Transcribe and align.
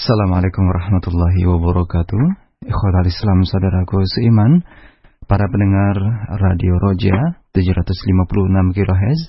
Assalamualaikum 0.00 0.64
warahmatullahi 0.64 1.44
wabarakatuh. 1.44 2.24
Ikhwatal 2.64 3.04
Islam 3.04 3.44
saudaraku 3.44 4.00
seiman, 4.16 4.64
para 5.28 5.44
pendengar 5.44 5.92
Radio 6.40 6.80
Roja 6.80 7.36
756 7.52 8.80
kHz, 8.80 9.20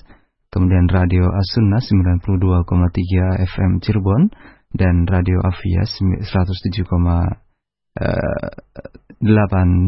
kemudian 0.48 0.88
Radio 0.88 1.28
As-Sunnah 1.28 1.76
92,3 1.76 3.52
FM 3.52 3.84
Cirebon, 3.84 4.32
dan 4.72 5.04
Radio 5.12 5.44
Avia 5.44 5.84
107,8 5.84 6.40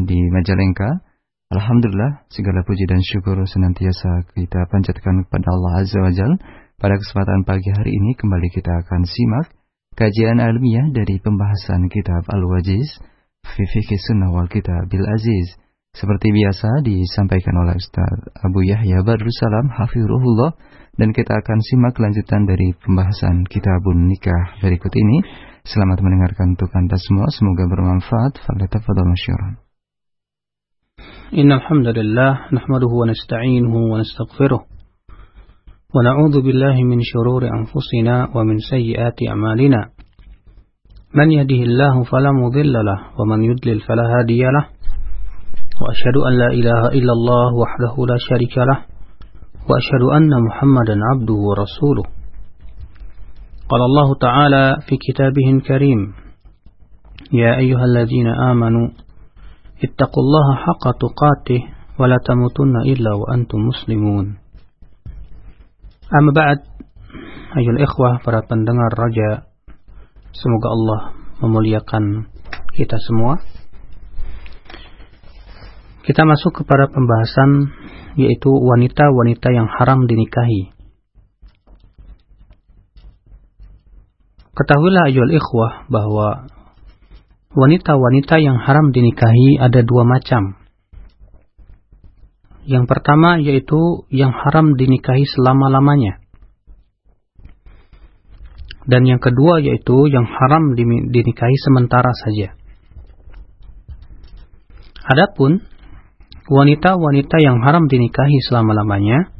di 0.05 0.19
Majalengka. 0.37 1.01
Alhamdulillah, 1.49 2.29
segala 2.29 2.61
puji 2.61 2.85
dan 2.85 3.01
syukur 3.01 3.41
senantiasa 3.41 4.29
kita 4.37 4.69
panjatkan 4.69 5.25
kepada 5.25 5.49
Allah 5.49 5.81
Azza 5.81 5.97
wa 5.97 6.13
Jal. 6.13 6.37
Pada 6.77 6.93
kesempatan 6.93 7.41
pagi 7.41 7.73
hari 7.73 7.89
ini 7.89 8.13
kembali 8.13 8.53
kita 8.53 8.85
akan 8.85 9.01
simak 9.09 9.49
kajian 10.00 10.40
ilmiah 10.40 10.88
dari 10.96 11.20
pembahasan 11.20 11.92
kitab 11.92 12.24
Al-Wajiz, 12.24 13.04
Fifikih 13.44 14.00
Sunnah 14.00 14.32
wal 14.32 14.48
Kitab 14.48 14.88
Bil 14.88 15.04
Aziz. 15.04 15.60
Seperti 15.90 16.30
biasa 16.30 16.86
disampaikan 16.86 17.52
oleh 17.66 17.74
Ustaz 17.76 18.30
Abu 18.40 18.62
Yahya 18.62 19.02
Badrussalam 19.02 19.68
Hafirullah 19.74 20.54
dan 20.94 21.10
kita 21.10 21.34
akan 21.34 21.58
simak 21.60 21.98
kelanjutan 21.98 22.46
dari 22.46 22.72
pembahasan 22.78 23.44
kitabun 23.44 24.08
nikah 24.08 24.56
berikut 24.62 24.94
ini. 24.94 25.20
Selamat 25.66 26.00
mendengarkan 26.00 26.56
untuk 26.56 26.72
Anda 26.72 26.96
semua, 26.96 27.28
semoga 27.28 27.68
bermanfaat. 27.68 28.40
Falyatafadhal 28.40 29.04
masyuran. 29.04 29.52
Innal 31.36 31.60
hamdalillah 31.60 32.54
nahmaduhu 32.54 33.04
wa 33.04 33.06
nasta'inuhu 33.10 33.92
wa 33.92 34.00
nastaghfiruh 34.00 34.80
ونعوذ 35.94 36.42
بالله 36.46 36.76
من 36.86 37.02
شرور 37.02 37.42
أنفسنا 37.50 38.30
ومن 38.34 38.56
سيئات 38.58 39.18
أعمالنا 39.28 39.80
من 41.15 41.31
يهده 41.31 41.61
الله 41.63 42.03
فلا 42.03 42.31
مضل 42.31 42.73
له 42.73 42.99
ومن 43.19 43.43
يضلل 43.43 43.79
فلا 43.87 44.03
هادي 44.03 44.43
له 44.43 44.65
وأشهد 45.81 46.17
أن 46.27 46.33
لا 46.33 46.47
إله 46.47 46.81
إلا 46.87 47.13
الله 47.17 47.49
وحده 47.55 47.95
لا 48.11 48.17
شريك 48.19 48.57
له 48.57 48.79
وأشهد 49.69 50.03
أن 50.17 50.31
محمدا 50.47 50.95
عبده 51.11 51.33
ورسوله. 51.33 52.03
قال 53.69 53.81
الله 53.81 54.15
تعالى 54.15 54.75
في 54.87 54.95
كتابه 54.97 55.47
الكريم 55.51 56.13
يا 57.33 57.57
أيها 57.57 57.85
الذين 57.85 58.27
آمنوا 58.27 58.87
اتقوا 59.83 60.23
الله 60.23 60.55
حق 60.55 60.83
تقاته 60.99 61.61
ولا 61.99 62.17
تموتن 62.25 62.75
إلا 62.91 63.11
وأنتم 63.13 63.59
مسلمون. 63.59 64.25
Amma 66.05 66.31
ba'd 66.31 66.59
Ayol 67.55 67.79
ikhwah 67.81 68.19
para 68.19 68.43
pendengar 68.43 68.91
raja 68.93 69.44
Semoga 70.35 70.67
Allah 70.71 71.01
memuliakan 71.41 72.27
kita 72.75 72.99
semua. 72.99 73.39
Kita 76.05 76.21
masuk 76.27 76.61
kepada 76.63 76.91
pembahasan 76.91 77.71
Yaitu 78.15 78.47
wanita-wanita 78.47 79.51
yang 79.51 79.67
haram 79.67 80.07
dinikahi. 80.07 80.71
Ketahuilah 84.55 85.11
ayol 85.11 85.35
ikhwah 85.35 85.83
bahwa 85.91 86.47
Wanita-wanita 87.55 88.35
yang 88.43 88.59
haram 88.59 88.91
dinikahi 88.91 89.55
ada 89.55 89.79
dua 89.79 90.03
macam. 90.03 90.59
Yang 92.67 92.83
pertama 92.91 93.39
yaitu 93.39 94.03
yang 94.11 94.35
haram 94.35 94.75
dinikahi 94.75 95.23
selama-lamanya. 95.23 96.19
Dan 98.85 99.01
yang 99.09 99.17
kedua 99.17 99.61
yaitu 99.65 100.05
yang 100.09 100.29
haram 100.29 100.77
dinikahi 101.09 101.57
sementara 101.65 102.13
saja. 102.13 102.53
Adapun 105.05 105.61
wanita-wanita 106.45 107.37
yang 107.41 107.61
haram 107.65 107.89
dinikahi 107.89 108.37
selama-lamanya, 108.45 109.33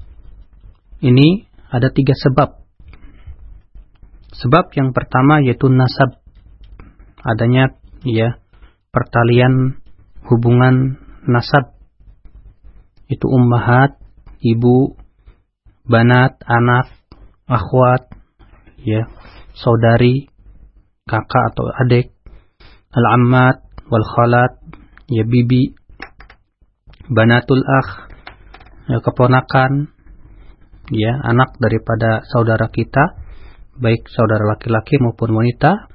ini 1.02 1.46
ada 1.70 1.94
tiga 1.94 2.18
sebab. 2.18 2.66
Sebab 4.34 4.66
yang 4.74 4.94
pertama 4.98 5.42
yaitu 5.46 5.70
nasab. 5.70 6.22
Adanya 7.26 7.74
ya 8.06 8.38
pertalian 8.94 9.82
hubungan 10.30 11.02
nasab 11.26 11.78
itu 13.06 13.26
ummahat, 13.30 13.98
ibu, 14.42 14.98
banat, 15.86 16.42
anak, 16.42 16.90
akhwat, 17.46 18.10
ya, 18.82 19.06
saudari, 19.56 20.28
kakak 21.08 21.44
atau 21.56 21.66
adik, 21.84 22.12
al-ammat, 22.92 23.64
wal 23.88 24.06
khalat, 24.16 24.54
ya 25.08 25.24
bibi, 25.24 25.76
banatul 27.10 27.64
akh, 27.64 28.12
ya 28.92 29.00
keponakan, 29.02 29.90
ya 30.92 31.14
anak 31.26 31.58
daripada 31.58 32.22
saudara 32.30 32.70
kita, 32.70 33.18
baik 33.80 34.08
saudara 34.12 34.56
laki-laki 34.56 35.00
maupun 35.02 35.34
wanita, 35.34 35.90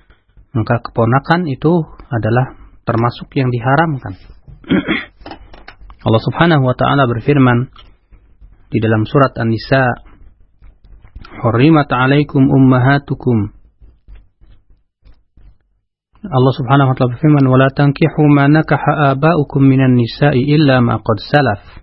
maka 0.56 0.74
keponakan 0.82 1.46
itu 1.46 1.72
adalah 2.10 2.58
termasuk 2.82 3.30
yang 3.38 3.52
diharamkan. 3.52 4.18
Allah 6.06 6.22
Subhanahu 6.24 6.64
wa 6.64 6.74
taala 6.74 7.04
berfirman 7.06 7.70
di 8.70 8.78
dalam 8.80 9.04
surat 9.04 9.36
An-Nisa 9.36 10.09
Hurrimat 11.40 11.88
'alaikum 11.88 12.52
ummahatukum. 12.52 13.56
Allah 16.20 16.52
Subhanahu 16.52 16.92
wa 16.92 16.94
taala 17.00 17.16
berfirman 17.16 17.48
wala 17.48 17.72
tankihu 17.72 18.28
ma 18.28 18.44
nakaha 18.44 19.16
aba'ukum 19.16 19.64
minan 19.64 19.96
nisa'i 19.96 20.44
illa 20.52 20.84
ma 20.84 21.00
qad 21.00 21.16
salaf. 21.32 21.80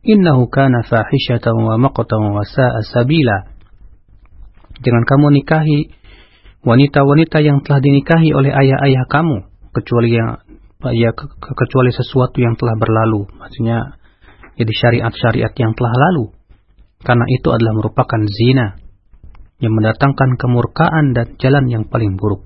Innahu 0.00 0.48
kana 0.48 0.80
fahishatan 0.80 1.60
wa 1.60 1.76
maqtan 1.76 2.24
wa 2.24 2.40
sa'a 2.40 2.80
sabila. 2.88 3.52
Jangan 4.80 5.04
kamu 5.04 5.44
nikahi 5.44 5.92
wanita-wanita 6.64 7.44
yang 7.44 7.60
telah 7.68 7.84
dinikahi 7.84 8.32
oleh 8.32 8.48
ayah-ayah 8.48 9.04
kamu 9.12 9.44
kecuali 9.76 10.16
yang 10.16 10.40
ya 10.96 11.12
kecuali 11.36 11.92
sesuatu 11.92 12.40
yang 12.40 12.56
telah 12.56 12.80
berlalu. 12.80 13.28
Maksudnya 13.28 14.00
jadi 14.56 14.72
syariat-syariat 14.72 15.52
yang 15.52 15.76
telah 15.76 15.92
lalu. 15.92 16.32
Karena 17.04 17.28
itu 17.28 17.52
adalah 17.52 17.76
merupakan 17.76 18.24
zina 18.24 18.85
yang 19.61 19.73
mendatangkan 19.77 20.37
kemurkaan 20.41 21.13
dan 21.13 21.37
jalan 21.37 21.65
yang 21.69 21.83
paling 21.85 22.17
buruk 22.17 22.43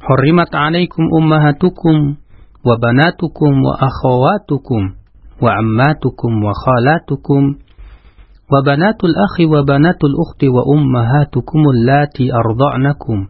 Hurrimat 0.00 0.48
alaikum 0.56 1.12
ummahatukum 1.12 2.16
wa 2.64 2.74
banatukum 2.80 3.52
wa 3.60 3.74
akhawatukum 3.76 4.96
wa 5.40 5.50
ammatukum 5.60 6.32
wa 6.40 6.52
khalatukum 6.56 7.60
wa 8.50 8.58
banatul 8.64 9.12
akhi 9.12 9.44
wa 9.44 9.60
banatul 9.62 10.16
ukhti 10.16 10.48
wa 10.48 10.64
ummahatukum 10.64 11.60
allati 11.72 12.32
arda'nakum 12.32 13.28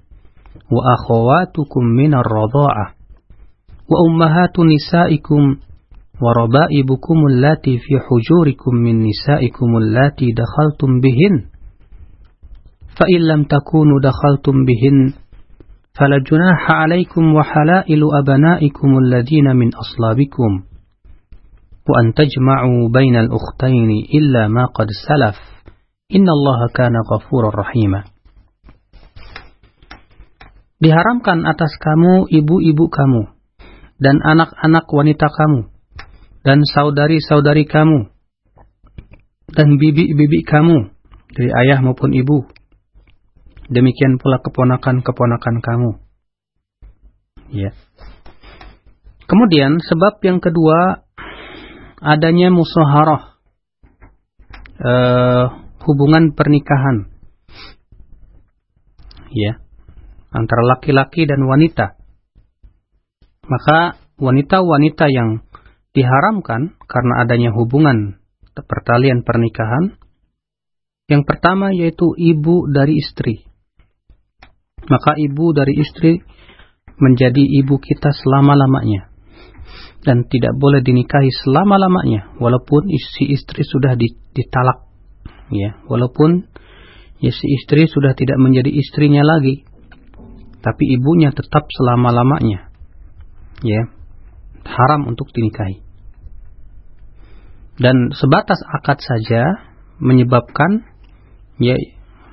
wa 0.70 0.80
akhawatukum 0.94 1.84
min 1.96 2.14
ar-radha'ah 2.14 3.00
وأمهات 3.90 4.54
نسائكم 4.60 5.42
وربائبكم 6.22 7.18
اللاتي 7.30 7.74
في 7.78 7.92
حجوركم 8.06 8.72
من 8.74 8.94
نسائكم 9.02 9.76
اللاتي 9.76 10.26
دخلتم 10.42 10.90
بهن 11.02 11.34
فإن 12.98 13.20
لم 13.20 13.44
تكونوا 13.44 14.00
دخلتم 14.00 14.52
بهن 14.64 15.12
فلا 15.98 16.18
جناح 16.30 16.70
عليكم 16.70 17.34
وحلائل 17.34 18.02
أبنائكم 18.22 18.98
الذين 18.98 19.56
من 19.56 19.70
أصلابكم 19.74 20.50
وأن 21.88 22.14
تجمعوا 22.14 22.88
بين 22.88 23.16
الأختين 23.16 23.90
إلا 24.14 24.48
ما 24.48 24.64
قد 24.64 24.86
سلف 25.08 25.36
إن 26.14 26.28
الله 26.28 26.68
كان 26.74 26.94
غفورا 27.12 27.50
رحيما 27.60 28.02
Diharamkan 30.80 31.44
atas 31.44 31.76
kamu 31.76 32.32
ibu-ibu 32.32 32.88
kamu 32.88 33.28
dan 34.00 34.16
anak-anak 34.24 34.88
wanita 34.88 35.28
kamu, 35.28 35.68
dan 36.40 36.64
saudari-saudari 36.64 37.68
kamu, 37.68 38.08
dan 39.52 39.76
bibi-bibi 39.76 40.40
kamu, 40.40 40.88
dari 41.36 41.50
ayah 41.52 41.84
maupun 41.84 42.16
ibu. 42.16 42.48
Demikian 43.65 44.21
pula 44.21 44.37
keponakan-keponakan 44.41 45.55
kamu. 45.61 45.91
Ya. 47.49 47.73
Kemudian 49.25 49.81
sebab 49.81 50.21
yang 50.21 50.37
kedua 50.37 51.01
adanya 51.97 52.53
musaharah 52.53 53.41
uh, 54.77 55.45
hubungan 55.81 56.37
pernikahan 56.37 57.09
ya 59.33 59.57
antara 60.29 60.61
laki-laki 60.77 61.25
dan 61.25 61.41
wanita 61.49 61.97
maka 63.49 63.97
wanita-wanita 64.21 65.05
yang 65.09 65.41
diharamkan 65.93 66.77
karena 66.85 67.13
adanya 67.25 67.49
hubungan 67.53 68.21
pertalian 68.63 69.27
pernikahan, 69.27 69.99
yang 71.11 71.27
pertama 71.27 71.75
yaitu 71.75 72.15
ibu 72.15 72.71
dari 72.71 73.03
istri. 73.03 73.43
Maka 74.89 75.17
ibu 75.17 75.53
dari 75.53 75.73
istri 75.81 76.21
menjadi 76.99 77.43
ibu 77.63 77.75
kita 77.81 78.13
selama-lamanya. 78.13 79.11
Dan 80.05 80.29
tidak 80.29 80.53
boleh 80.61 80.85
dinikahi 80.85 81.33
selama-lamanya 81.33 82.37
walaupun 82.37 82.85
si 83.17 83.25
istri 83.33 83.65
sudah 83.65 83.97
ditalak. 84.37 84.85
Ya 85.49 85.81
walaupun 85.89 86.45
ya 87.17 87.33
si 87.33 87.45
istri 87.57 87.89
sudah 87.89 88.13
tidak 88.13 88.37
menjadi 88.37 88.69
istrinya 88.69 89.25
lagi 89.25 89.65
tapi 90.61 90.83
ibunya 90.93 91.33
tetap 91.33 91.65
selama-lamanya. 91.73 92.69
Ya 93.65 93.89
haram 94.65 95.09
untuk 95.09 95.33
dinikahi. 95.33 95.81
Dan 97.81 98.13
sebatas 98.13 98.61
akad 98.61 99.01
saja 99.01 99.73
menyebabkan 99.97 100.85
ya 101.57 101.75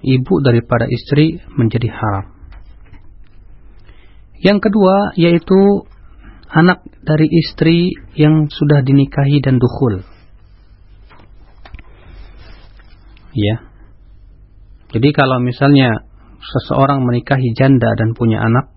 ibu 0.05 0.34
daripada 0.44 0.84
istri 0.93 1.40
menjadi 1.56 1.88
haram 1.88 2.42
yang 4.43 4.59
kedua 4.59 5.15
yaitu 5.15 5.87
anak 6.53 6.85
dari 7.00 7.31
istri 7.31 7.94
yang 8.19 8.50
sudah 8.53 8.85
dinikahi 8.85 9.41
dan 9.41 9.56
dukhul. 9.56 10.05
Ya. 13.33 13.65
Jadi 14.93 15.09
kalau 15.17 15.41
misalnya 15.41 16.05
seseorang 16.43 17.00
menikahi 17.00 17.56
janda 17.56 17.97
dan 17.97 18.12
punya 18.12 18.44
anak 18.44 18.69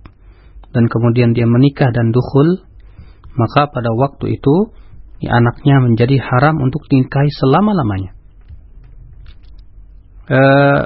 dan 0.72 0.88
kemudian 0.88 1.36
dia 1.36 1.44
menikah 1.44 1.92
dan 1.92 2.16
dukhul, 2.16 2.64
maka 3.36 3.68
pada 3.68 3.92
waktu 3.92 4.40
itu 4.40 4.72
ya, 5.20 5.36
anaknya 5.36 5.84
menjadi 5.84 6.16
haram 6.24 6.64
untuk 6.64 6.88
dinikahi 6.88 7.28
selama-lamanya. 7.36 8.16
E, 10.26 10.40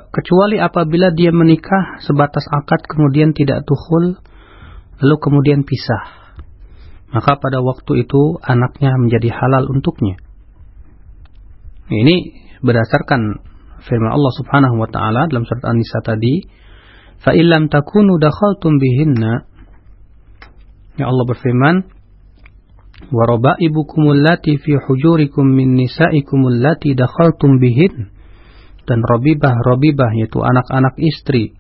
kecuali 0.09 0.57
apabila 0.57 1.13
dia 1.13 1.29
menikah 1.29 2.01
sebatas 2.01 2.43
akad 2.49 2.83
kemudian 2.89 3.31
tidak 3.37 3.63
dukhul 3.63 4.19
lalu 4.99 5.15
kemudian 5.19 5.63
pisah 5.63 6.19
maka 7.09 7.41
pada 7.41 7.59
waktu 7.65 8.05
itu 8.05 8.37
anaknya 8.37 8.93
menjadi 9.01 9.33
halal 9.33 9.65
untuknya. 9.65 10.21
Ini 11.89 12.15
berdasarkan 12.61 13.41
firman 13.81 14.11
Allah 14.13 14.33
Subhanahu 14.37 14.77
wa 14.77 14.89
taala 14.93 15.25
dalam 15.25 15.41
surat 15.49 15.65
An-Nisa 15.65 16.05
tadi, 16.05 16.45
"Fa 17.17 17.33
illam 17.33 17.73
takunu 17.73 18.21
dakhaltum 18.21 18.77
bihinna" 18.77 19.49
Ya 21.01 21.07
Allah 21.09 21.25
berfirman, 21.25 21.75
"Wa 23.09 23.23
raba'ibukum 23.25 24.13
allati 24.13 24.59
fi 24.61 24.77
hujurikum 24.77 25.47
min 25.49 25.79
nisa'ikum 25.79 26.45
allati 26.45 26.93
dakhaltum 26.93 27.57
bihin" 27.57 28.13
dan 28.85 29.05
robibah 29.05 29.53
robibah 29.69 30.09
yaitu 30.17 30.41
anak-anak 30.41 30.97
istri 30.97 31.53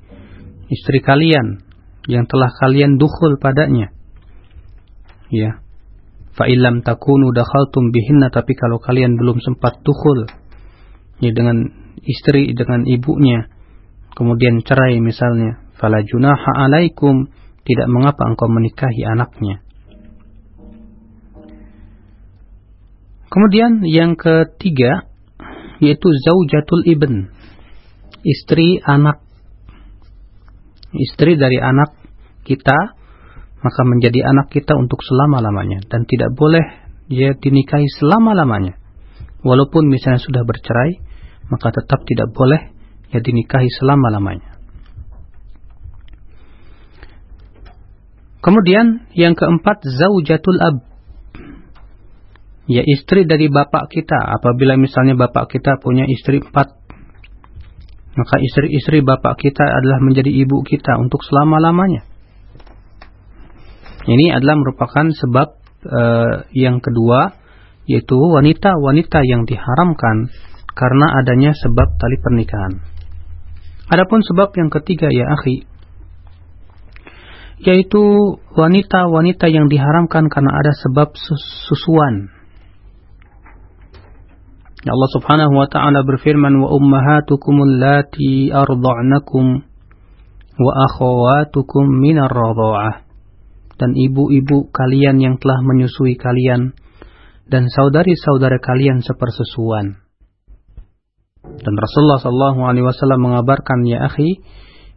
istri 0.73 0.97
kalian 0.97 1.61
yang 2.07 2.29
telah 2.29 2.53
kalian 2.53 2.95
dukhul 2.95 3.41
padanya. 3.41 3.91
Ya. 5.33 5.59
Fa 6.37 6.47
illam 6.47 6.85
takunu 6.85 7.35
dakhaltum 7.35 7.91
bihinna 7.91 8.31
tapi 8.31 8.55
kalau 8.55 8.79
kalian 8.79 9.19
belum 9.19 9.43
sempat 9.43 9.83
dukhul 9.83 10.31
ya 11.19 11.35
dengan 11.35 11.67
istri 11.99 12.55
dengan 12.55 12.87
ibunya 12.87 13.51
kemudian 14.15 14.63
cerai 14.63 15.03
misalnya 15.03 15.59
fala 15.75 15.99
junaha 15.99 16.63
alaikum 16.63 17.27
tidak 17.67 17.87
mengapa 17.91 18.23
engkau 18.25 18.47
menikahi 18.47 19.03
anaknya. 19.03 19.61
Kemudian 23.29 23.85
yang 23.85 24.17
ketiga 24.17 25.05
yaitu 25.77 26.07
zaujatul 26.25 26.81
ibn 26.83 27.29
istri 28.25 28.81
anak 28.83 29.21
istri 30.95 31.37
dari 31.37 31.61
anak 31.61 31.93
kita 32.45 32.99
maka 33.59 33.81
menjadi 33.83 34.23
anak 34.23 34.47
kita 34.55 34.71
untuk 34.75 35.03
selama-lamanya 35.03 35.83
dan 35.91 36.07
tidak 36.07 36.31
boleh 36.33 36.63
dia 37.11 37.35
dinikahi 37.35 37.89
selama-lamanya. 37.99 38.77
Walaupun 39.43 39.87
misalnya 39.89 40.21
sudah 40.21 40.43
bercerai, 40.45 40.99
maka 41.49 41.73
tetap 41.73 42.05
tidak 42.05 42.31
boleh 42.31 42.71
ya 43.09 43.19
dinikahi 43.19 43.67
selama-lamanya. 43.81 44.59
Kemudian 48.39 49.11
yang 49.19 49.35
keempat 49.35 49.83
zaujatul 49.83 50.59
ab. 50.63 50.87
Ya 52.69 52.85
istri 52.85 53.27
dari 53.27 53.51
bapak 53.51 53.91
kita. 53.91 54.15
Apabila 54.15 54.79
misalnya 54.79 55.19
bapak 55.19 55.51
kita 55.51 55.81
punya 55.83 56.07
istri 56.07 56.39
empat. 56.39 56.78
Maka 58.17 58.35
istri-istri 58.41 59.05
bapak 59.05 59.37
kita 59.37 59.61
adalah 59.61 60.01
menjadi 60.01 60.33
ibu 60.33 60.65
kita 60.65 60.97
untuk 60.97 61.21
selama-lamanya. 61.21 62.05
Ini 64.09 64.33
adalah 64.33 64.57
merupakan 64.57 65.05
sebab 65.13 65.47
uh, 65.85 66.33
yang 66.55 66.81
kedua 66.81 67.37
yaitu 67.89 68.17
wanita-wanita 68.17 69.25
yang 69.25 69.49
diharamkan 69.49 70.29
karena 70.73 71.07
adanya 71.21 71.51
sebab 71.57 71.97
tali 71.97 72.17
pernikahan. 72.21 72.73
Adapun 73.89 74.21
sebab 74.21 74.53
yang 74.57 74.69
ketiga 74.69 75.09
ya 75.09 75.25
akhi 75.33 75.65
yaitu 77.59 78.01
wanita-wanita 78.55 79.51
yang 79.51 79.67
diharamkan 79.67 80.31
karena 80.31 80.51
ada 80.55 80.71
sebab 80.79 81.11
susuan. 81.67 82.31
Allah 84.79 85.11
Subhanahu 85.11 85.59
wa 85.59 85.67
taala 85.67 86.07
berfirman 86.07 86.55
wa 86.55 86.71
ummahatukum 86.71 87.67
allati 87.67 88.47
arda'nakum 88.47 89.67
wa 90.55 90.71
akhawatukum 90.87 91.83
minar 91.99 92.31
radha'ah 92.31 93.03
dan 93.75 93.91
ibu-ibu 93.91 94.71
kalian 94.71 95.19
yang 95.19 95.35
telah 95.35 95.59
menyusui 95.67 96.15
kalian 96.15 96.71
dan 97.51 97.67
saudari-saudara 97.67 98.63
kalian 98.63 99.03
sepersusuan. 99.03 99.99
Dan 101.43 101.75
Rasulullah 101.75 102.23
Shallallahu 102.23 102.59
Alaihi 102.63 102.87
Wasallam 102.87 103.19
mengabarkan 103.19 103.83
ya 103.83 104.07
akhi 104.07 104.39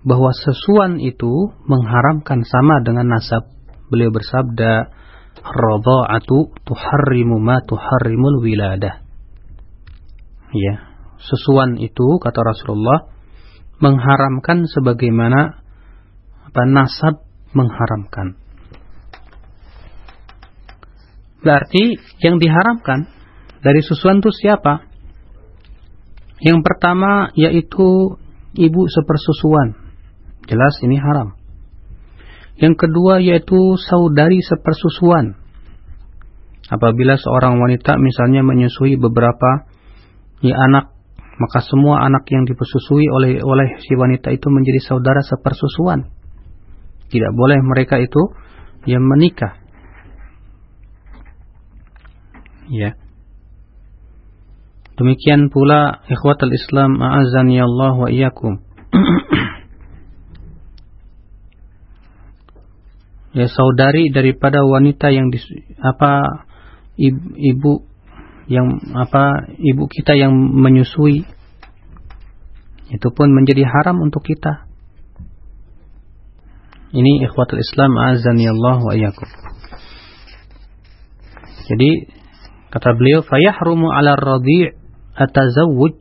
bahwa 0.06 0.30
sesuan 0.30 1.02
itu 1.02 1.50
mengharamkan 1.66 2.46
sama 2.46 2.86
dengan 2.86 3.18
nasab. 3.18 3.50
Beliau 3.90 4.14
bersabda, 4.14 4.94
"Radha'atu 5.42 6.54
tuharrimu 6.70 7.42
ma 7.42 7.58
tuharrimul 7.66 8.46
wiladah." 8.46 9.01
Ya, 10.52 10.74
sesuan 11.16 11.80
itu 11.80 12.20
kata 12.20 12.40
Rasulullah 12.44 13.08
mengharamkan 13.80 14.68
sebagaimana 14.68 15.64
apa 16.52 16.62
nasab 16.68 17.24
mengharamkan. 17.56 18.36
Berarti 21.42 21.98
yang 22.22 22.38
diharamkan 22.38 23.10
dari 23.64 23.80
susuan 23.82 24.22
itu 24.22 24.30
siapa? 24.30 24.86
Yang 26.38 26.60
pertama 26.62 27.32
yaitu 27.34 28.20
ibu 28.54 28.82
sepersusuan. 28.86 29.74
Jelas 30.46 30.74
ini 30.84 31.00
haram. 31.00 31.34
Yang 32.60 32.86
kedua 32.86 33.18
yaitu 33.24 33.80
saudari 33.80 34.38
sepersusuan. 34.44 35.40
Apabila 36.70 37.18
seorang 37.18 37.58
wanita 37.58 37.98
misalnya 37.98 38.46
menyusui 38.46 39.00
beberapa 39.00 39.66
ya 40.42 40.54
anak, 40.58 40.92
maka 41.38 41.58
semua 41.62 42.02
anak 42.02 42.26
yang 42.28 42.44
dipersusui 42.44 43.06
oleh 43.08 43.40
oleh 43.40 43.78
si 43.80 43.94
wanita 43.94 44.34
itu 44.34 44.46
menjadi 44.50 44.82
saudara 44.82 45.22
sepersusuan. 45.22 46.10
Tidak 47.08 47.32
boleh 47.32 47.58
mereka 47.62 48.02
itu 48.02 48.34
yang 48.84 49.04
menikah. 49.06 49.62
Ya. 52.72 52.96
Demikian 54.96 55.48
pula 55.48 56.04
ikhwatul 56.08 56.52
Islam 56.52 57.00
a'azani 57.00 57.58
Allah 57.58 57.94
wa 57.96 58.08
iyyakum. 58.10 58.60
Ya 63.32 63.48
saudari 63.48 64.12
daripada 64.12 64.60
wanita 64.60 65.08
yang 65.08 65.32
di, 65.32 65.40
apa 65.80 66.44
ibu 67.00 67.88
yang 68.50 68.66
apa 68.98 69.52
ibu 69.58 69.86
kita 69.86 70.18
yang 70.18 70.34
menyusui 70.34 71.26
itu 72.92 73.08
pun 73.14 73.28
menjadi 73.30 73.64
haram 73.68 74.02
untuk 74.02 74.24
kita 74.26 74.66
ini 76.92 77.24
ikhwatul 77.24 77.62
Islam 77.62 77.96
azani 77.96 78.50
Allah 78.50 78.78
wa 78.82 78.92
iyyakum 78.92 79.28
jadi 81.70 81.90
Kata 82.72 82.96
beliau, 82.96 83.20
fayahrumu 83.20 83.92
ala 83.92 84.16
radhi' 84.16 84.72
atazawuj. 85.12 86.00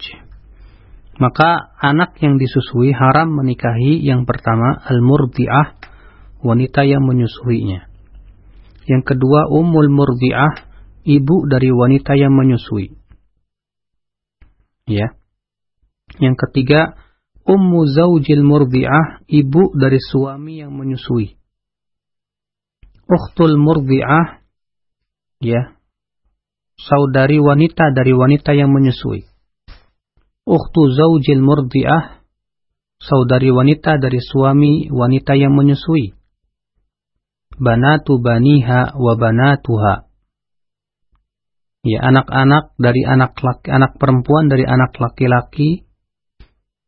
Maka 1.19 1.75
anak 1.83 2.15
yang 2.23 2.39
disusui 2.39 2.95
haram 2.95 3.27
menikahi 3.35 3.99
yang 3.99 4.23
pertama 4.23 4.79
al-murdi'ah, 4.79 5.75
wanita 6.39 6.87
yang 6.87 7.03
menyusuinya. 7.03 7.91
Yang 8.87 9.03
kedua 9.03 9.51
umul 9.51 9.91
murdi'ah, 9.91 10.70
ibu 11.03 11.47
dari 11.49 11.69
wanita 11.73 12.13
yang 12.17 12.33
menyusui. 12.33 12.95
Ya. 14.89 15.15
Yang 16.19 16.35
ketiga 16.47 16.99
ummu 17.47 17.87
zaujil 17.89 18.43
murdi'ah, 18.45 19.25
ibu 19.25 19.73
dari 19.73 19.97
suami 19.97 20.61
yang 20.61 20.75
menyusui. 20.75 21.37
Ukhtul 23.11 23.59
murdi'ah, 23.59 24.39
ya, 25.43 25.75
saudari 26.79 27.41
wanita 27.41 27.91
dari 27.91 28.13
wanita 28.15 28.55
yang 28.55 28.71
menyusui. 28.71 29.27
Ukhtu 30.47 30.81
zaujil 30.95 31.41
murdi'ah, 31.43 32.23
saudari 33.01 33.49
wanita 33.49 33.97
dari 33.97 34.21
suami 34.21 34.87
wanita 34.89 35.33
yang 35.37 35.53
menyusui. 35.57 36.13
Banatu 37.61 38.17
baniha 38.17 38.95
wa 38.95 39.13
banatuha. 39.19 40.10
Ya, 41.81 41.97
anak-anak 42.05 42.77
dari 42.77 43.01
anak 43.01 43.41
laki, 43.41 43.73
anak 43.73 43.97
perempuan 43.97 44.53
dari 44.53 44.69
anak 44.69 44.93
laki-laki 45.01 45.89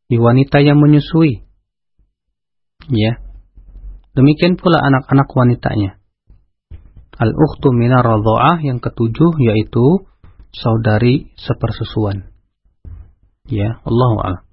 di 0.05 0.17
wanita 0.21 0.61
yang 0.61 0.77
menyusui. 0.77 1.41
Ya. 2.93 3.17
Demikian 4.13 4.61
pula 4.61 4.85
anak-anak 4.85 5.25
wanitanya. 5.33 5.97
Al-ukhtu 7.17 7.73
minar 7.73 8.05
radha'ah 8.05 8.61
yang 8.61 8.77
ketujuh 8.77 9.33
yaitu 9.41 10.05
saudari 10.53 11.33
sepersusuan. 11.41 12.29
Ya, 13.49 13.81
Allahu 13.81 14.21
a'lam. 14.21 14.43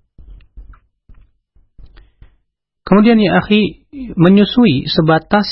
Kemudian 2.89 3.21
ya 3.21 3.45
akhi 3.45 3.87
menyusui 4.17 4.89
sebatas 4.89 5.47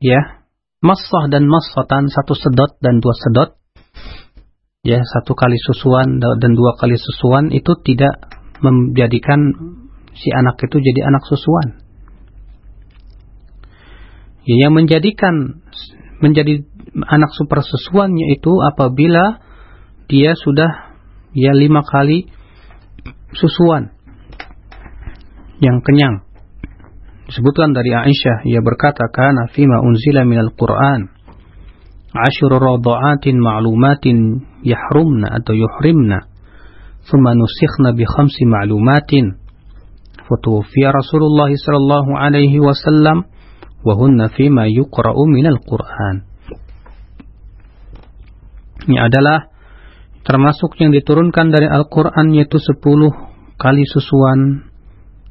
ya 0.00 0.46
masah 0.80 1.28
dan 1.28 1.44
masfatan 1.44 2.08
satu 2.08 2.32
sedot 2.38 2.78
dan 2.80 3.04
dua 3.04 3.12
sedot 3.18 3.58
ya 4.84 5.00
satu 5.00 5.32
kali 5.32 5.56
susuan 5.64 6.20
dan 6.20 6.50
dua 6.52 6.76
kali 6.76 6.94
susuan 7.00 7.48
itu 7.50 7.72
tidak 7.80 8.20
menjadikan 8.60 9.40
si 10.12 10.28
anak 10.30 10.60
itu 10.60 10.76
jadi 10.78 11.00
anak 11.08 11.24
susuan. 11.24 11.68
Ya, 14.44 14.68
yang 14.68 14.76
menjadikan 14.76 15.64
menjadi 16.20 16.68
anak 17.08 17.32
super 17.32 17.64
susuan 17.64 18.12
yaitu 18.12 18.52
apabila 18.60 19.40
dia 20.06 20.36
sudah 20.36 20.94
ya 21.32 21.56
lima 21.56 21.80
kali 21.80 22.28
susuan 23.32 23.96
yang 25.64 25.80
kenyang. 25.80 26.28
Disebutkan 27.24 27.72
dari 27.72 27.88
Aisyah, 27.88 28.44
ia 28.44 28.60
berkata, 28.60 29.08
"Kana 29.08 29.48
fima 29.48 29.80
unzila 29.80 30.28
minal 30.28 30.52
Qur'an 30.52 31.08
ashru 32.14 32.52
radha'atin 32.52 33.40
ma'lumatin 33.40 34.44
yahrumna 34.64 35.28
atau 35.38 35.52
yuhrimna 35.52 36.26
thumma 37.06 37.36
nusikhna 37.36 37.92
bi 37.92 38.08
khamsi 38.08 38.48
ma'lumatin 38.48 39.36
fatuwfiya 40.24 40.90
Rasulullah 40.90 41.52
sallallahu 41.52 42.16
alaihi 42.16 42.58
wasallam 42.58 43.28
wa 43.84 43.92
hunna 43.94 44.32
fi 44.32 44.48
ma 44.48 44.64
yuqra'u 44.64 45.22
min 45.28 45.44
al-Qur'an 45.44 46.24
ini 48.84 48.96
adalah 49.00 49.48
termasuk 50.24 50.76
yang 50.80 50.92
diturunkan 50.92 51.52
dari 51.52 51.68
Al-Quran 51.68 52.32
yaitu 52.36 52.60
10 52.60 52.80
kali 53.56 53.84
susuan 53.88 54.68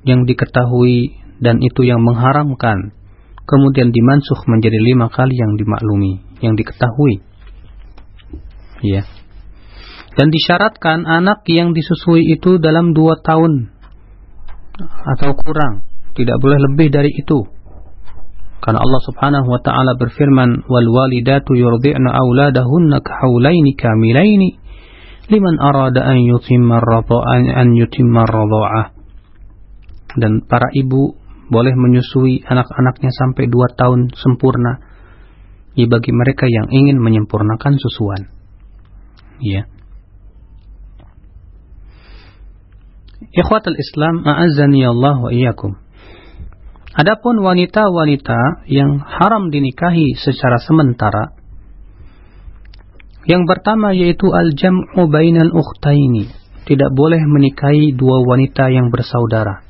yang 0.05 0.25
diketahui 0.25 1.17
dan 1.43 1.59
itu 1.59 1.85
yang 1.85 2.01
mengharamkan. 2.01 2.95
Kemudian 3.43 3.91
dimansuh 3.91 4.47
menjadi 4.47 4.79
lima 4.79 5.11
kali 5.11 5.35
yang 5.35 5.59
dimaklumi 5.59 6.23
yang 6.39 6.55
diketahui. 6.55 7.19
Ya. 8.83 9.03
yeah 9.03 9.22
dan 10.13 10.27
disyaratkan 10.29 11.09
anak 11.09 11.41
yang 11.49 11.73
disusui 11.73 12.25
itu 12.29 12.61
dalam 12.61 12.93
dua 12.93 13.17
tahun 13.21 13.73
atau 15.17 15.33
kurang. 15.37 15.85
Tidak 16.13 16.37
boleh 16.37 16.61
lebih 16.69 16.93
dari 16.93 17.09
itu. 17.09 17.41
Karena 18.61 18.79
Allah 18.79 19.01
subhanahu 19.01 19.47
wa 19.49 19.59
ta'ala 19.59 19.97
berfirman 19.97 20.69
wal 20.69 20.87
walidatu 20.87 21.57
yurdi'na 21.57 22.13
awladahunna 22.13 23.01
kahawlaini 23.01 23.75
kamilaini 23.75 24.55
liman 25.27 25.59
arada 25.59 26.05
an 26.05 26.21
yutimma 26.21 26.79
an, 26.79 27.43
an 27.49 27.67
yutimma 27.75 28.23
radha'ah 28.23 28.93
dan 30.15 30.45
para 30.45 30.69
ibu 30.77 31.17
boleh 31.49 31.73
menyusui 31.75 32.45
anak-anaknya 32.45 33.11
sampai 33.13 33.49
dua 33.49 33.69
tahun 33.73 34.13
sempurna. 34.13 34.79
Ya 35.73 35.89
bagi 35.89 36.13
mereka 36.13 36.45
yang 36.45 36.69
ingin 36.69 37.01
menyempurnakan 37.01 37.81
susuan. 37.81 38.29
Ya. 39.41 39.65
Ikhwatul 43.33 43.81
Islam, 43.81 44.21
a'azzani 44.21 44.85
Allah 44.85 45.17
wa 45.17 45.33
iyyakum. 45.33 45.73
Adapun 46.93 47.41
wanita-wanita 47.41 48.69
yang 48.69 49.01
haram 49.01 49.49
dinikahi 49.49 50.13
secara 50.21 50.61
sementara, 50.61 51.33
yang 53.23 53.49
pertama 53.49 53.95
yaitu 53.95 54.29
al-jam'u 54.29 55.09
bainal 55.09 55.49
ukhtaini. 55.49 56.29
Tidak 56.63 56.91
boleh 56.95 57.19
menikahi 57.25 57.91
dua 57.97 58.23
wanita 58.23 58.71
yang 58.71 58.93
bersaudara. 58.93 59.63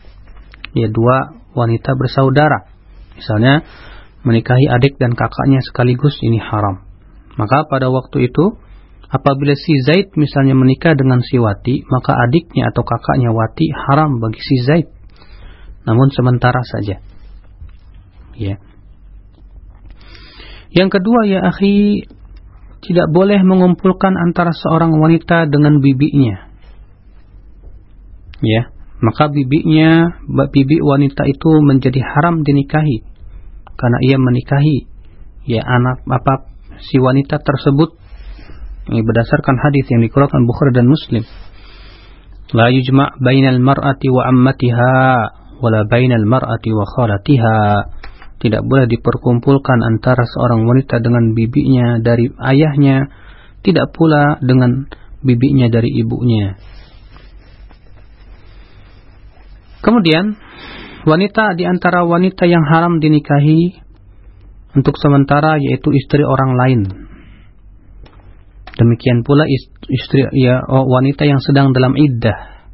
Ya, 0.78 0.90
dua 0.90 1.42
wanita 1.56 1.94
bersaudara. 1.98 2.70
Misalnya, 3.18 3.66
menikahi 4.26 4.70
adik 4.70 4.98
dan 5.00 5.16
kakaknya 5.18 5.62
sekaligus 5.66 6.18
ini 6.22 6.38
haram. 6.38 6.86
Maka 7.40 7.66
pada 7.66 7.90
waktu 7.90 8.30
itu, 8.30 8.58
Apabila 9.14 9.54
si 9.54 9.78
Zaid 9.86 10.18
misalnya 10.18 10.58
menikah 10.58 10.98
dengan 10.98 11.22
si 11.22 11.38
Wati, 11.38 11.86
maka 11.86 12.18
adiknya 12.18 12.74
atau 12.74 12.82
kakaknya 12.82 13.30
Wati 13.30 13.70
haram 13.70 14.18
bagi 14.18 14.42
si 14.42 14.56
Zaid. 14.66 14.90
Namun 15.86 16.10
sementara 16.10 16.66
saja. 16.66 16.98
Ya. 18.34 18.58
Yang 20.74 20.90
kedua 20.98 21.30
ya 21.30 21.46
akhi, 21.46 22.10
tidak 22.82 23.08
boleh 23.14 23.38
mengumpulkan 23.46 24.18
antara 24.18 24.50
seorang 24.50 24.98
wanita 24.98 25.46
dengan 25.46 25.78
bibinya. 25.78 26.50
Ya, 28.42 28.74
maka 28.98 29.30
bibinya, 29.30 30.20
bibi 30.26 30.82
wanita 30.82 31.30
itu 31.30 31.50
menjadi 31.62 32.02
haram 32.02 32.42
dinikahi 32.42 33.06
karena 33.78 33.98
ia 34.04 34.18
menikahi 34.18 34.88
ya 35.48 35.62
anak 35.64 36.06
apa 36.08 36.50
si 36.88 37.00
wanita 37.00 37.42
tersebut 37.42 38.03
ini 38.84 39.00
berdasarkan 39.00 39.56
hadis 39.64 39.88
yang 39.88 40.04
dikeluarkan 40.04 40.44
Bukhari 40.44 40.76
dan 40.76 40.92
Muslim. 40.92 41.24
La 42.52 42.68
yujma' 42.68 43.16
bainal 43.24 43.64
mar'ati 43.64 44.12
wa 44.12 44.28
ammatiha 44.28 44.96
wala 45.64 45.88
bainal 45.88 46.28
mar'ati 46.28 46.70
wa 46.76 46.84
khalatiha. 46.84 47.60
Tidak 48.44 48.60
boleh 48.60 48.92
diperkumpulkan 48.92 49.80
antara 49.88 50.28
seorang 50.28 50.68
wanita 50.68 51.00
dengan 51.00 51.32
bibinya 51.32 52.04
dari 52.04 52.28
ayahnya, 52.28 53.08
tidak 53.64 53.96
pula 53.96 54.36
dengan 54.44 54.92
bibinya 55.24 55.72
dari 55.72 55.88
ibunya. 55.96 56.60
Kemudian, 59.80 60.36
wanita 61.08 61.56
di 61.56 61.64
antara 61.64 62.04
wanita 62.04 62.44
yang 62.44 62.68
haram 62.68 63.00
dinikahi 63.00 63.80
untuk 64.76 65.00
sementara 65.00 65.56
yaitu 65.56 65.96
istri 65.96 66.28
orang 66.28 66.52
lain 66.60 67.03
Demikian 68.74 69.22
pula 69.22 69.46
istri 69.86 70.26
ya 70.34 70.66
oh, 70.66 70.90
wanita 70.90 71.30
yang 71.30 71.38
sedang 71.46 71.78
dalam 71.78 71.94
iddah. 71.94 72.66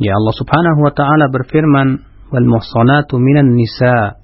Ya 0.00 0.16
Allah 0.16 0.34
Subhanahu 0.34 0.80
wa 0.82 0.92
taala 0.96 1.28
berfirman, 1.28 2.02
"Wal 2.32 2.48
muhsanatu 2.48 3.20
minan 3.20 3.54
nisa 3.54 4.18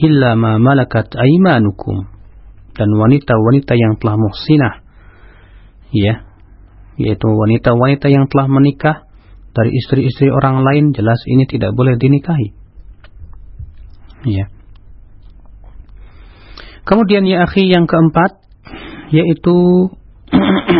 illa 0.00 0.34
ma 0.34 0.56
malakat 0.56 1.12
aymanukum." 1.12 2.08
Dan 2.74 2.90
wanita-wanita 2.90 3.78
yang 3.78 4.02
telah 4.02 4.18
muhsinah 4.18 4.74
ya, 5.94 6.26
yaitu 6.98 7.28
wanita-wanita 7.30 8.10
yang 8.10 8.26
telah 8.26 8.50
menikah 8.50 9.06
dari 9.54 9.70
istri-istri 9.70 10.26
orang 10.34 10.66
lain 10.66 10.90
jelas 10.90 11.22
ini 11.30 11.46
tidak 11.46 11.70
boleh 11.78 11.94
dinikahi. 11.94 12.50
Ya. 14.26 14.50
Kemudian 16.82 17.24
ya 17.24 17.46
akhi 17.46 17.70
yang 17.70 17.86
keempat 17.86 18.43
yaitu 19.14 19.54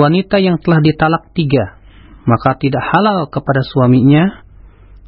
wanita 0.00 0.38
yang 0.38 0.62
telah 0.62 0.78
ditalak 0.78 1.34
tiga, 1.34 1.82
maka 2.22 2.54
tidak 2.62 2.86
halal 2.86 3.26
kepada 3.26 3.66
suaminya 3.66 4.46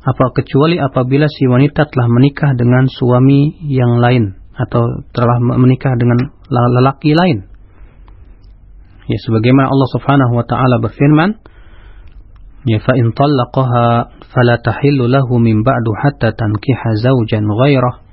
apa 0.04 0.24
kecuali 0.36 0.76
apabila 0.76 1.30
si 1.30 1.48
wanita 1.48 1.88
telah 1.88 2.08
menikah 2.12 2.52
dengan 2.58 2.90
suami 2.90 3.56
yang 3.70 4.02
lain 4.02 4.36
atau 4.52 5.00
telah 5.16 5.40
menikah 5.40 5.96
dengan 5.96 6.28
lelaki 6.50 7.16
lain. 7.16 7.48
Ya 9.04 9.18
sebagaimana 9.20 9.68
Allah 9.68 9.88
Subhanahu 9.96 10.32
wa 10.36 10.44
taala 10.44 10.80
berfirman, 10.80 11.40
ya 12.68 12.78
fa 12.80 12.92
in 12.96 13.12
talaqaha 13.16 14.16
fala 14.32 14.60
tahillu 14.60 15.08
lahu 15.08 15.40
min 15.40 15.64
ba'du 15.64 15.92
hatta 15.92 16.36
tankiha 16.36 16.88
zawjan 17.00 17.44
ghairah. 17.48 18.04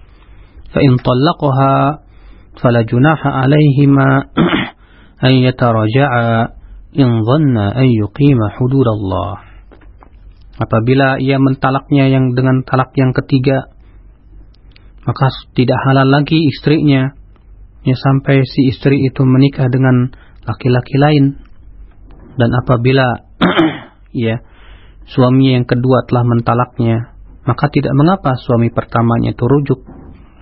Fa 0.71 0.79
in 0.79 0.95
talaqaha 0.99 2.03
فلا 2.62 2.82
جناح 2.82 3.20
عليهما 3.26 4.08
أن 5.24 5.34
يتراجعا 5.34 6.56
in 6.96 7.20
dhanna 7.28 7.76
an 7.76 7.88
yuqima 7.92 8.56
hududallah. 8.56 9.44
Apabila 10.56 11.20
ia 11.20 11.36
mentalaknya 11.36 12.08
yang 12.08 12.32
dengan 12.32 12.64
talak 12.64 12.96
yang 12.96 13.12
ketiga, 13.12 13.68
maka 15.04 15.28
tidak 15.52 15.76
halal 15.84 16.08
lagi 16.08 16.40
istrinya 16.48 17.12
ya 17.86 17.94
sampai 17.94 18.42
si 18.42 18.74
istri 18.74 18.98
itu 19.06 19.22
menikah 19.22 19.70
dengan 19.70 20.10
laki-laki 20.42 20.96
lain 20.98 21.38
dan 22.34 22.50
apabila 22.50 23.30
ya 24.26 24.42
suami 25.06 25.54
yang 25.54 25.62
kedua 25.62 26.02
telah 26.10 26.26
mentalaknya 26.26 27.14
maka 27.46 27.70
tidak 27.70 27.94
mengapa 27.94 28.34
suami 28.34 28.74
pertamanya 28.74 29.30
itu 29.30 29.44
rujuk 29.46 29.80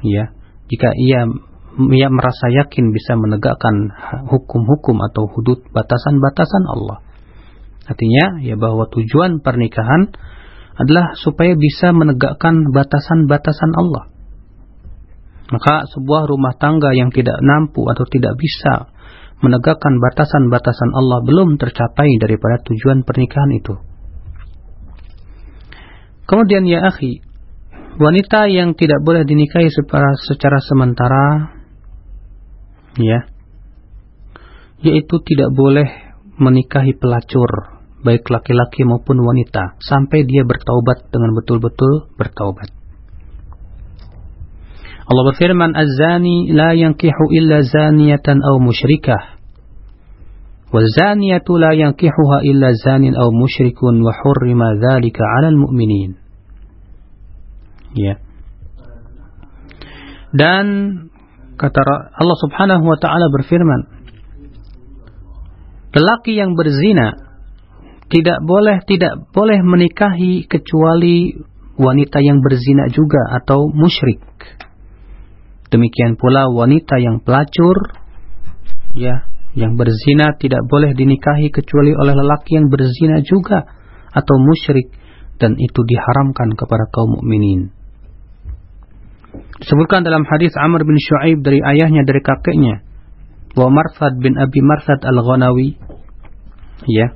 ya 0.00 0.32
jika 0.72 0.96
ia 0.96 1.28
ia 1.77 2.09
merasa 2.09 2.49
yakin 2.49 2.89
bisa 2.89 3.13
menegakkan 3.19 3.93
hukum-hukum 4.29 4.97
atau 5.11 5.29
hudud 5.29 5.61
batasan-batasan 5.69 6.63
Allah 6.65 7.05
artinya 7.85 8.41
ya 8.41 8.57
bahwa 8.57 8.89
tujuan 8.89 9.41
pernikahan 9.41 10.13
adalah 10.79 11.13
supaya 11.19 11.53
bisa 11.53 11.93
menegakkan 11.93 12.73
batasan-batasan 12.73 13.71
Allah 13.77 14.09
maka 15.49 15.89
sebuah 15.89 16.29
rumah 16.29 16.53
tangga 16.61 16.93
yang 16.93 17.09
tidak 17.09 17.41
mampu 17.41 17.81
atau 17.89 18.05
tidak 18.05 18.37
bisa 18.37 18.93
menegakkan 19.41 19.97
batasan-batasan 19.97 20.93
Allah 20.93 21.25
belum 21.25 21.57
tercapai 21.57 22.19
daripada 22.21 22.61
tujuan 22.69 23.01
pernikahan 23.07 23.51
itu. 23.55 23.73
Kemudian 26.29 26.69
ya 26.69 26.85
akhi, 26.85 27.25
wanita 27.97 28.45
yang 28.51 28.77
tidak 28.77 29.01
boleh 29.01 29.25
dinikahi 29.25 29.73
secara, 29.73 30.13
secara 30.21 30.61
sementara 30.61 31.23
ya 33.00 33.26
yaitu 34.84 35.16
tidak 35.24 35.50
boleh 35.56 35.88
menikahi 36.36 36.92
pelacur 36.98 37.74
baik 38.04 38.28
laki-laki 38.28 38.84
maupun 38.84 39.16
wanita 39.24 39.80
sampai 39.80 40.28
dia 40.28 40.44
bertaubat 40.44 41.08
dengan 41.08 41.32
betul-betul 41.32 42.12
bertaubat. 42.20 42.68
Allah 45.04 45.24
berfirman, 45.32 45.72
"Az-zani 45.72 46.52
la 46.52 46.76
yankihu 46.76 47.32
illa 47.32 47.64
zaniyatan 47.64 48.44
aw 48.44 48.60
musyrikah." 48.60 49.34
والزانية 50.74 51.46
لا 51.46 51.72
ينكحها 51.72 52.38
إلا 52.50 52.68
زان 52.84 53.14
أو 53.14 53.30
مشرك 53.30 53.78
وحرم 53.82 54.60
ذلك 54.82 55.18
على 55.22 55.48
المؤمنين 55.48 56.10
ya 57.94 58.18
dan 60.34 60.66
kata 61.59 61.83
Allah 62.15 62.37
Subhanahu 62.39 62.87
wa 62.87 62.95
taala 62.95 63.27
berfirman 63.27 63.81
lelaki 65.91 66.39
yang 66.39 66.55
berzina 66.55 67.19
tidak 68.07 68.39
boleh 68.47 68.79
tidak 68.87 69.27
boleh 69.35 69.59
menikahi 69.59 70.47
kecuali 70.47 71.35
wanita 71.75 72.23
yang 72.23 72.39
berzina 72.39 72.87
juga 72.87 73.35
atau 73.35 73.67
musyrik 73.67 74.23
Demikian 75.69 76.17
pula 76.17 76.49
wanita 76.49 76.97
yang 76.97 77.21
pelacur, 77.21 77.93
ya, 78.97 79.29
yang 79.53 79.77
berzina 79.77 80.33
tidak 80.41 80.65
boleh 80.65 80.97
dinikahi 80.97 81.53
kecuali 81.53 81.93
oleh 81.93 82.17
lelaki 82.17 82.57
yang 82.57 82.73
berzina 82.73 83.21
juga 83.21 83.69
atau 84.09 84.35
musyrik 84.41 84.89
dan 85.37 85.53
itu 85.61 85.79
diharamkan 85.85 86.57
kepada 86.57 86.89
kaum 86.89 87.21
mukminin. 87.21 87.69
Disebutkan 89.59 90.07
dalam 90.07 90.23
hadis 90.23 90.55
Amr 90.55 90.87
bin 90.87 90.95
Shu'aib 90.95 91.43
dari 91.43 91.59
ayahnya 91.59 92.07
dari 92.07 92.23
kakeknya, 92.23 92.79
wa 93.59 93.67
Marsad 93.67 94.15
bin 94.23 94.39
Abi 94.39 94.63
Marsad 94.63 95.03
Al-Ghanawi, 95.03 95.75
ya, 96.87 97.11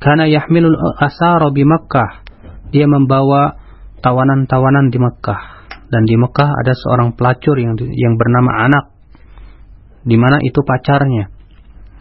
karena 0.00 0.24
yahmilul 0.24 0.80
asara 0.96 1.52
di 1.52 1.60
Makkah, 1.60 2.24
dia 2.72 2.88
membawa 2.88 3.60
tawanan-tawanan 4.00 4.88
di 4.88 4.96
Makkah. 4.96 5.68
Dan 5.84 6.08
di 6.08 6.16
Mekah 6.16 6.50
ada 6.64 6.72
seorang 6.74 7.14
pelacur 7.14 7.54
yang 7.60 7.76
yang 7.78 8.18
bernama 8.18 8.66
Anak. 8.66 8.90
Di 10.02 10.16
mana 10.18 10.42
itu 10.42 10.58
pacarnya. 10.64 11.30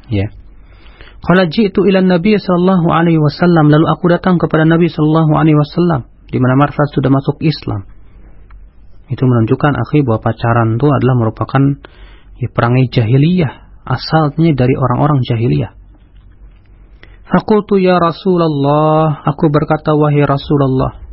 Ya. 0.10 0.34
Qala 1.21 1.45
ji'tu 1.45 1.86
ila 1.86 2.01
Nabi 2.01 2.34
sallallahu 2.41 2.89
alaihi 2.89 3.21
wasallam. 3.21 3.69
Lalu 3.69 3.86
aku 3.86 4.10
datang 4.10 4.41
kepada 4.41 4.65
Nabi 4.65 4.89
sallallahu 4.89 5.38
alaihi 5.38 5.60
wasallam. 5.60 6.10
Di 6.25 6.41
mana 6.41 6.58
Marsad 6.58 6.89
sudah 6.95 7.13
masuk 7.13 7.38
Islam 7.45 7.92
itu 9.11 9.23
menunjukkan 9.23 9.73
akhi 9.87 10.05
bahwa 10.07 10.23
pacaran 10.23 10.79
itu 10.79 10.87
adalah 10.87 11.15
merupakan 11.19 11.63
ya, 12.39 12.47
perangai 12.51 12.87
jahiliyah 12.91 13.83
asalnya 13.83 14.55
dari 14.55 14.75
orang-orang 14.79 15.19
jahiliyah 15.23 15.75
Fakultu 17.23 17.79
ya 17.79 17.97
Rasulullah 17.97 19.25
aku 19.25 19.49
berkata 19.49 19.95
wahai 19.95 20.23
Rasulullah 20.23 21.03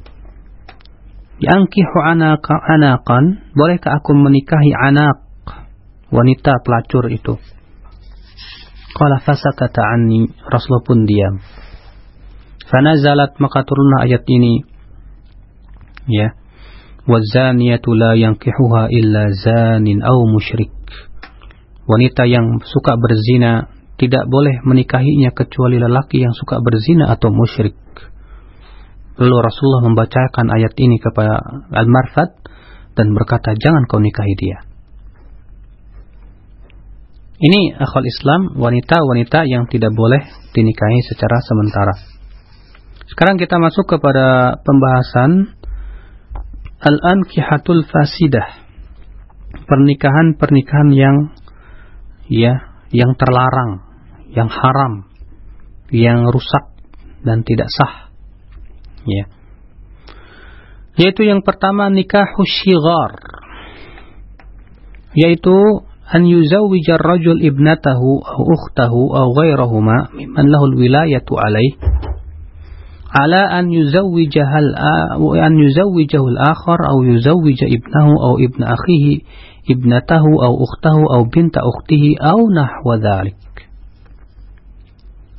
Yangkihu 1.40 1.98
anaka 2.04 2.52
anakan, 2.52 3.48
bolehkah 3.56 3.96
aku 3.96 4.12
menikahi 4.12 4.76
anak 4.76 5.24
wanita 6.12 6.60
pelacur 6.60 7.08
itu? 7.08 7.40
Qala 8.92 9.24
fasakata 9.24 9.80
anni, 9.80 10.28
Rasulullah 10.44 10.84
pun 10.84 11.08
diam. 11.08 11.40
Fanazalat 12.68 13.40
maka 13.40 13.64
turunlah 13.64 14.04
ayat 14.04 14.20
ini. 14.28 14.68
Ya. 16.12 16.36
Yankihuha 18.14 18.86
illa 18.94 19.22
zanin 19.34 19.98
au 20.06 20.30
musyrik. 20.30 20.70
Wanita 21.90 22.30
yang 22.30 22.62
suka 22.62 22.94
berzina 22.94 23.66
tidak 23.98 24.30
boleh 24.30 24.62
menikahinya 24.62 25.34
kecuali 25.34 25.76
lelaki 25.76 26.22
yang 26.22 26.32
suka 26.32 26.62
berzina 26.62 27.10
atau 27.10 27.34
musyrik. 27.34 27.76
Lalu 29.20 29.36
Rasulullah 29.42 29.84
membacakan 29.90 30.48
ayat 30.54 30.72
ini 30.80 30.96
kepada 30.96 31.66
Al-Marfad 31.68 32.30
dan 32.96 33.12
berkata, 33.12 33.52
jangan 33.58 33.84
kau 33.84 34.00
nikahi 34.00 34.34
dia. 34.38 34.64
Ini 37.40 37.76
akhwal 37.76 38.06
Islam, 38.08 38.40
wanita-wanita 38.56 39.48
yang 39.48 39.68
tidak 39.68 39.92
boleh 39.96 40.20
dinikahi 40.52 41.00
secara 41.08 41.40
sementara. 41.44 41.94
Sekarang 43.08 43.36
kita 43.40 43.56
masuk 43.58 43.90
kepada 43.90 44.60
pembahasan 44.62 45.59
Al-Ankihatul 46.80 47.84
Fasidah. 47.84 48.48
Pernikahan-pernikahan 49.68 50.90
yang 50.96 51.16
ya, 52.30 52.72
yang 52.94 53.12
terlarang, 53.18 53.84
yang 54.32 54.48
haram, 54.48 55.10
yang 55.92 56.24
rusak 56.30 56.72
dan 57.26 57.44
tidak 57.44 57.68
sah. 57.68 58.08
Ya. 59.04 59.24
Yaitu 60.96 61.28
yang 61.28 61.44
pertama 61.44 61.88
nikah 61.88 62.28
syighar 62.44 63.40
yaitu 65.14 65.54
an 66.06 66.22
yuzawwija 66.26 66.98
ar-rajul 66.98 67.42
ibnatahu 67.42 68.22
aw 68.22 68.40
ukhtahu 68.42 69.00
aw 69.14 69.26
ghairahuma 69.34 70.14
mimman 70.14 70.46
lahu 70.50 70.70
al-wilayatu 70.70 71.34
alayh 71.38 71.70
ala 73.10 73.42
an 73.58 73.74
yuzawwijaha 73.74 74.58
an 75.18 75.52
yuzawwijahu 75.58 76.26
al-akhar 76.30 76.80
aw 76.86 76.98
yuzawwija 77.02 77.66
ibnahu 77.66 78.14
aw 78.14 78.34
ibna 78.38 78.70
akhihi 78.70 79.26
ibnatahu 79.66 80.30
aw 80.38 80.52
ukhtahu 80.54 81.02
aw 81.10 81.22
binta 81.26 81.60
ukhtihi 81.62 82.16
aw 82.22 82.38
nahwa 82.38 82.94
dhalik. 83.02 83.38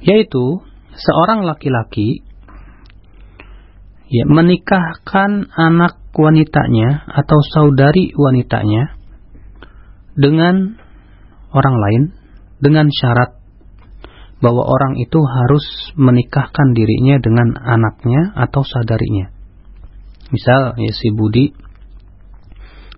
Yaitu 0.03 0.59
seorang 0.99 1.47
laki-laki 1.47 2.27
ya 4.11 4.27
menikahkan 4.27 5.47
anak 5.55 6.03
wanitanya 6.11 7.07
atau 7.07 7.39
saudari 7.55 8.11
wanitanya 8.11 8.99
dengan 10.19 10.75
orang 11.55 11.75
lain 11.79 12.03
dengan 12.59 12.91
syarat 12.91 13.40
bahwa 14.41 14.65
orang 14.65 14.97
itu 14.97 15.21
harus 15.21 15.65
menikahkan 15.95 16.73
dirinya 16.73 17.21
dengan 17.21 17.53
anaknya 17.61 18.33
atau 18.35 18.65
saudarinya. 18.65 19.29
Misal 20.33 20.75
ya 20.81 20.91
si 20.91 21.13
Budi 21.13 21.53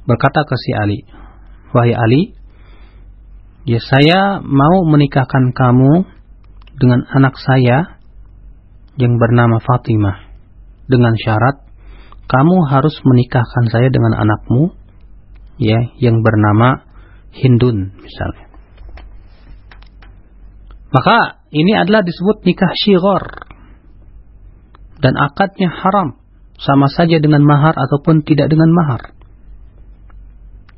berkata 0.07 0.47
ke 0.47 0.55
si 0.55 0.71
Ali, 0.75 0.99
"Wahai 1.75 1.93
Ali, 1.93 2.21
ya 3.67 3.83
saya 3.83 4.39
mau 4.39 4.87
menikahkan 4.87 5.51
kamu 5.51 6.07
dengan 6.79 7.03
anak 7.11 7.35
saya 7.39 7.99
yang 8.95 9.19
bernama 9.19 9.59
Fatimah." 9.59 10.33
dengan 10.87 11.15
syarat 11.15 11.63
kamu 12.27 12.57
harus 12.67 12.95
menikahkan 13.03 13.65
saya 13.71 13.87
dengan 13.91 14.15
anakmu 14.15 14.73
ya 15.59 15.91
yang 15.99 16.23
bernama 16.23 16.87
Hindun 17.33 17.97
misalnya. 17.97 18.42
Maka 20.93 21.41
ini 21.49 21.73
adalah 21.73 22.05
disebut 22.05 22.45
nikah 22.45 22.69
syighar 22.77 23.49
dan 25.01 25.17
akadnya 25.17 25.73
haram 25.73 26.21
sama 26.61 26.85
saja 26.87 27.17
dengan 27.17 27.41
mahar 27.41 27.73
ataupun 27.73 28.21
tidak 28.21 28.53
dengan 28.53 28.69
mahar. 28.69 29.17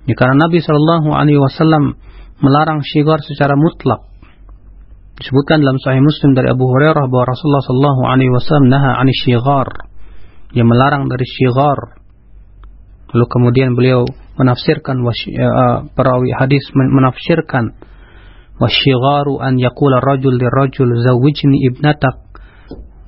Ya, 0.07 0.15
karena 0.15 0.47
Nabi 0.47 0.63
Shallallahu 0.63 1.09
Alaihi 1.11 1.41
Wasallam 1.41 1.99
melarang 2.39 2.79
syighar 2.79 3.19
secara 3.27 3.59
mutlak. 3.59 4.07
Disebutkan 5.19 5.63
dalam 5.63 5.79
Sahih 5.79 6.03
Muslim 6.03 6.35
dari 6.35 6.51
Abu 6.51 6.67
Hurairah 6.67 7.07
bahwa 7.07 7.25
Rasulullah 7.31 7.63
Shallallahu 7.63 8.01
Alaihi 8.07 8.31
Wasallam 8.31 8.67
naha 8.71 8.99
ani 8.99 9.15
syigar, 9.15 9.67
yang 10.55 10.67
melarang 10.67 11.07
dari 11.07 11.23
syigar. 11.23 11.99
Lalu 13.15 13.25
kemudian 13.31 13.79
beliau 13.79 14.03
menafsirkan 14.35 14.99
uh, 14.99 15.87
perawi 15.95 16.35
hadis 16.35 16.67
menafsirkan 16.75 17.79
wasyigaru 18.55 19.43
an 19.43 19.59
yakula 19.59 19.99
rajul 19.99 20.39
lirajul 20.39 20.89
zawijni 21.03 21.59
ibnatak 21.67 22.23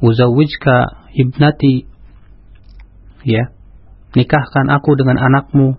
uzawijka 0.03 1.07
ibnati 1.15 1.87
ya. 3.23 3.55
Nikahkan 4.15 4.71
aku 4.71 4.97
dengan 4.97 5.19
anakmu 5.19 5.77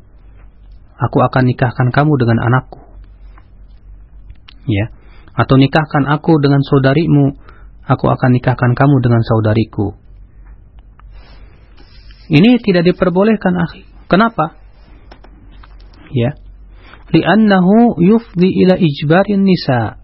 aku 0.99 1.19
akan 1.19 1.45
nikahkan 1.49 1.89
kamu 1.91 2.13
dengan 2.17 2.39
anakku 2.45 2.81
ya. 4.69 4.95
Atau 5.39 5.61
nikahkan 5.61 6.07
aku 6.09 6.41
dengan 6.41 6.65
saudarimu 6.65 7.37
aku 7.87 8.05
akan 8.09 8.31
nikahkan 8.37 8.73
kamu 8.73 8.97
dengan 9.05 9.23
saudariku. 9.23 9.97
Ini 12.29 12.61
tidak 12.61 12.85
diperbolehkan 12.93 13.57
akhi. 13.57 13.89
Kenapa? 14.09 14.57
Ya 16.13 16.37
li'annahu 17.09 17.97
yufdi 18.05 18.49
ila 18.65 18.77
ijbarin 18.77 19.45
nisa 19.45 20.01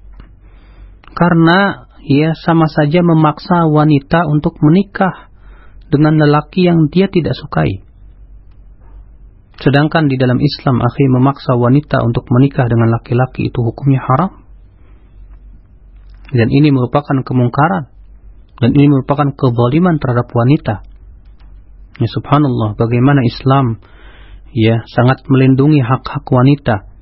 karena 1.15 1.89
ya 2.05 2.37
sama 2.37 2.69
saja 2.69 3.01
memaksa 3.01 3.69
wanita 3.71 4.29
untuk 4.29 4.59
menikah 4.61 5.33
dengan 5.89 6.19
lelaki 6.19 6.67
yang 6.67 6.91
dia 6.91 7.07
tidak 7.07 7.33
sukai. 7.39 7.87
Sedangkan 9.55 10.11
di 10.11 10.19
dalam 10.19 10.43
Islam 10.43 10.83
akhi 10.83 11.07
memaksa 11.15 11.55
wanita 11.55 12.03
untuk 12.03 12.27
menikah 12.29 12.67
dengan 12.67 12.91
laki-laki 12.91 13.49
itu 13.49 13.59
hukumnya 13.63 14.03
haram. 14.03 14.43
Dan 16.35 16.51
ini 16.51 16.75
merupakan 16.75 17.23
kemungkaran. 17.23 17.95
Dan 18.59 18.75
ini 18.75 18.91
merupakan 18.91 19.31
kezaliman 19.31 20.03
terhadap 20.03 20.27
wanita. 20.35 20.83
Ya 22.03 22.09
subhanallah 22.11 22.75
bagaimana 22.75 23.23
Islam 23.23 23.79
ya 24.51 24.83
sangat 24.91 25.23
melindungi 25.31 25.79
hak-hak 25.79 26.27
wanita 26.27 26.94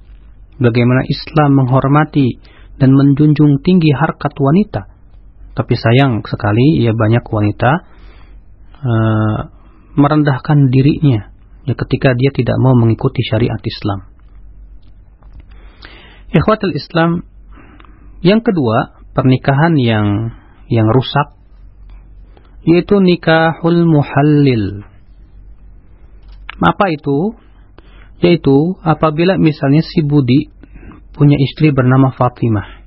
bagaimana 0.59 1.07
Islam 1.09 1.57
menghormati 1.57 2.41
dan 2.77 2.93
menjunjung 2.93 3.63
tinggi 3.63 3.93
harkat 3.95 4.35
wanita. 4.37 4.91
Tapi 5.53 5.75
sayang 5.77 6.25
sekali 6.25 6.81
ya 6.81 6.97
banyak 6.97 7.25
wanita 7.29 7.71
uh, 8.81 9.39
merendahkan 9.93 10.73
dirinya 10.73 11.29
ya 11.69 11.75
ketika 11.77 12.17
dia 12.17 12.33
tidak 12.33 12.57
mau 12.59 12.73
mengikuti 12.73 13.21
syariat 13.21 13.61
Islam. 13.61 14.09
Ikhwatul 16.33 16.73
Islam 16.73 17.29
yang 18.25 18.41
kedua, 18.41 19.03
pernikahan 19.13 19.77
yang 19.77 20.33
yang 20.71 20.89
rusak 20.89 21.37
yaitu 22.63 23.03
nikahul 23.03 23.83
muhallil. 23.85 24.87
Apa 26.63 26.85
itu? 26.95 27.35
Yaitu 28.23 28.79
apabila 28.87 29.35
misalnya 29.37 29.83
si 29.83 30.01
Budi 30.07 30.49
punya 31.13 31.37
istri 31.37 31.75
bernama 31.75 32.15
Fatimah. 32.15 32.83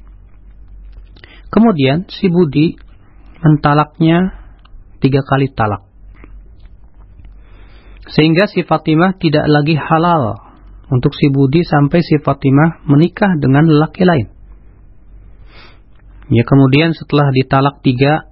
Kemudian 1.52 2.08
si 2.10 2.32
Budi 2.32 2.80
mentalaknya 3.43 4.34
tiga 5.04 5.21
kali 5.21 5.52
talak. 5.52 5.86
Sehingga 8.10 8.48
si 8.50 8.63
Fatimah 8.65 9.17
tidak 9.17 9.45
lagi 9.50 9.76
halal 9.78 10.39
untuk 10.89 11.13
si 11.17 11.30
Budi 11.34 11.65
sampai 11.65 12.00
si 12.06 12.21
Fatimah 12.21 12.86
menikah 12.86 13.34
dengan 13.38 13.65
lelaki 13.65 14.06
lain. 14.06 14.28
Ya 16.30 16.41
kemudian 16.41 16.93
setelah 16.98 17.30
ditalak 17.34 17.86
tiga, 17.86 18.30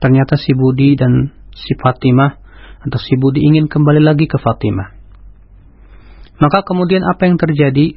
ternyata 0.00 0.36
si 0.36 0.52
Budi 0.52 0.96
dan 0.96 1.32
si 1.56 1.72
Fatimah 1.76 2.36
atau 2.84 3.00
si 3.00 3.16
Budi 3.16 3.40
ingin 3.44 3.68
kembali 3.68 4.04
lagi 4.04 4.28
ke 4.28 4.36
Fatimah. 4.36 4.93
Maka 6.42 6.66
kemudian 6.66 7.06
apa 7.06 7.30
yang 7.30 7.38
terjadi? 7.38 7.94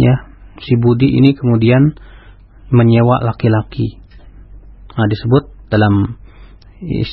Ya, 0.00 0.14
si 0.60 0.76
Budi 0.80 1.12
ini 1.12 1.36
kemudian 1.36 1.96
menyewa 2.72 3.20
laki-laki. 3.20 4.00
Nah, 4.96 5.06
disebut 5.08 5.52
dalam 5.68 6.16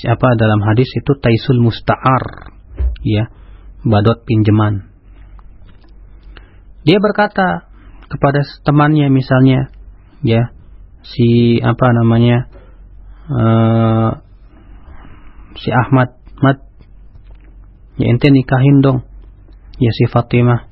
apa 0.08 0.28
dalam 0.40 0.60
hadis 0.64 0.88
itu 0.96 1.12
taisul 1.20 1.60
musta'ar. 1.60 2.56
Ya, 3.04 3.28
badot 3.84 4.24
pinjaman. 4.24 4.88
Dia 6.84 7.00
berkata 7.00 7.68
kepada 8.08 8.44
temannya 8.64 9.12
misalnya, 9.12 9.72
ya, 10.24 10.52
si 11.04 11.60
apa 11.60 11.88
namanya? 11.92 12.48
Uh, 13.24 14.20
si 15.56 15.72
Ahmad, 15.72 16.20
Mat, 16.44 16.60
ya 17.96 18.12
ente 18.12 18.28
nikahin 18.28 18.84
dong 18.84 19.08
ya 19.78 19.92
si 19.94 20.06
Fatimah. 20.10 20.70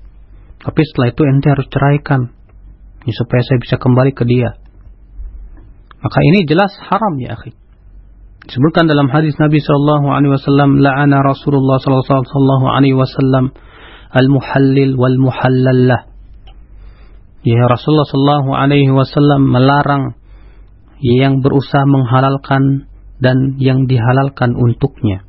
Tapi 0.61 0.81
setelah 0.85 1.09
itu 1.09 1.21
ente 1.25 1.47
harus 1.49 1.67
ceraikan 1.73 2.21
ya, 3.05 3.13
supaya 3.17 3.41
saya 3.41 3.57
bisa 3.57 3.75
kembali 3.81 4.11
ke 4.13 4.23
dia. 4.29 4.61
Maka 6.01 6.19
ini 6.33 6.45
jelas 6.49 6.73
haram 6.89 7.17
ya 7.21 7.37
akhi. 7.37 7.53
Disebutkan 8.41 8.89
dalam 8.89 9.05
hadis 9.13 9.37
Nabi 9.37 9.61
sallallahu 9.61 10.09
alaihi 10.09 10.33
wasallam 10.33 10.81
la'ana 10.81 11.21
Rasulullah 11.21 11.77
sallallahu 11.77 12.65
alaihi 12.73 12.97
wasallam 12.97 13.53
al-muhallil 14.09 14.97
wal 14.97 15.17
muhallallah. 15.21 16.09
Ya 17.45 17.61
Rasulullah 17.69 18.09
sallallahu 18.09 18.49
alaihi 18.53 18.89
wasallam 18.89 19.45
melarang 19.45 20.17
yang 21.01 21.41
berusaha 21.41 21.85
menghalalkan 21.85 22.89
dan 23.21 23.57
yang 23.61 23.85
dihalalkan 23.85 24.57
untuknya. 24.57 25.25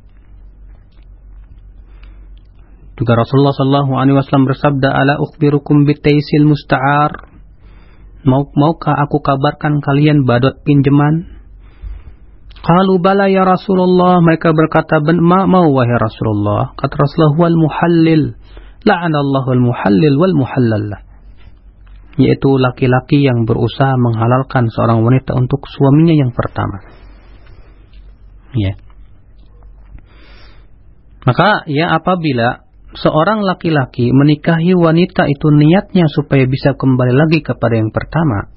Juga 2.93 3.17
Rasulullah 3.17 3.53
Shallallahu 3.57 3.91
Alaihi 3.97 4.15
Wasallam 4.21 4.45
bersabda, 4.45 4.89
"Ala 4.93 5.17
ukhbirukum 5.17 5.89
bitaisil 5.89 6.45
musta'ar." 6.45 7.33
Mau 8.23 8.47
maukah 8.55 8.95
aku 9.03 9.19
kabarkan 9.19 9.83
kalian 9.83 10.23
badot 10.23 10.63
pinjaman? 10.63 11.33
Kalau 12.63 12.95
bala 13.03 13.27
ya 13.27 13.43
Rasulullah. 13.43 14.23
Mereka 14.23 14.55
berkata, 14.55 15.03
ma 15.19 15.43
mau 15.43 15.67
wahai 15.75 15.99
Rasulullah. 15.99 16.71
Kata 16.79 16.95
Rasulullah, 16.95 17.35
wal 17.35 17.57
muhallil. 17.59 18.39
La'anallahu 18.87 19.47
wal 19.51 19.63
muhallil 19.67 20.15
wal 20.15 20.35
muhallallah. 20.39 21.03
Yaitu 22.15 22.55
laki-laki 22.55 23.19
yang 23.19 23.43
berusaha 23.43 23.99
menghalalkan 23.99 24.71
seorang 24.71 25.03
wanita 25.03 25.35
untuk 25.35 25.67
suaminya 25.67 26.15
yang 26.15 26.31
pertama. 26.31 26.79
Ya. 28.55 28.79
Maka 31.27 31.67
ya 31.67 31.91
apabila 31.99 32.62
seorang 32.93 33.41
laki-laki 33.41 34.13
menikahi 34.13 34.77
wanita 34.77 35.25
itu 35.29 35.47
niatnya 35.49 36.05
supaya 36.09 36.45
bisa 36.45 36.77
kembali 36.77 37.13
lagi 37.13 37.39
kepada 37.41 37.77
yang 37.77 37.89
pertama. 37.89 38.53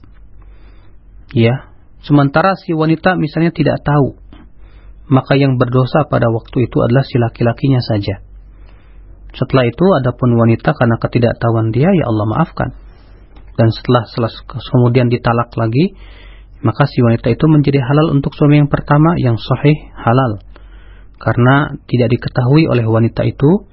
Ya, 1.32 1.72
sementara 2.04 2.54
si 2.60 2.76
wanita 2.76 3.18
misalnya 3.18 3.50
tidak 3.50 3.82
tahu, 3.82 4.16
maka 5.10 5.34
yang 5.34 5.58
berdosa 5.58 6.06
pada 6.06 6.30
waktu 6.30 6.70
itu 6.70 6.76
adalah 6.84 7.02
si 7.02 7.16
laki-lakinya 7.18 7.80
saja. 7.82 8.22
Setelah 9.36 9.68
itu 9.68 9.84
adapun 10.00 10.32
wanita 10.32 10.72
karena 10.72 10.96
ketidaktahuan 10.96 11.74
dia 11.74 11.90
ya 11.92 12.04
Allah 12.08 12.26
maafkan. 12.30 12.70
Dan 13.56 13.68
setelah, 13.72 14.04
setelah 14.08 14.32
kemudian 14.48 15.08
ditalak 15.08 15.52
lagi, 15.56 15.96
maka 16.60 16.88
si 16.88 17.00
wanita 17.00 17.32
itu 17.32 17.44
menjadi 17.48 17.80
halal 17.84 18.16
untuk 18.16 18.32
suami 18.36 18.60
yang 18.60 18.68
pertama 18.68 19.16
yang 19.16 19.36
sahih 19.36 19.76
halal. 19.96 20.40
Karena 21.16 21.72
tidak 21.88 22.12
diketahui 22.16 22.68
oleh 22.68 22.84
wanita 22.84 23.24
itu 23.24 23.64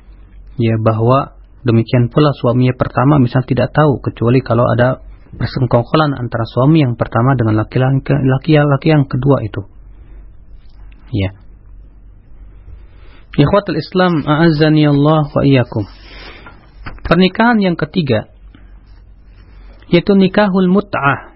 ya 0.59 0.75
bahwa 0.81 1.39
demikian 1.63 2.11
pula 2.11 2.29
suaminya 2.37 2.75
pertama 2.75 3.17
misal 3.17 3.41
tidak 3.47 3.71
tahu 3.71 4.03
kecuali 4.03 4.43
kalau 4.43 4.67
ada 4.67 5.01
persengkongkolan 5.33 6.13
antara 6.13 6.45
suami 6.45 6.85
yang 6.85 6.93
pertama 6.93 7.33
dengan 7.33 7.65
laki-laki 7.65 8.53
laki 8.57 8.87
yang 8.89 9.09
kedua 9.09 9.41
itu. 9.41 9.61
Ya. 11.13 11.33
Ikhwatul 13.33 13.81
Islam 13.81 14.21
a'azzani 14.29 14.85
Allah 14.85 15.25
wa 15.25 15.41
iyyakum. 15.41 15.89
Pernikahan 17.01 17.57
yang 17.61 17.73
ketiga 17.73 18.29
yaitu 19.89 20.13
nikahul 20.13 20.69
mut'ah. 20.69 21.33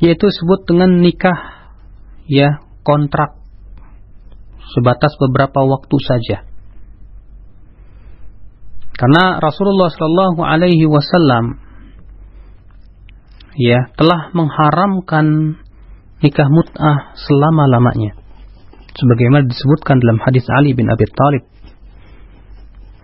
Yaitu 0.00 0.32
sebut 0.32 0.64
dengan 0.64 1.00
nikah 1.00 1.68
ya 2.24 2.64
kontrak 2.80 3.36
sebatas 4.72 5.12
beberapa 5.20 5.60
waktu 5.64 5.96
saja. 6.00 6.49
Karena 9.00 9.40
Rasulullah 9.40 9.88
Shallallahu 9.88 10.44
Alaihi 10.44 10.84
Wasallam 10.84 11.56
ya 13.56 13.88
telah 13.96 14.28
mengharamkan 14.36 15.56
nikah 16.20 16.44
mut'ah 16.52 17.16
selama 17.16 17.64
lamanya, 17.64 18.12
sebagaimana 18.92 19.48
disebutkan 19.48 20.04
dalam 20.04 20.20
hadis 20.20 20.44
Ali 20.52 20.76
bin 20.76 20.92
Abi 20.92 21.08
Thalib. 21.08 21.48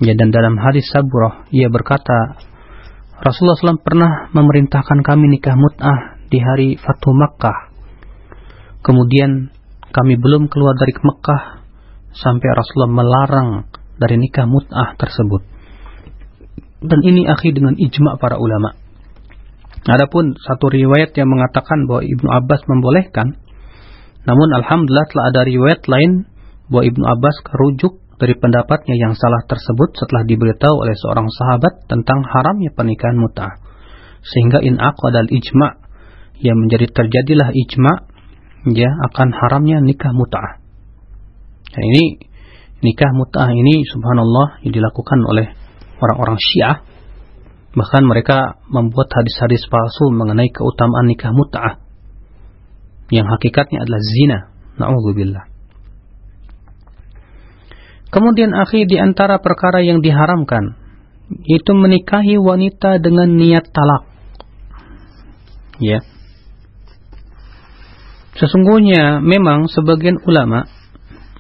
Ya 0.05 0.13
dan 0.13 0.29
dalam 0.29 0.61
hadis 0.61 0.85
Saburah 0.93 1.49
ia 1.49 1.73
berkata 1.73 2.45
Rasulullah 3.17 3.57
SAW 3.57 3.81
pernah 3.81 4.29
memerintahkan 4.37 5.01
kami 5.01 5.33
nikah 5.33 5.57
mut'ah 5.57 6.21
di 6.29 6.37
hari 6.37 6.77
Fatu 6.77 7.17
Makkah. 7.17 7.73
Kemudian 8.85 9.49
kami 9.97 10.21
belum 10.21 10.53
keluar 10.53 10.77
dari 10.77 10.93
Mekah 10.93 11.65
sampai 12.13 12.49
Rasulullah 12.53 12.93
melarang 12.93 13.49
dari 13.97 14.21
nikah 14.21 14.45
mut'ah 14.45 14.93
tersebut. 15.01 15.56
Dan 16.85 17.01
ini 17.01 17.25
akhi 17.25 17.57
dengan 17.57 17.77
ijma 17.77 18.21
para 18.21 18.37
ulama. 18.37 18.77
Adapun 19.87 20.35
satu 20.35 20.67
riwayat 20.67 21.15
yang 21.15 21.31
mengatakan 21.31 21.87
bahwa 21.87 22.03
Ibnu 22.03 22.27
Abbas 22.27 22.67
membolehkan, 22.67 23.39
namun 24.27 24.49
alhamdulillah 24.51 25.07
telah 25.09 25.25
ada 25.31 25.43
riwayat 25.47 25.87
lain 25.87 26.27
bahwa 26.67 26.83
Ibnu 26.91 27.05
Abbas 27.07 27.37
kerujuk 27.47 28.03
dari 28.19 28.35
pendapatnya 28.35 28.99
yang 28.99 29.15
salah 29.15 29.47
tersebut 29.47 29.95
setelah 29.95 30.27
diberitahu 30.27 30.75
oleh 30.83 30.97
seorang 30.99 31.31
sahabat 31.31 31.87
tentang 31.87 32.27
haramnya 32.27 32.75
pernikahan 32.75 33.15
mut'ah. 33.15 33.63
Sehingga 34.27 34.59
in 34.67 34.83
aqadal 34.83 35.31
ijma' 35.31 35.79
yang 36.43 36.59
menjadi 36.59 36.91
terjadilah 36.91 37.55
ijma' 37.55 37.97
ya 38.75 38.91
akan 39.13 39.31
haramnya 39.31 39.79
nikah 39.79 40.11
mut'ah. 40.11 40.59
Nah, 41.77 41.85
ini 41.95 42.27
nikah 42.83 43.15
mut'ah 43.15 43.55
ini 43.55 43.87
subhanallah 43.87 44.67
yang 44.67 44.75
dilakukan 44.75 45.23
oleh 45.23 45.55
orang-orang 46.01 46.39
Syiah. 46.41 46.83
Bahkan 47.77 48.03
mereka 48.09 48.57
membuat 48.73 49.13
hadis-hadis 49.13 49.69
palsu 49.69 50.09
mengenai 50.09 50.49
keutamaan 50.49 51.13
nikah 51.13 51.33
mut'ah. 51.33 51.77
Yang 53.13 53.27
hakikatnya 53.37 53.85
adalah 53.85 54.01
zina. 54.01 54.39
Na'udzubillah. 54.81 55.45
Kemudian 58.09 58.57
akhi 58.57 58.89
di 58.89 58.97
antara 58.97 59.43
perkara 59.45 59.85
yang 59.85 60.01
diharamkan 60.01 60.79
itu 61.45 61.73
menikahi 61.75 62.39
wanita 62.39 63.03
dengan 63.03 63.35
niat 63.35 63.67
talak. 63.75 64.09
Ya. 65.83 66.01
Sesungguhnya 68.37 69.21
memang 69.21 69.69
sebagian 69.69 70.23
ulama 70.25 70.69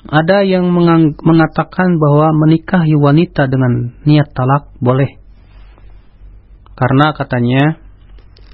ada 0.06 0.46
yang 0.46 0.70
mengatakan 1.18 1.98
bahwa 1.98 2.30
menikahi 2.46 2.94
wanita 2.94 3.50
dengan 3.50 3.96
niat 4.06 4.30
talak 4.30 4.70
boleh. 4.78 5.18
Karena 6.76 7.10
katanya 7.16 7.80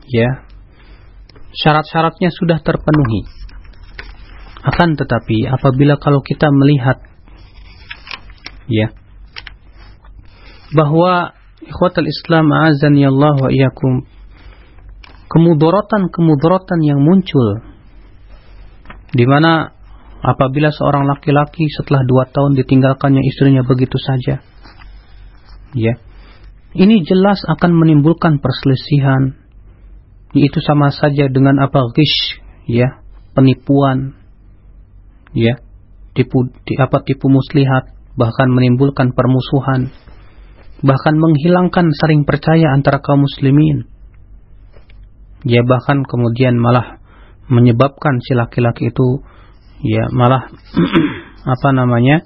ya 0.09 0.47
syarat-syaratnya 1.53 2.31
sudah 2.33 2.59
terpenuhi. 2.65 3.29
Akan 4.63 4.95
tetapi 4.95 5.51
apabila 5.51 5.99
kalau 5.99 6.23
kita 6.23 6.49
melihat 6.55 7.03
ya 8.71 8.95
bahwa 10.73 11.35
ikhwatul 11.61 12.07
Islam 12.09 12.49
azani 12.49 13.05
Allah 13.05 13.35
wa 13.37 13.51
iyyakum 13.51 14.07
kemudorotan-kemudorotan 15.29 16.81
yang 16.87 17.03
muncul 17.03 17.61
di 19.13 19.25
mana 19.29 19.82
apabila 20.23 20.71
seorang 20.71 21.05
laki-laki 21.11 21.67
setelah 21.67 22.07
dua 22.07 22.31
tahun 22.31 22.55
ditinggalkannya 22.55 23.21
istrinya 23.27 23.67
begitu 23.67 23.99
saja, 23.99 24.39
ya, 25.75 25.95
ini 26.79 27.03
jelas 27.03 27.43
akan 27.45 27.75
menimbulkan 27.75 28.39
perselisihan. 28.39 29.43
Itu 30.33 30.65
sama 30.65 30.89
saja 30.89 31.29
dengan 31.29 31.61
apa? 31.61 31.93
Gish, 31.93 32.41
ya, 32.65 33.05
penipuan, 33.37 34.17
ya, 35.37 35.61
tipu, 36.17 36.49
di, 36.65 36.73
apa 36.81 37.05
tipu 37.05 37.29
muslihat, 37.29 37.93
bahkan 38.17 38.49
menimbulkan 38.49 39.13
permusuhan, 39.13 39.93
bahkan 40.81 41.21
menghilangkan 41.21 41.93
saling 41.93 42.25
percaya 42.25 42.73
antara 42.73 43.05
kaum 43.05 43.29
muslimin. 43.29 43.85
Ya 45.43 45.67
bahkan 45.67 46.07
kemudian 46.07 46.55
malah 46.57 47.03
menyebabkan 47.51 48.23
si 48.23 48.33
laki-laki 48.39 48.95
itu 48.95 49.27
ya 49.83 50.09
malah 50.15 50.49
apa 51.55 51.69
namanya 51.75 52.23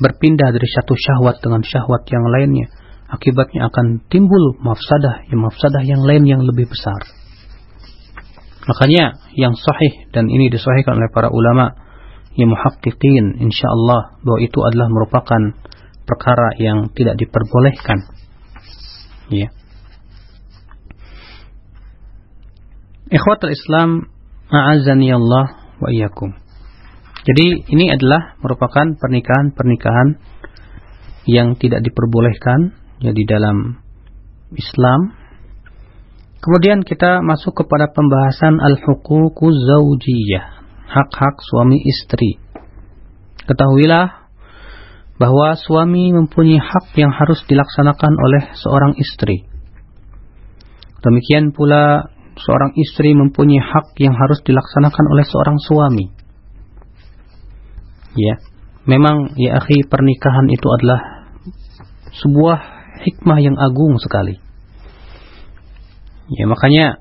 berpindah 0.00 0.52
dari 0.52 0.68
satu 0.68 0.92
syahwat 0.96 1.40
dengan 1.40 1.64
syahwat 1.64 2.04
yang 2.08 2.24
lainnya. 2.28 2.68
Akibatnya 3.06 3.70
akan 3.70 4.02
timbul 4.10 4.58
mafsadah 4.58 5.30
yang 5.30 5.46
mafsadah 5.46 5.82
yang 5.86 6.02
lain 6.02 6.26
yang 6.26 6.42
lebih 6.42 6.66
besar. 6.66 6.98
Makanya 8.66 9.22
yang 9.38 9.54
sahih 9.54 10.10
dan 10.10 10.26
ini 10.26 10.50
disahihkan 10.50 10.98
oleh 10.98 11.06
para 11.14 11.30
ulama 11.30 11.78
yang 12.34 12.50
muhaqqiqin 12.50 13.38
insyaallah 13.46 14.18
bahwa 14.26 14.38
itu 14.42 14.58
adalah 14.58 14.90
merupakan 14.90 15.54
perkara 16.02 16.58
yang 16.58 16.90
tidak 16.92 17.14
diperbolehkan. 17.14 18.10
Ya. 19.30 19.54
Ikhwatul 23.06 23.54
Islam 23.54 24.10
A'azani 24.50 25.14
Allah 25.14 25.46
wa 25.78 25.88
iyyakum. 25.94 26.45
Jadi 27.26 27.66
ini 27.74 27.90
adalah 27.90 28.38
merupakan 28.38 28.86
pernikahan-pernikahan 28.94 30.22
yang 31.26 31.58
tidak 31.58 31.82
diperbolehkan 31.82 32.70
ya 33.02 33.10
di 33.10 33.26
dalam 33.26 33.82
Islam. 34.54 35.10
Kemudian 36.38 36.86
kita 36.86 37.26
masuk 37.26 37.66
kepada 37.66 37.90
pembahasan 37.90 38.62
al-huququ 38.62 39.42
zaujiyah, 39.42 40.62
hak-hak 40.86 41.36
suami 41.42 41.82
istri. 41.82 42.38
Ketahuilah 43.50 44.30
bahwa 45.18 45.58
suami 45.58 46.14
mempunyai 46.14 46.62
hak 46.62 46.94
yang 46.94 47.10
harus 47.10 47.42
dilaksanakan 47.50 48.14
oleh 48.14 48.42
seorang 48.54 48.94
istri. 49.02 49.50
Demikian 51.02 51.50
pula 51.50 52.06
seorang 52.38 52.78
istri 52.78 53.18
mempunyai 53.18 53.58
hak 53.58 53.98
yang 53.98 54.14
harus 54.14 54.38
dilaksanakan 54.46 55.04
oleh 55.10 55.24
seorang 55.26 55.58
suami. 55.58 56.15
Ya, 58.16 58.40
memang 58.88 59.36
ya 59.36 59.60
akhi 59.60 59.84
pernikahan 59.84 60.48
itu 60.48 60.66
adalah 60.72 61.28
sebuah 62.16 62.58
hikmah 63.04 63.38
yang 63.44 63.56
agung 63.60 64.00
sekali. 64.00 64.40
Ya, 66.32 66.48
makanya 66.48 66.98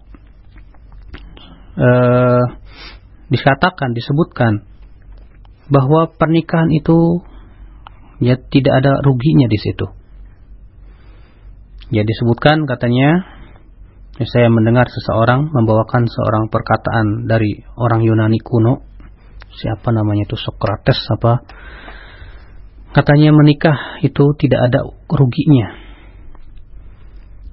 eh, 1.79 2.43
dikatakan, 3.31 3.95
disebutkan 3.95 4.67
bahwa 5.71 6.13
pernikahan 6.13 6.69
itu 6.69 7.25
ya 8.21 8.37
tidak 8.37 8.73
ada 8.85 9.01
ruginya 9.01 9.49
di 9.49 9.59
situ. 9.59 9.87
Ya 11.93 12.01
disebutkan 12.01 12.65
katanya 12.65 13.35
saya 14.23 14.47
mendengar 14.47 14.87
seseorang 14.87 15.51
membawakan 15.51 16.07
seorang 16.07 16.47
perkataan 16.47 17.27
dari 17.27 17.65
orang 17.75 18.01
Yunani 18.01 18.39
kuno. 18.39 18.94
Siapa 19.55 19.91
namanya 19.95 20.27
itu 20.27 20.35
Socrates 20.35 20.99
apa? 21.15 21.43
Katanya 22.91 23.35
menikah 23.35 23.99
itu 24.03 24.35
tidak 24.39 24.71
ada 24.71 24.87
ruginya. 25.11 25.75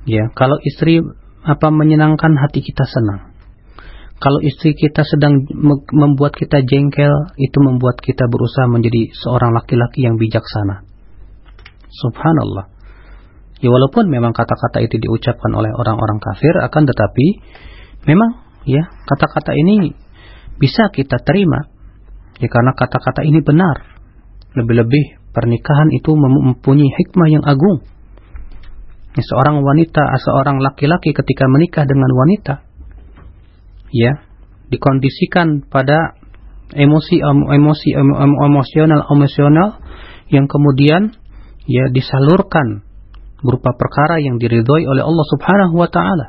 Ya, 0.07 0.31
kalau 0.35 0.59
istri 0.63 1.03
apa 1.43 1.69
menyenangkan 1.71 2.35
hati 2.39 2.63
kita 2.63 2.87
senang. 2.87 3.35
Kalau 4.23 4.39
istri 4.39 4.79
kita 4.79 5.03
sedang 5.03 5.43
membuat 5.91 6.39
kita 6.39 6.63
jengkel, 6.63 7.11
itu 7.35 7.59
membuat 7.59 7.99
kita 7.99 8.31
berusaha 8.31 8.71
menjadi 8.71 9.11
seorang 9.19 9.51
laki-laki 9.51 10.07
yang 10.07 10.15
bijaksana. 10.15 10.87
Subhanallah. 11.91 12.71
Ya 13.59 13.71
walaupun 13.71 14.11
memang 14.11 14.35
kata-kata 14.35 14.83
itu 14.83 14.99
diucapkan 14.99 15.51
oleh 15.55 15.71
orang-orang 15.75 16.19
kafir 16.19 16.55
akan 16.67 16.83
tetapi 16.87 17.27
memang 18.11 18.43
ya 18.67 18.91
kata-kata 19.07 19.55
ini 19.55 19.95
bisa 20.59 20.91
kita 20.91 21.23
terima 21.23 21.71
ya 22.43 22.49
karena 22.51 22.75
kata-kata 22.75 23.23
ini 23.23 23.39
benar. 23.39 24.03
Lebih-lebih 24.59 25.33
pernikahan 25.33 25.89
itu 25.95 26.13
mempunyai 26.13 26.91
hikmah 26.91 27.29
yang 27.31 27.45
agung. 27.47 27.87
Ya, 29.15 29.23
seorang 29.23 29.63
wanita, 29.63 30.03
seorang 30.21 30.61
laki-laki 30.61 31.15
ketika 31.15 31.47
menikah 31.47 31.87
dengan 31.87 32.11
wanita 32.11 32.73
ya 33.93 34.25
dikondisikan 34.73 35.69
pada 35.69 36.17
emosi 36.73 37.21
emosi 37.21 37.89
emosional 38.49 39.05
emosional 39.13 39.69
yang 40.33 40.49
kemudian 40.49 41.13
ya 41.69 41.93
disalurkan 41.93 42.81
berupa 43.45 43.77
perkara 43.77 44.17
yang 44.25 44.41
diridhoi 44.41 44.89
oleh 44.89 45.05
Allah 45.05 45.27
Subhanahu 45.37 45.77
wa 45.77 45.89
taala. 45.93 46.27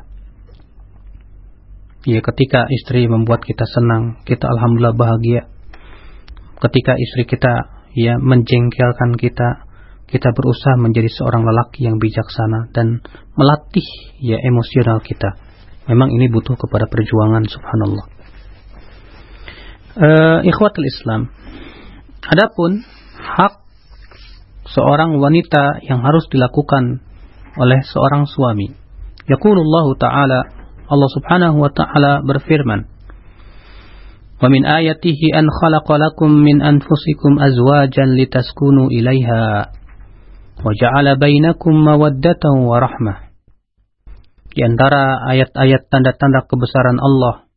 Ya, 2.04 2.20
ketika 2.20 2.68
istri 2.68 3.08
membuat 3.08 3.48
kita 3.48 3.64
senang, 3.64 4.20
kita 4.28 4.44
alhamdulillah 4.44 4.92
bahagia. 4.92 5.48
Ketika 6.64 6.96
istri 6.96 7.28
kita 7.28 7.52
ya 7.92 8.16
menjengkelkan 8.16 9.20
kita, 9.20 9.68
kita 10.08 10.32
berusaha 10.32 10.80
menjadi 10.80 11.12
seorang 11.12 11.44
lelaki 11.44 11.84
yang 11.84 12.00
bijaksana 12.00 12.72
dan 12.72 13.04
melatih 13.36 13.84
ya 14.24 14.40
emosional 14.40 15.04
kita. 15.04 15.36
Memang 15.92 16.08
ini 16.08 16.32
butuh 16.32 16.56
kepada 16.56 16.88
perjuangan 16.88 17.44
subhanallah. 17.44 18.06
Uh, 19.94 20.38
ikhwatul 20.48 20.88
Islam. 20.88 21.28
Adapun 22.24 22.80
hak 23.20 23.60
seorang 24.72 25.20
wanita 25.20 25.84
yang 25.84 26.00
harus 26.00 26.24
dilakukan 26.32 27.04
oleh 27.60 27.84
seorang 27.84 28.24
suami. 28.24 28.72
Yaqulullah 29.28 29.86
Ta'ala 30.00 30.40
Allah 30.84 31.10
Subhanahu 31.16 31.64
wa 31.64 31.72
taala 31.72 32.20
berfirman, 32.20 32.84
"Wa 34.42 34.48
min 34.50 34.66
ayatihi 34.66 35.34
an 35.34 35.46
khalaqa 35.50 35.98
lakum 35.98 36.42
min 36.42 36.62
anfusikum 36.62 37.38
azwajan 37.38 38.18
litaskunu 38.18 38.90
ilaiha 38.90 39.70
wa 40.64 40.70
ja'ala 40.74 41.18
bainakum 41.18 41.74
mawaddatan 41.74 42.66
wa 42.66 42.78
rahmah." 42.82 43.34
Di 44.54 44.62
antara 44.62 45.26
ayat-ayat 45.34 45.90
tanda-tanda 45.90 46.46
kebesaran 46.46 47.02
Allah, 47.02 47.50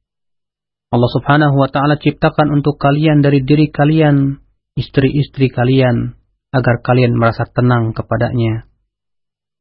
Allah 0.90 1.12
Subhanahu 1.14 1.54
wa 1.62 1.70
taala 1.70 2.02
ciptakan 2.02 2.50
untuk 2.58 2.82
kalian 2.82 3.22
dari 3.22 3.46
diri 3.46 3.70
kalian 3.70 4.42
istri-istri 4.74 5.54
kalian 5.54 6.18
agar 6.50 6.82
kalian 6.82 7.14
merasa 7.14 7.46
tenang 7.46 7.94
kepadanya. 7.94 8.66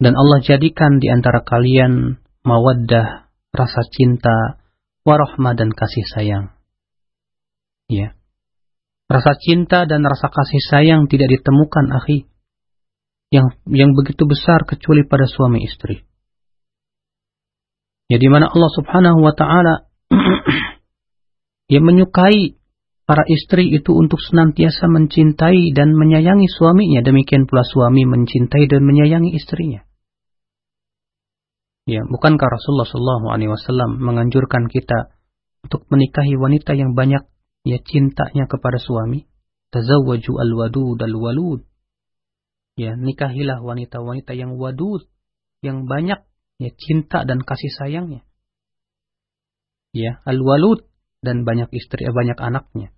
Dan 0.01 0.17
Allah 0.17 0.41
jadikan 0.41 0.97
di 0.97 1.13
antara 1.13 1.45
kalian 1.45 2.25
mawaddah, 2.45 3.29
rasa 3.53 3.83
cinta, 3.93 4.65
warahmah 5.05 5.53
dan 5.57 5.77
kasih 5.77 6.05
sayang. 6.09 6.56
Ya. 7.87 8.19
Rasa 9.07 9.39
cinta 9.39 9.87
dan 9.87 10.03
rasa 10.03 10.27
kasih 10.31 10.63
sayang 10.67 11.07
tidak 11.07 11.31
ditemukan, 11.31 11.95
akhi. 11.95 12.27
Yang 13.31 13.59
yang 13.71 13.95
begitu 13.95 14.27
besar 14.27 14.67
kecuali 14.67 15.07
pada 15.07 15.27
suami 15.27 15.63
istri. 15.63 16.03
Ya 18.07 18.23
di 18.23 18.29
mana 18.31 18.47
Allah 18.47 18.71
Subhanahu 18.71 19.19
wa 19.19 19.35
taala 19.35 19.91
yang 21.75 21.83
menyukai 21.83 22.55
para 23.07 23.23
istri 23.27 23.71
itu 23.71 23.95
untuk 23.95 24.19
senantiasa 24.19 24.91
mencintai 24.91 25.75
dan 25.75 25.95
menyayangi 25.95 26.51
suaminya, 26.51 27.03
demikian 27.03 27.47
pula 27.47 27.63
suami 27.63 28.03
mencintai 28.07 28.67
dan 28.67 28.83
menyayangi 28.83 29.35
istrinya. 29.35 29.87
Ya, 31.87 32.03
bukankah 32.03 32.51
Rasulullah 32.51 33.23
Wasallam 33.47 34.03
menganjurkan 34.03 34.67
kita 34.67 35.15
untuk 35.63 35.87
menikahi 35.87 36.35
wanita 36.35 36.75
yang 36.75 36.99
banyak 36.99 37.23
ya 37.67 37.83
cintanya 37.83 38.47
kepada 38.47 38.79
suami? 38.79 39.27
Tazawwaju 39.75 40.33
al-wadud 40.39 40.99
al-walud. 41.03 41.67
Ya, 42.79 42.95
nikahilah 42.95 43.65
wanita-wanita 43.65 44.39
yang 44.39 44.55
wadud, 44.55 45.09
yang 45.65 45.91
banyak 45.91 46.23
ya 46.63 46.71
cinta 46.79 47.27
dan 47.27 47.43
kasih 47.43 47.73
sayangnya. 47.75 48.23
Ya, 49.91 50.23
al-walud 50.23 50.87
dan 51.25 51.43
banyak 51.43 51.73
istri, 51.75 52.07
eh, 52.07 52.15
banyak 52.15 52.39
anaknya. 52.39 52.95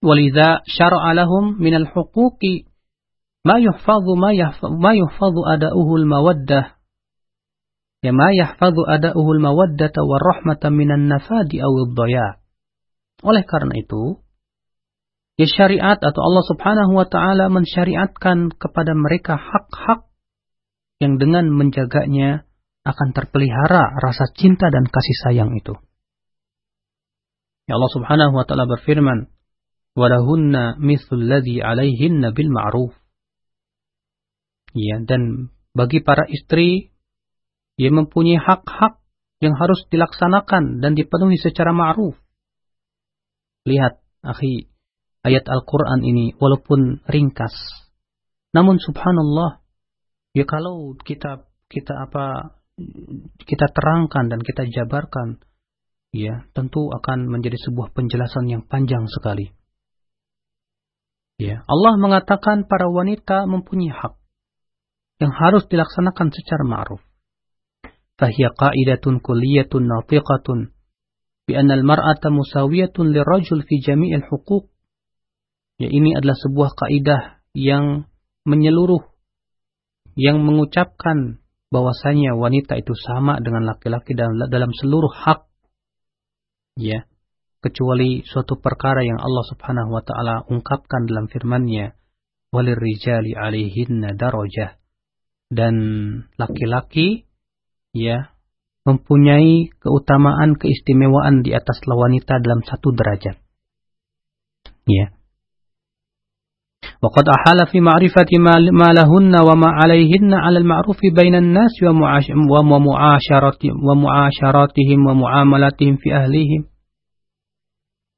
Walidha 0.00 0.64
syara'a 0.64 1.12
lahum 1.12 1.58
minal 1.60 1.84
huquqi 1.90 2.70
ma 3.44 3.58
yuhfadhu 3.58 4.14
ma 4.16 4.32
yuhfadhu 4.94 5.42
ada'uhu 5.42 5.92
al-mawaddah 5.98 6.78
ya 8.02 8.12
ma 8.14 8.30
yahfadhu 8.30 8.86
ada'uhu 8.86 9.30
al-mawaddata 9.38 10.06
wa 10.06 10.22
rahmata 10.22 10.70
minan 10.70 11.10
nafadi 11.10 11.58
aw 11.58 11.72
dhaya. 11.94 12.38
Oleh 13.22 13.42
karena 13.42 13.74
itu, 13.74 14.22
ya 15.34 15.46
syariat 15.50 15.98
atau 15.98 16.20
Allah 16.22 16.44
Subhanahu 16.46 16.92
wa 16.94 17.06
taala 17.06 17.50
mensyariatkan 17.50 18.54
kepada 18.54 18.94
mereka 18.94 19.34
hak-hak 19.34 20.06
yang 21.02 21.18
dengan 21.18 21.50
menjaganya 21.50 22.46
akan 22.86 23.08
terpelihara 23.14 23.98
rasa 23.98 24.30
cinta 24.34 24.70
dan 24.70 24.86
kasih 24.86 25.16
sayang 25.26 25.54
itu. 25.58 25.74
Ya 27.66 27.76
Allah 27.76 27.92
Subhanahu 27.92 28.32
wa 28.32 28.44
taala 28.46 28.70
berfirman, 28.70 29.28
"Walahunna 29.98 30.78
mithlul 30.78 31.26
ladzi 31.26 31.58
'alaihinna 31.58 32.32
bil 32.32 32.50
ma'ruf." 32.54 32.94
Ya, 34.78 35.00
dan 35.02 35.52
bagi 35.74 36.04
para 36.04 36.28
istri 36.30 36.94
ia 37.78 37.90
mempunyai 37.90 38.38
hak-hak 38.38 39.02
yang 39.38 39.54
harus 39.54 39.86
dilaksanakan 39.90 40.82
dan 40.82 40.98
dipenuhi 40.98 41.38
secara 41.38 41.70
ma'ruf. 41.70 42.18
Lihat, 43.68 44.00
akhi, 44.24 44.72
ayat 45.28 45.44
Al-Quran 45.44 46.00
ini 46.00 46.32
walaupun 46.40 47.04
ringkas. 47.04 47.52
Namun 48.56 48.80
subhanallah, 48.80 49.60
ya 50.32 50.48
kalau 50.48 50.96
kita 50.96 51.44
kita 51.68 52.08
apa 52.08 52.56
kita 53.44 53.66
terangkan 53.68 54.32
dan 54.32 54.40
kita 54.40 54.64
jabarkan, 54.72 55.44
ya 56.16 56.48
tentu 56.56 56.88
akan 56.88 57.28
menjadi 57.28 57.60
sebuah 57.60 57.92
penjelasan 57.92 58.48
yang 58.48 58.64
panjang 58.64 59.04
sekali. 59.12 59.52
Ya, 61.38 61.62
Allah 61.70 61.94
mengatakan 62.02 62.66
para 62.66 62.90
wanita 62.90 63.46
mempunyai 63.46 63.94
hak 63.94 64.18
yang 65.22 65.30
harus 65.30 65.70
dilaksanakan 65.70 66.34
secara 66.34 66.66
ma'ruf. 66.66 66.98
Fahiyya 68.18 68.50
qa'idatun 68.58 69.22
kulliyatun 69.22 69.86
natiqatun 69.86 70.74
بأن 71.47 71.71
المرأة 71.71 72.23
مساوية 72.23 72.95
للرجل 72.99 73.61
في 73.67 73.75
جميع 73.83 74.17
الحقوق 74.17 74.73
ya 75.81 75.89
ini 75.89 76.13
adalah 76.13 76.37
sebuah 76.37 76.77
kaidah 76.77 77.43
yang 77.57 78.07
menyeluruh 78.45 79.03
yang 80.13 80.45
mengucapkan 80.45 81.41
bahwasanya 81.73 82.37
wanita 82.37 82.77
itu 82.77 82.93
sama 82.93 83.41
dengan 83.41 83.65
laki-laki 83.65 84.13
dalam, 84.13 84.37
dalam 84.47 84.69
seluruh 84.69 85.09
hak 85.09 85.49
ya 86.77 87.09
kecuali 87.63 88.21
suatu 88.21 88.61
perkara 88.61 89.01
yang 89.01 89.17
Allah 89.17 89.45
Subhanahu 89.49 89.89
wa 89.89 90.03
taala 90.05 90.45
ungkapkan 90.45 91.09
dalam 91.09 91.25
firman-Nya 91.31 91.97
walirrijali 92.53 93.33
alaihinna 93.33 94.13
darajah 94.13 94.77
dan 95.49 95.75
laki-laki 96.37 97.25
ya 97.97 98.33
mempunyai 98.87 99.71
keutamaan 99.79 100.59
keistimewaan 100.59 101.39
di 101.39 101.55
atas 101.55 101.79
wanita 101.87 102.43
dalam 102.43 102.61
satu 102.67 102.91
derajat. 102.91 103.39
Ya. 104.87 105.15
وقد 107.03 107.25
أحال 107.27 107.59
في 107.71 107.79
معرفة 107.79 108.31
ما, 108.39 108.59
ما 108.59 108.89
لهن 108.95 109.35
وما 109.35 109.69
عليهن 109.83 110.33
على 110.33 110.57
المعروف 110.57 110.99
بين 111.15 111.35
الناس 111.35 111.83
ومعاشرة 111.83 113.63
ومعاشراتهم 113.87 114.99
ومعاملاتهم 115.07 115.95
في 115.95 116.15
أهليهم 116.15 116.61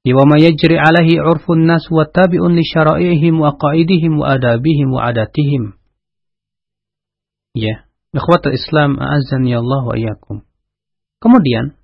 وما 0.05 0.37
يجري 0.37 0.77
عليه 0.77 1.21
عرف 1.21 1.51
الناس 1.51 1.91
وتابع 1.91 2.41
لشرائعهم 2.57 3.41
وقائدهم 3.41 4.19
وآدابهم 4.19 4.87
وعاداتهم 4.93 5.63
ya 7.55 7.87
Ikhwatul 8.15 8.55
Islam 8.55 8.95
azan 8.99 9.43
ya 9.43 9.59
Allah 9.59 9.81
wa 9.83 9.95
iyyakum. 9.95 10.43
Kemudian 11.20 11.76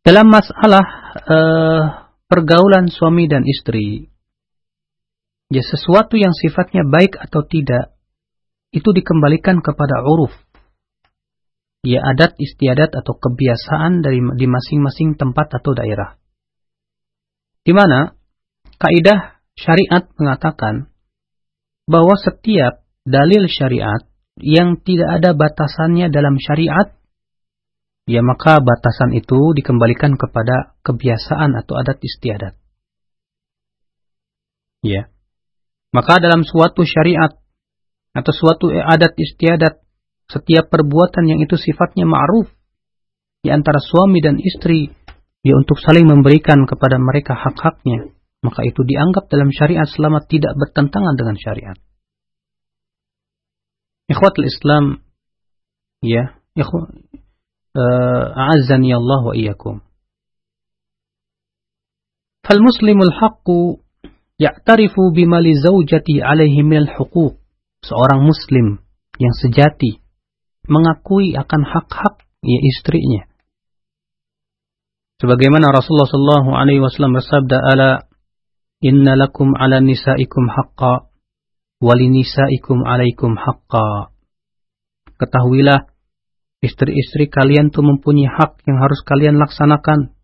dalam 0.00 0.32
masalah 0.32 0.84
uh, 1.28 1.82
pergaulan 2.24 2.88
suami 2.88 3.28
dan 3.28 3.44
istri, 3.44 4.08
ya 5.52 5.60
sesuatu 5.60 6.16
yang 6.16 6.32
sifatnya 6.32 6.88
baik 6.88 7.20
atau 7.20 7.44
tidak 7.44 7.92
itu 8.72 8.88
dikembalikan 8.92 9.60
kepada 9.60 10.00
uruf. 10.04 10.32
Ya 11.86 12.02
adat 12.02 12.34
istiadat 12.40 12.90
atau 12.90 13.14
kebiasaan 13.14 14.02
dari 14.02 14.18
di 14.18 14.46
masing-masing 14.50 15.14
tempat 15.14 15.62
atau 15.62 15.78
daerah. 15.78 16.18
Di 17.62 17.70
mana 17.76 18.18
kaidah 18.82 19.38
syariat 19.54 20.08
mengatakan 20.18 20.90
bahwa 21.86 22.18
setiap 22.18 22.82
dalil 23.06 23.46
syariat 23.46 24.02
yang 24.42 24.80
tidak 24.82 25.22
ada 25.22 25.32
batasannya 25.38 26.10
dalam 26.10 26.36
syariat, 26.38 26.97
ya 28.08 28.24
maka 28.24 28.64
batasan 28.64 29.12
itu 29.12 29.52
dikembalikan 29.52 30.16
kepada 30.16 30.72
kebiasaan 30.80 31.52
atau 31.60 31.76
adat 31.76 32.00
istiadat. 32.00 32.56
Ya. 34.80 35.12
Maka 35.92 36.16
dalam 36.16 36.48
suatu 36.48 36.88
syariat 36.88 37.36
atau 38.16 38.32
suatu 38.32 38.72
adat 38.72 39.12
istiadat, 39.12 39.84
setiap 40.28 40.72
perbuatan 40.72 41.24
yang 41.28 41.40
itu 41.44 41.56
sifatnya 41.60 42.08
ma'ruf 42.08 42.48
di 43.44 43.48
antara 43.52 43.80
suami 43.80 44.20
dan 44.24 44.40
istri, 44.40 44.90
ya 45.44 45.54
untuk 45.56 45.78
saling 45.78 46.08
memberikan 46.08 46.64
kepada 46.64 46.98
mereka 46.98 47.36
hak-haknya, 47.36 48.12
maka 48.42 48.64
itu 48.64 48.84
dianggap 48.84 49.30
dalam 49.30 49.52
syariat 49.52 49.86
selama 49.86 50.24
tidak 50.26 50.56
bertentangan 50.56 51.14
dengan 51.14 51.36
syariat. 51.38 51.78
Ikhwatul 54.08 54.48
Islam, 54.48 55.04
ya, 56.00 56.40
iyyakum. 59.34 59.80
Fal 62.46 62.60
muslimul 62.64 63.12
haqqu 63.12 63.84
ya'tarifu 64.40 65.12
bima 65.12 65.40
li 65.44 65.52
zawjati 65.58 66.22
alaihi 66.24 66.64
minal 66.64 66.88
huquq. 66.88 67.36
Seorang 67.84 68.26
muslim 68.26 68.82
yang 69.22 69.34
sejati 69.38 70.02
mengakui 70.66 71.36
akan 71.36 71.62
hak-hak 71.62 72.26
ya 72.42 72.58
istrinya. 72.58 73.28
Sebagaimana 75.18 75.74
Rasulullah 75.74 76.06
sallallahu 76.06 76.50
alaihi 76.54 76.82
wasallam 76.82 77.18
bersabda 77.18 77.58
ala 77.58 77.90
inna 78.82 79.18
lakum 79.18 79.50
ala 79.58 79.82
nisaikum 79.82 80.46
haqqa 80.46 81.10
walinisaikum 81.82 82.86
alaikum 82.86 83.34
haqqa. 83.34 84.14
Ketahuilah 85.18 85.90
Istri-istri 86.58 87.30
kalian 87.30 87.70
tuh 87.70 87.86
mempunyai 87.86 88.26
hak 88.26 88.66
yang 88.66 88.82
harus 88.82 88.98
kalian 89.06 89.38
laksanakan. 89.38 90.18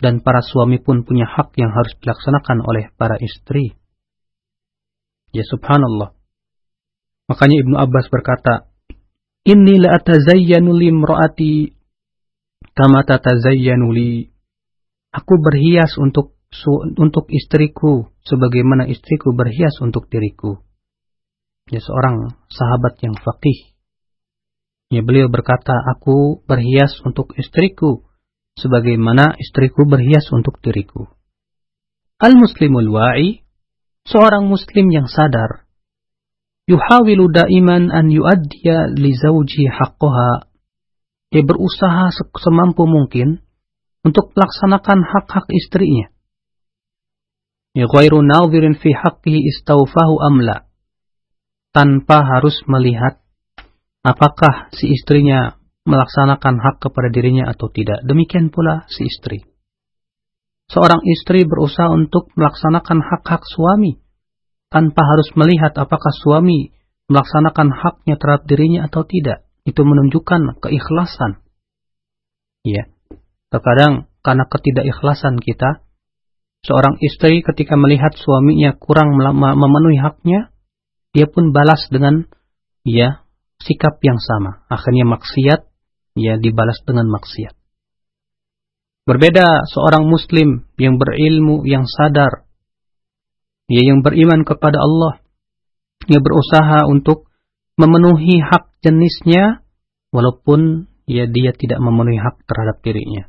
Dan 0.00 0.24
para 0.24 0.40
suami 0.42 0.80
pun 0.82 1.04
punya 1.04 1.28
hak 1.28 1.54
yang 1.60 1.70
harus 1.70 1.94
dilaksanakan 2.00 2.64
oleh 2.64 2.90
para 2.96 3.20
istri. 3.20 3.76
Ya 5.30 5.44
subhanallah. 5.46 6.16
Makanya 7.30 7.56
Ibnu 7.62 7.76
Abbas 7.78 8.10
berkata, 8.10 8.72
Inni 9.46 9.78
la 9.78 9.98
atazayyanu 9.98 10.74
limra'ati 10.74 11.74
kama 12.74 13.04
tatazayyanu 13.06 13.90
li. 13.94 14.32
Aku 15.12 15.38
berhias 15.38 15.98
untuk 16.00 16.38
untuk 17.00 17.32
istriku 17.32 18.12
sebagaimana 18.24 18.88
istriku 18.88 19.32
berhias 19.32 19.76
untuk 19.80 20.08
diriku. 20.08 20.60
Ya 21.68 21.80
seorang 21.80 22.36
sahabat 22.52 23.00
yang 23.00 23.16
faqih 23.16 23.71
Ya 24.92 25.00
beliau 25.00 25.32
berkata, 25.32 25.72
aku 25.72 26.44
berhias 26.44 27.00
untuk 27.00 27.32
istriku, 27.40 28.04
sebagaimana 28.60 29.40
istriku 29.40 29.88
berhias 29.88 30.28
untuk 30.28 30.60
diriku. 30.60 31.08
Al-Muslimul 32.20 32.92
Wa'i, 32.92 33.40
seorang 34.04 34.52
muslim 34.52 34.92
yang 34.92 35.08
sadar, 35.08 35.64
yuhawilu 36.68 37.32
daiman 37.32 37.88
an 37.88 38.12
yuaddiya 38.12 38.92
li 38.92 39.16
zawji 39.16 39.64
haqqaha. 39.64 40.52
Dia 41.32 41.40
berusaha 41.40 42.12
semampu 42.36 42.84
mungkin 42.84 43.40
untuk 44.04 44.36
melaksanakan 44.36 45.08
hak-hak 45.08 45.48
istrinya. 45.56 46.12
Ya 47.72 47.88
ghairu 47.88 48.20
nadhirin 48.20 48.76
fi 48.76 48.92
haqqihi 48.92 49.48
istawfahu 49.56 50.20
amla. 50.20 50.68
Tanpa 51.72 52.20
harus 52.20 52.60
melihat 52.68 53.21
apakah 54.02 54.70
si 54.74 54.90
istrinya 54.90 55.58
melaksanakan 55.82 56.62
hak 56.62 56.76
kepada 56.78 57.10
dirinya 57.10 57.50
atau 57.50 57.70
tidak. 57.70 58.02
Demikian 58.06 58.54
pula 58.54 58.86
si 58.86 59.06
istri. 59.06 59.42
Seorang 60.70 61.02
istri 61.06 61.42
berusaha 61.42 61.90
untuk 61.90 62.30
melaksanakan 62.38 63.02
hak-hak 63.02 63.42
suami 63.44 63.98
tanpa 64.70 65.02
harus 65.04 65.28
melihat 65.34 65.74
apakah 65.74 66.14
suami 66.22 66.72
melaksanakan 67.10 67.68
haknya 67.74 68.14
terhadap 68.16 68.44
dirinya 68.46 68.80
atau 68.86 69.02
tidak. 69.04 69.44
Itu 69.66 69.82
menunjukkan 69.84 70.62
keikhlasan. 70.62 71.42
Ya. 72.66 72.88
Terkadang 73.52 74.08
karena 74.24 74.48
ketidakikhlasan 74.48 75.36
kita, 75.42 75.84
seorang 76.64 76.96
istri 77.04 77.44
ketika 77.44 77.76
melihat 77.76 78.16
suaminya 78.16 78.72
kurang 78.78 79.18
memenuhi 79.18 80.00
haknya, 80.00 80.48
dia 81.12 81.28
pun 81.28 81.52
balas 81.52 81.84
dengan 81.92 82.24
ya 82.86 83.22
sikap 83.62 84.02
yang 84.02 84.18
sama. 84.18 84.66
Akhirnya 84.66 85.06
maksiat, 85.06 85.60
ya 86.18 86.36
dibalas 86.36 86.82
dengan 86.84 87.08
maksiat. 87.08 87.54
Berbeda 89.02 89.66
seorang 89.66 90.06
muslim 90.06 90.66
yang 90.78 90.98
berilmu, 90.98 91.66
yang 91.66 91.86
sadar, 91.90 92.46
ya 93.66 93.82
yang 93.82 94.06
beriman 94.06 94.46
kepada 94.46 94.78
Allah, 94.78 95.18
yang 96.06 96.22
berusaha 96.22 96.86
untuk 96.86 97.26
memenuhi 97.74 98.38
hak 98.38 98.78
jenisnya, 98.82 99.66
walaupun 100.14 100.86
ya 101.10 101.26
dia 101.26 101.50
tidak 101.50 101.82
memenuhi 101.82 102.18
hak 102.22 102.46
terhadap 102.46 102.78
dirinya. 102.86 103.26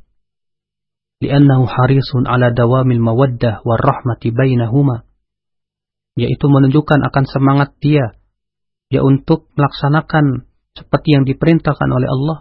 Liannahu 1.24 1.66
harisun 1.66 2.28
ala 2.28 2.52
dawamil 2.52 3.00
mawaddah 3.00 3.64
warahmati 3.64 4.36
bainahuma. 4.36 5.08
Yaitu 6.14 6.46
menunjukkan 6.46 7.02
akan 7.10 7.26
semangat 7.26 7.74
dia 7.82 8.14
ya 8.90 9.04
untuk 9.04 9.52
melaksanakan 9.56 10.48
seperti 10.74 11.16
yang 11.16 11.24
diperintahkan 11.24 11.90
oleh 11.90 12.10
Allah, 12.10 12.38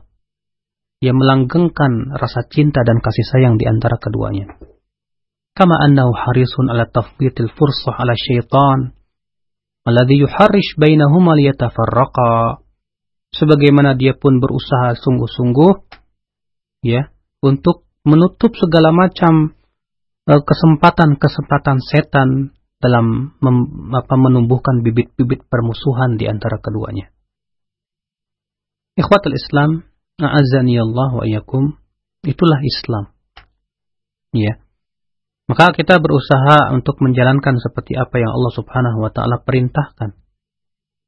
ya 1.02 1.12
melanggengkan 1.12 2.14
rasa 2.16 2.46
cinta 2.48 2.86
dan 2.86 3.02
kasih 3.02 3.26
sayang 3.26 3.58
di 3.60 3.68
antara 3.68 3.98
keduanya. 4.00 4.56
Kama 5.52 5.76
annahu 5.76 6.16
harisun 6.16 6.72
ala 6.72 6.88
tafwitil 6.88 7.52
fursah 7.52 7.92
ala 8.00 8.16
syaitan, 8.16 8.96
alladhi 9.84 10.24
yuharrish 10.24 10.80
bainahuma 10.80 11.36
liyatafarraqa. 11.36 12.64
Sebagaimana 13.32 13.96
dia 13.96 14.12
pun 14.12 14.44
berusaha 14.44 14.92
sungguh-sungguh, 14.96 15.72
ya, 16.84 17.08
untuk 17.40 17.88
menutup 18.04 18.52
segala 18.60 18.92
macam 18.92 19.56
eh, 20.28 20.42
kesempatan-kesempatan 20.42 21.78
setan 21.80 22.28
dalam 22.82 23.38
mem, 23.38 23.56
apa, 23.94 24.14
menumbuhkan 24.18 24.82
bibit-bibit 24.82 25.46
permusuhan 25.46 26.18
di 26.18 26.26
antara 26.26 26.58
keduanya. 26.58 27.14
Ikhwatul 28.98 29.38
Islam, 29.38 29.86
a'azani 30.18 30.76
Allah 30.76 31.10
wa 31.14 31.24
iyakum, 31.24 31.78
itulah 32.26 32.60
Islam. 32.60 33.14
Ya. 34.34 34.58
Maka 35.46 35.72
kita 35.78 36.02
berusaha 36.02 36.74
untuk 36.74 36.98
menjalankan 36.98 37.60
seperti 37.62 37.94
apa 37.94 38.18
yang 38.18 38.34
Allah 38.34 38.52
Subhanahu 38.52 38.98
wa 39.04 39.10
taala 39.14 39.40
perintahkan. 39.40 40.16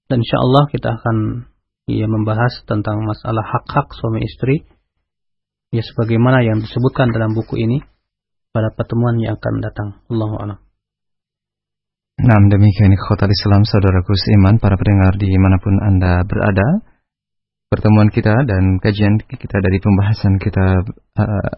Dan 0.09 0.17
insya 0.21 0.39
Allah 0.41 0.69
kita 0.69 1.01
akan 1.01 1.49
ya 1.89 2.09
membahas 2.09 2.65
tentang 2.69 3.05
masalah 3.05 3.45
hak-hak 3.45 3.93
suami 3.97 4.25
istri 4.25 4.65
ya 5.73 5.81
sebagaimana 5.85 6.45
yang 6.45 6.61
disebutkan 6.65 7.13
dalam 7.13 7.33
buku 7.33 7.61
ini 7.61 7.85
pada 8.55 8.71
pertemuan 8.73 9.19
yang 9.19 9.37
akan 9.37 9.55
datang. 9.65 9.89
Allahu 10.07 10.35
a'lam. 10.39 10.64
Nah, 12.15 12.39
demikian 12.39 12.95
khotal 12.95 13.27
Islam 13.27 13.67
saudaraku 13.67 14.15
seiman 14.15 14.63
para 14.63 14.79
pendengar 14.79 15.19
di 15.19 15.35
mana 15.35 15.59
pun 15.59 15.75
Anda 15.83 16.23
berada. 16.23 16.87
Pertemuan 17.67 18.07
kita 18.15 18.31
dan 18.47 18.79
kajian 18.79 19.19
kita 19.27 19.59
dari 19.59 19.83
pembahasan 19.83 20.39
kita 20.39 20.87
uh, 21.19 21.51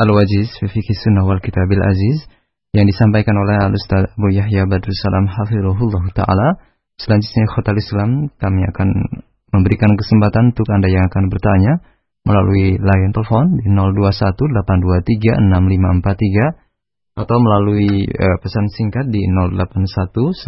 Al-Wajiz 0.00 0.56
Fikih 0.56 0.96
Sunnah 1.04 1.28
wal 1.28 1.44
Kitabil 1.44 1.76
Aziz 1.84 2.24
yang 2.72 2.88
disampaikan 2.88 3.36
oleh 3.36 3.60
Al-Ustaz 3.60 4.16
Abu 4.16 4.32
Yahya 4.32 4.64
Badrul 4.64 4.96
Salam 4.96 5.28
Hafirullah 5.28 6.04
Ta'ala. 6.16 6.48
Selanjutnya 6.96 7.44
khotal 7.52 7.76
Islam 7.76 8.32
kami 8.40 8.64
akan 8.72 8.88
memberikan 9.52 9.92
kesempatan 10.00 10.56
untuk 10.56 10.64
Anda 10.72 10.88
yang 10.88 11.12
akan 11.12 11.28
bertanya 11.28 11.84
melalui 12.24 12.80
line 12.80 13.12
telepon 13.12 13.60
di 13.60 13.68
021 13.68 14.32
823 14.48 15.44
6543 15.44 16.69
atau 17.20 17.36
melalui 17.36 18.08
uh, 18.08 18.40
pesan 18.40 18.72
singkat 18.72 19.12
di 19.12 19.28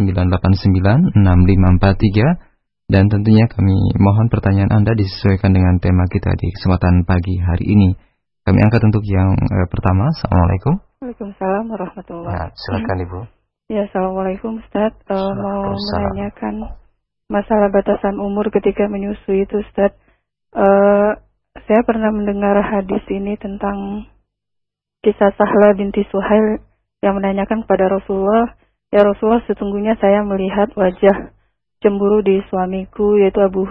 0819896543 0.00 2.52
dan 2.92 3.08
tentunya 3.08 3.48
kami 3.48 3.76
mohon 3.96 4.28
pertanyaan 4.28 4.72
Anda 4.72 4.92
disesuaikan 4.92 5.56
dengan 5.56 5.80
tema 5.80 6.04
kita 6.08 6.36
di 6.36 6.52
kesempatan 6.52 7.08
pagi 7.08 7.40
hari 7.40 7.72
ini. 7.72 7.96
Kami 8.42 8.58
angkat 8.58 8.82
untuk 8.84 9.06
yang 9.06 9.32
uh, 9.32 9.66
pertama. 9.70 10.10
Assalamualaikum. 10.12 10.74
Waalaikumsalam 11.00 11.64
warahmatullahi 11.72 12.26
wabarakatuh. 12.26 12.52
Ya, 12.52 12.58
silakan 12.58 12.98
Ibu. 13.06 13.18
Ya, 13.72 13.80
Assalamualaikum 13.88 14.60
Ustaz. 14.60 14.92
Uh, 15.08 15.32
mau 15.32 15.72
menanyakan 15.72 16.54
masalah 17.32 17.72
batasan 17.72 18.20
umur 18.20 18.52
ketika 18.52 18.84
menyusui 18.90 19.48
itu 19.48 19.62
Ustaz. 19.62 19.96
Uh, 20.52 21.16
saya 21.64 21.80
pernah 21.86 22.12
mendengar 22.12 22.60
hadis 22.60 23.00
ini 23.08 23.40
tentang 23.40 24.10
kisah 25.02 25.34
Sahla 25.34 25.74
binti 25.74 26.06
Suhail 26.08 26.62
yang 27.02 27.18
menanyakan 27.18 27.66
kepada 27.66 27.90
Rasulullah, 27.90 28.54
Ya 28.92 29.00
Rasulullah 29.08 29.40
sesungguhnya 29.48 29.96
saya 29.96 30.20
melihat 30.20 30.68
wajah 30.76 31.32
cemburu 31.80 32.20
di 32.20 32.44
suamiku 32.52 33.16
yaitu 33.16 33.40
Abu 33.40 33.64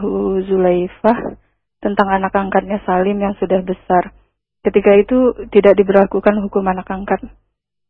Zulaifah 0.50 1.38
tentang 1.78 2.10
anak 2.10 2.34
angkatnya 2.34 2.82
Salim 2.90 3.22
yang 3.22 3.38
sudah 3.38 3.62
besar. 3.62 4.18
Ketika 4.66 4.98
itu 4.98 5.34
tidak 5.54 5.78
diberlakukan 5.78 6.42
hukum 6.42 6.66
anak 6.66 6.90
angkat. 6.90 7.22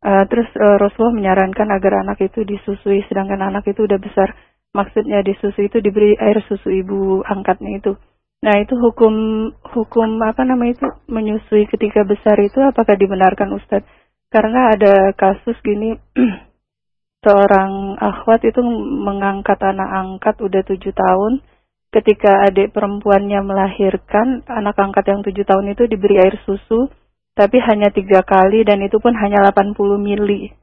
Uh, 0.02 0.28
terus 0.28 0.50
uh, 0.60 0.76
Rasulullah 0.76 1.16
menyarankan 1.16 1.72
agar 1.72 2.04
anak 2.04 2.20
itu 2.20 2.44
disusui 2.44 3.06
sedangkan 3.08 3.40
anak 3.40 3.64
itu 3.64 3.88
udah 3.88 4.00
besar. 4.00 4.36
Maksudnya 4.76 5.24
disusui 5.24 5.72
itu 5.72 5.80
diberi 5.80 6.20
air 6.20 6.44
susu 6.52 6.68
ibu 6.68 7.24
angkatnya 7.24 7.80
itu. 7.80 7.96
Nah 8.42 8.58
itu 8.58 8.74
hukum 8.74 9.14
hukum 9.62 10.10
apa 10.26 10.42
namanya 10.42 10.74
itu 10.82 10.88
menyusui 11.06 11.70
ketika 11.70 12.02
besar 12.02 12.42
itu 12.42 12.58
apakah 12.58 12.98
dibenarkan 12.98 13.54
Ustadz? 13.54 13.86
Karena 14.34 14.74
ada 14.74 15.14
kasus 15.14 15.54
gini 15.62 15.94
seorang 17.26 18.02
akhwat 18.02 18.42
itu 18.42 18.66
mengangkat 19.06 19.62
anak 19.62 19.90
angkat 19.94 20.36
udah 20.42 20.62
tujuh 20.66 20.90
tahun. 20.90 21.46
Ketika 21.92 22.48
adik 22.48 22.72
perempuannya 22.72 23.44
melahirkan 23.44 24.48
anak 24.48 24.80
angkat 24.80 25.12
yang 25.12 25.22
tujuh 25.28 25.44
tahun 25.44 25.76
itu 25.76 25.92
diberi 25.92 26.24
air 26.24 26.40
susu, 26.48 26.88
tapi 27.36 27.60
hanya 27.60 27.92
tiga 27.92 28.24
kali 28.24 28.64
dan 28.64 28.80
itu 28.80 28.96
pun 28.98 29.12
hanya 29.12 29.44
80 29.52 29.76
mili. 30.00 30.56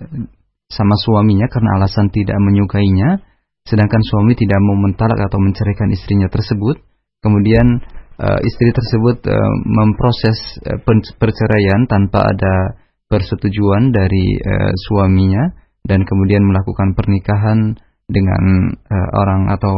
sama 0.66 0.96
suaminya 0.96 1.46
karena 1.46 1.78
alasan 1.78 2.10
tidak 2.10 2.34
menyukainya, 2.42 3.22
sedangkan 3.66 4.02
suami 4.06 4.38
tidak 4.38 4.62
mau 4.62 4.78
mentalak 4.78 5.18
atau 5.26 5.42
menceraikan 5.42 5.90
istrinya 5.90 6.30
tersebut, 6.30 6.78
kemudian 7.18 7.82
eh, 8.22 8.40
istri 8.46 8.70
tersebut 8.70 9.26
eh, 9.26 9.54
memproses 9.66 10.38
pen- 10.86 11.14
perceraian 11.18 11.90
tanpa 11.90 12.22
ada 12.30 12.78
persetujuan 13.10 13.90
dari 13.90 14.38
eh, 14.38 14.72
suaminya 14.86 15.50
dan 15.82 16.06
kemudian 16.06 16.46
melakukan 16.46 16.94
pernikahan 16.94 17.74
dengan 18.06 18.70
eh, 18.70 19.08
orang 19.18 19.50
atau 19.50 19.74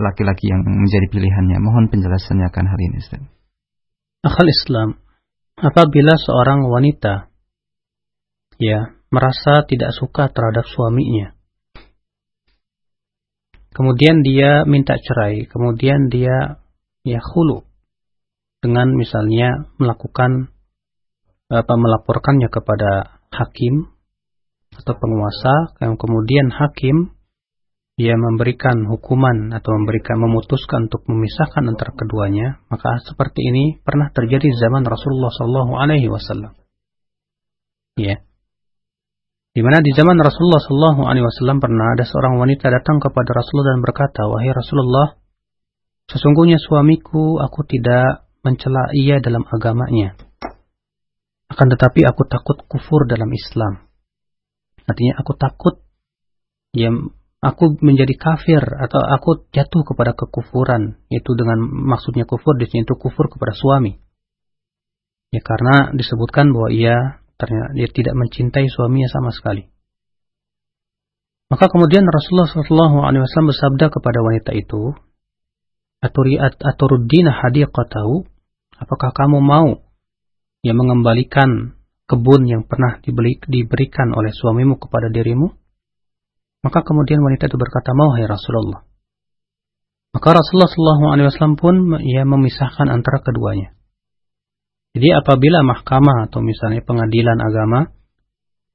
laki-laki 0.00 0.48
yang 0.48 0.64
menjadi 0.64 1.04
pilihannya. 1.12 1.60
Mohon 1.60 1.92
penjelasannya 1.92 2.48
akan 2.48 2.64
hal 2.64 2.80
ini, 2.80 2.96
Ustaz. 2.96 3.22
Akal 4.24 4.48
Islam, 4.48 4.88
apabila 5.60 6.16
seorang 6.16 6.64
wanita 6.64 7.28
ya 8.56 8.96
merasa 9.12 9.66
tidak 9.68 9.92
suka 9.92 10.32
terhadap 10.32 10.64
suaminya, 10.64 11.36
kemudian 13.72 14.20
dia 14.22 14.64
minta 14.68 14.94
cerai, 14.96 15.48
kemudian 15.48 16.12
dia 16.12 16.62
ya 17.02 17.20
hulu 17.20 17.66
dengan 18.62 18.94
misalnya 18.94 19.72
melakukan 19.76 20.54
apa 21.52 21.74
melaporkannya 21.76 22.48
kepada 22.48 23.20
hakim 23.34 23.92
atau 24.72 24.94
penguasa, 24.96 25.76
yang 25.84 26.00
kemudian 26.00 26.48
hakim 26.48 27.12
dia 28.00 28.16
memberikan 28.16 28.88
hukuman 28.88 29.52
atau 29.52 29.76
memberikan 29.76 30.16
memutuskan 30.16 30.88
untuk 30.88 31.04
memisahkan 31.04 31.68
antara 31.68 31.92
keduanya, 31.92 32.64
maka 32.72 33.04
seperti 33.04 33.44
ini 33.44 33.84
pernah 33.84 34.08
terjadi 34.08 34.48
zaman 34.56 34.88
Rasulullah 34.88 35.28
Shallallahu 35.28 35.72
Alaihi 35.76 36.08
Wasallam. 36.08 36.56
Ya, 38.00 38.24
di 39.52 39.60
mana 39.60 39.84
di 39.84 39.92
zaman 39.92 40.16
Rasulullah 40.16 40.64
Shallallahu 40.64 41.00
Alaihi 41.04 41.28
Wasallam 41.28 41.60
pernah 41.60 41.92
ada 41.92 42.08
seorang 42.08 42.40
wanita 42.40 42.72
datang 42.72 43.04
kepada 43.04 43.36
Rasulullah 43.36 43.76
dan 43.76 43.84
berkata, 43.84 44.24
wahai 44.24 44.48
Rasulullah, 44.48 45.20
sesungguhnya 46.08 46.56
suamiku 46.56 47.36
aku 47.36 47.60
tidak 47.68 48.24
mencela 48.40 48.88
ia 48.96 49.20
dalam 49.20 49.44
agamanya, 49.44 50.16
akan 51.52 51.66
tetapi 51.68 52.00
aku 52.08 52.24
takut 52.24 52.64
kufur 52.64 53.04
dalam 53.04 53.28
Islam. 53.28 53.84
Artinya 54.88 55.20
aku 55.20 55.36
takut 55.36 55.84
ya 56.72 56.88
aku 57.44 57.76
menjadi 57.84 58.16
kafir 58.16 58.64
atau 58.64 59.04
aku 59.04 59.52
jatuh 59.52 59.84
kepada 59.84 60.16
kekufuran. 60.16 60.96
Itu 61.12 61.36
dengan 61.36 61.60
maksudnya 61.60 62.24
kufur 62.24 62.56
di 62.56 62.64
sini 62.72 62.88
itu 62.88 62.96
kufur 62.96 63.28
kepada 63.28 63.52
suami. 63.52 64.00
Ya 65.28 65.44
karena 65.44 65.92
disebutkan 65.92 66.56
bahwa 66.56 66.72
ia 66.72 67.21
ternyata 67.42 67.74
dia 67.74 67.90
tidak 67.90 68.14
mencintai 68.14 68.70
suaminya 68.70 69.10
sama 69.10 69.34
sekali 69.34 69.66
maka 71.50 71.66
kemudian 71.66 72.06
Rasulullah 72.06 72.46
Wasallam 72.54 73.50
bersabda 73.50 73.86
kepada 73.90 74.22
wanita 74.22 74.54
itu 74.54 74.94
aturiat 75.98 76.62
aturuddina 76.62 77.34
hadiqatahu 77.34 78.22
apakah 78.78 79.10
kamu 79.10 79.42
mau 79.42 79.82
ya 80.62 80.78
mengembalikan 80.78 81.74
kebun 82.06 82.46
yang 82.46 82.62
pernah 82.62 83.02
dibeli, 83.02 83.42
diberikan 83.42 84.14
oleh 84.14 84.30
suamimu 84.30 84.78
kepada 84.78 85.10
dirimu 85.10 85.50
maka 86.62 86.86
kemudian 86.86 87.18
wanita 87.18 87.50
itu 87.50 87.58
berkata, 87.58 87.90
mau 87.92 88.14
hai 88.14 88.24
Rasulullah. 88.24 88.86
Maka 90.14 90.28
Rasulullah 90.38 90.70
Wasallam 91.26 91.58
pun 91.58 91.98
ia 91.98 92.22
memisahkan 92.22 92.86
antara 92.86 93.18
keduanya. 93.18 93.74
Jadi 94.92 95.08
apabila 95.08 95.64
mahkamah 95.64 96.28
atau 96.28 96.44
misalnya 96.44 96.84
pengadilan 96.84 97.40
agama, 97.40 97.80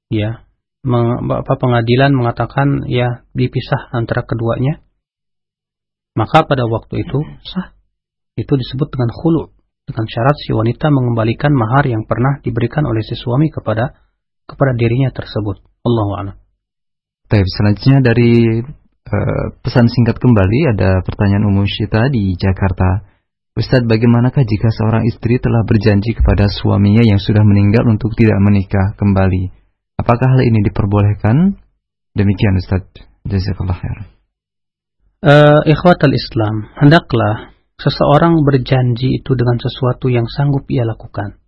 ya, 0.09 0.41
meng, 0.81 1.29
apa 1.29 1.53
pengadilan 1.61 2.09
mengatakan 2.17 2.89
ya 2.89 3.21
dipisah 3.37 3.93
antara 3.93 4.25
keduanya, 4.25 4.81
maka 6.17 6.41
pada 6.49 6.65
waktu 6.65 7.05
itu 7.05 7.21
sah. 7.45 7.77
Itu 8.37 8.53
disebut 8.53 8.93
dengan 8.93 9.09
khulu, 9.13 9.49
dengan 9.85 10.05
syarat 10.05 10.37
si 10.37 10.53
wanita 10.53 10.93
mengembalikan 10.93 11.53
mahar 11.53 11.85
yang 11.89 12.05
pernah 12.05 12.37
diberikan 12.41 12.85
oleh 12.85 13.01
si 13.01 13.17
suami 13.17 13.49
kepada 13.49 13.97
kepada 14.45 14.77
dirinya 14.77 15.09
tersebut. 15.09 15.61
Allahu 15.85 16.11
a'lam. 16.17 16.35
Baik, 17.27 17.47
selanjutnya 17.49 17.99
dari 18.05 18.61
uh, 18.63 19.45
pesan 19.59 19.89
singkat 19.89 20.21
kembali 20.21 20.77
ada 20.77 21.01
pertanyaan 21.03 21.49
umum 21.49 21.65
Syita 21.65 22.07
di 22.07 22.33
Jakarta. 22.39 23.16
Ustadz, 23.57 23.89
bagaimanakah 23.89 24.45
jika 24.45 24.69
seorang 24.69 25.09
istri 25.09 25.41
telah 25.41 25.65
berjanji 25.65 26.13
kepada 26.13 26.45
suaminya 26.45 27.01
yang 27.01 27.17
sudah 27.17 27.41
meninggal 27.41 27.89
untuk 27.89 28.13
tidak 28.13 28.37
menikah 28.37 28.93
kembali? 29.01 29.49
Apakah 29.97 30.37
hal 30.37 30.45
ini 30.45 30.61
diperbolehkan? 30.69 31.57
Demikian 32.13 32.61
Ustadz. 32.61 33.01
Jazakallah 33.25 33.73
khair. 33.81 33.97
Uh, 35.25 35.65
ikhwatal 35.65 36.13
Islam, 36.13 36.69
hendaklah 36.77 37.57
seseorang 37.81 38.45
berjanji 38.45 39.17
itu 39.17 39.33
dengan 39.33 39.57
sesuatu 39.57 40.05
yang 40.13 40.29
sanggup 40.29 40.69
ia 40.69 40.85
lakukan. 40.85 41.41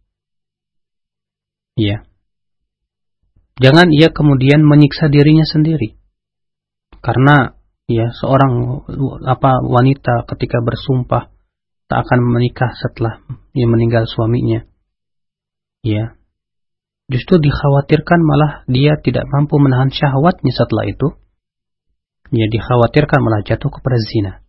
Iya. 1.78 2.10
Jangan 3.62 3.93
ia 3.93 4.10
kemudian 4.10 4.66
menyiksa 4.66 5.14
dirinya 5.14 5.45
sendiri. 5.45 5.93
Karena 7.05 7.53
ya 7.86 8.10
seorang 8.18 8.82
apa 9.30 9.62
wanita 9.62 10.26
ketika 10.26 10.57
bersumpah 10.66 11.39
tak 11.90 12.06
akan 12.06 12.20
menikah 12.22 12.70
setelah 12.78 13.20
ia 13.58 13.66
meninggal 13.66 14.06
suaminya. 14.06 14.64
Ya. 15.82 16.14
Justru 17.10 17.42
dikhawatirkan 17.42 18.22
malah 18.22 18.62
dia 18.70 18.96
tidak 19.02 19.26
mampu 19.34 19.58
menahan 19.58 19.90
syahwatnya 19.90 20.54
setelah 20.54 20.86
itu. 20.86 21.18
Ya 22.30 22.46
dikhawatirkan 22.46 23.20
malah 23.26 23.42
jatuh 23.42 23.74
kepada 23.74 23.98
zina 23.98 24.46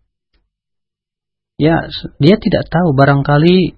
ya 1.60 1.84
dia 2.16 2.36
tidak 2.40 2.72
tahu 2.72 2.96
barangkali 2.96 3.76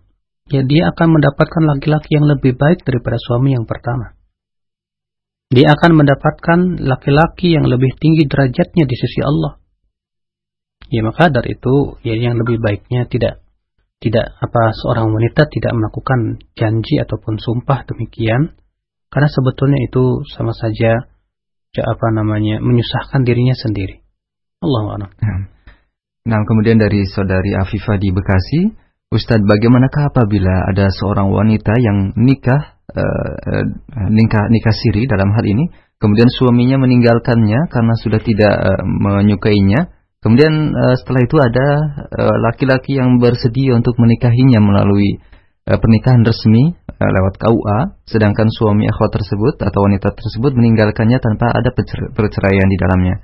ya 0.54 0.62
dia 0.62 0.94
akan 0.94 1.18
mendapatkan 1.18 1.62
laki-laki 1.66 2.14
yang 2.14 2.30
lebih 2.30 2.54
baik 2.54 2.86
daripada 2.86 3.18
suami 3.18 3.58
yang 3.58 3.66
pertama. 3.66 4.14
Dia 5.52 5.74
akan 5.76 6.00
mendapatkan 6.00 6.80
laki-laki 6.80 7.52
yang 7.52 7.66
lebih 7.66 7.92
tinggi 7.98 8.24
derajatnya 8.24 8.88
di 8.88 8.96
sisi 8.96 9.20
Allah. 9.20 9.60
Ya 10.88 11.04
maka 11.04 11.28
dari 11.28 11.58
itu 11.58 11.98
ya 12.06 12.16
yang 12.16 12.38
lebih 12.38 12.62
baiknya 12.62 13.04
tidak 13.10 13.41
tidak 14.02 14.34
apa 14.42 14.74
seorang 14.74 15.14
wanita 15.14 15.46
tidak 15.46 15.72
melakukan 15.78 16.42
janji 16.58 16.98
ataupun 16.98 17.38
sumpah 17.38 17.86
demikian 17.86 18.58
karena 19.08 19.28
sebetulnya 19.30 19.78
itu 19.86 20.26
sama 20.34 20.50
saja 20.50 21.06
apa 21.80 22.06
namanya 22.12 22.60
menyusahkan 22.60 23.24
dirinya 23.24 23.56
sendiri. 23.56 24.04
Allah 24.60 25.08
Nah, 26.22 26.38
kemudian 26.46 26.78
dari 26.78 27.02
saudari 27.10 27.50
Afifah 27.56 27.98
di 27.98 28.14
Bekasi, 28.14 28.70
Ustadz, 29.10 29.42
bagaimanakah 29.42 30.14
apabila 30.14 30.70
ada 30.70 30.86
seorang 30.94 31.34
wanita 31.34 31.74
yang 31.82 32.14
nikah, 32.14 32.78
uh, 32.94 33.62
nikah, 34.06 34.46
nikah 34.48 34.70
siri 34.72 35.10
dalam 35.10 35.34
hal 35.34 35.42
ini, 35.42 35.66
kemudian 35.98 36.30
suaminya 36.30 36.78
meninggalkannya 36.78 37.66
karena 37.68 37.94
sudah 37.98 38.20
tidak 38.22 38.54
uh, 38.54 38.82
menyukainya, 38.86 39.90
kemudian 40.22 40.72
uh, 40.72 40.94
setelah 40.96 41.20
itu 41.26 41.36
ada 41.36 41.66
laki-laki 42.48 42.96
uh, 42.96 43.04
yang 43.04 43.18
bersedia 43.18 43.76
untuk 43.76 43.98
menikahinya 43.98 44.62
melalui 44.62 45.18
uh, 45.66 45.78
pernikahan 45.78 46.22
resmi 46.22 46.74
uh, 46.74 47.10
lewat 47.10 47.38
KUA, 47.38 47.78
sedangkan 48.06 48.48
suami 48.50 48.86
akhwat 48.88 49.12
tersebut 49.18 49.60
atau 49.62 49.80
wanita 49.84 50.14
tersebut 50.14 50.54
meninggalkannya 50.54 51.18
tanpa 51.18 51.50
ada 51.52 51.70
perceraian 52.14 52.68
di 52.70 52.78
dalamnya. 52.78 53.22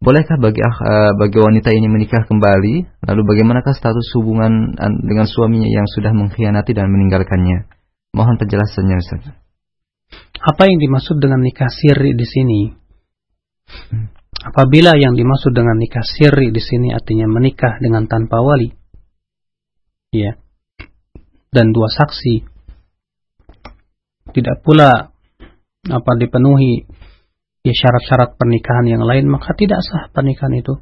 Bolehkah 0.00 0.40
bagi 0.40 0.64
uh, 0.64 1.12
bagi 1.20 1.36
wanita 1.36 1.76
ini 1.76 1.84
menikah 1.92 2.24
kembali? 2.24 3.04
Lalu 3.04 3.20
bagaimanakah 3.20 3.76
status 3.76 4.08
hubungan 4.16 4.72
dengan 5.04 5.28
suaminya 5.28 5.68
yang 5.68 5.84
sudah 5.84 6.16
mengkhianati 6.16 6.72
dan 6.72 6.88
meninggalkannya? 6.88 7.68
Mohon 8.16 8.40
penjelasannya 8.40 8.96
Ustaz. 8.96 9.28
Apa 10.40 10.66
yang 10.66 10.80
dimaksud 10.80 11.20
dengan 11.20 11.44
nikah 11.44 11.68
siri 11.68 12.16
di 12.16 12.26
sini? 12.26 12.60
Hmm. 13.92 14.19
Apabila 14.40 14.96
yang 14.96 15.12
dimaksud 15.20 15.52
dengan 15.52 15.76
nikah 15.76 16.00
siri 16.00 16.48
di 16.48 16.62
sini 16.64 16.96
artinya 16.96 17.28
menikah 17.28 17.76
dengan 17.76 18.08
tanpa 18.08 18.40
wali, 18.40 18.72
ya, 20.16 20.32
dan 21.52 21.76
dua 21.76 21.92
saksi, 21.92 22.40
tidak 24.32 24.64
pula 24.64 25.12
apa 25.80 26.12
dipenuhi 26.16 26.88
ya 27.60 27.74
syarat-syarat 27.76 28.40
pernikahan 28.40 28.88
yang 28.88 29.04
lain 29.04 29.28
maka 29.28 29.52
tidak 29.52 29.84
sah 29.84 30.08
pernikahan 30.08 30.56
itu. 30.56 30.72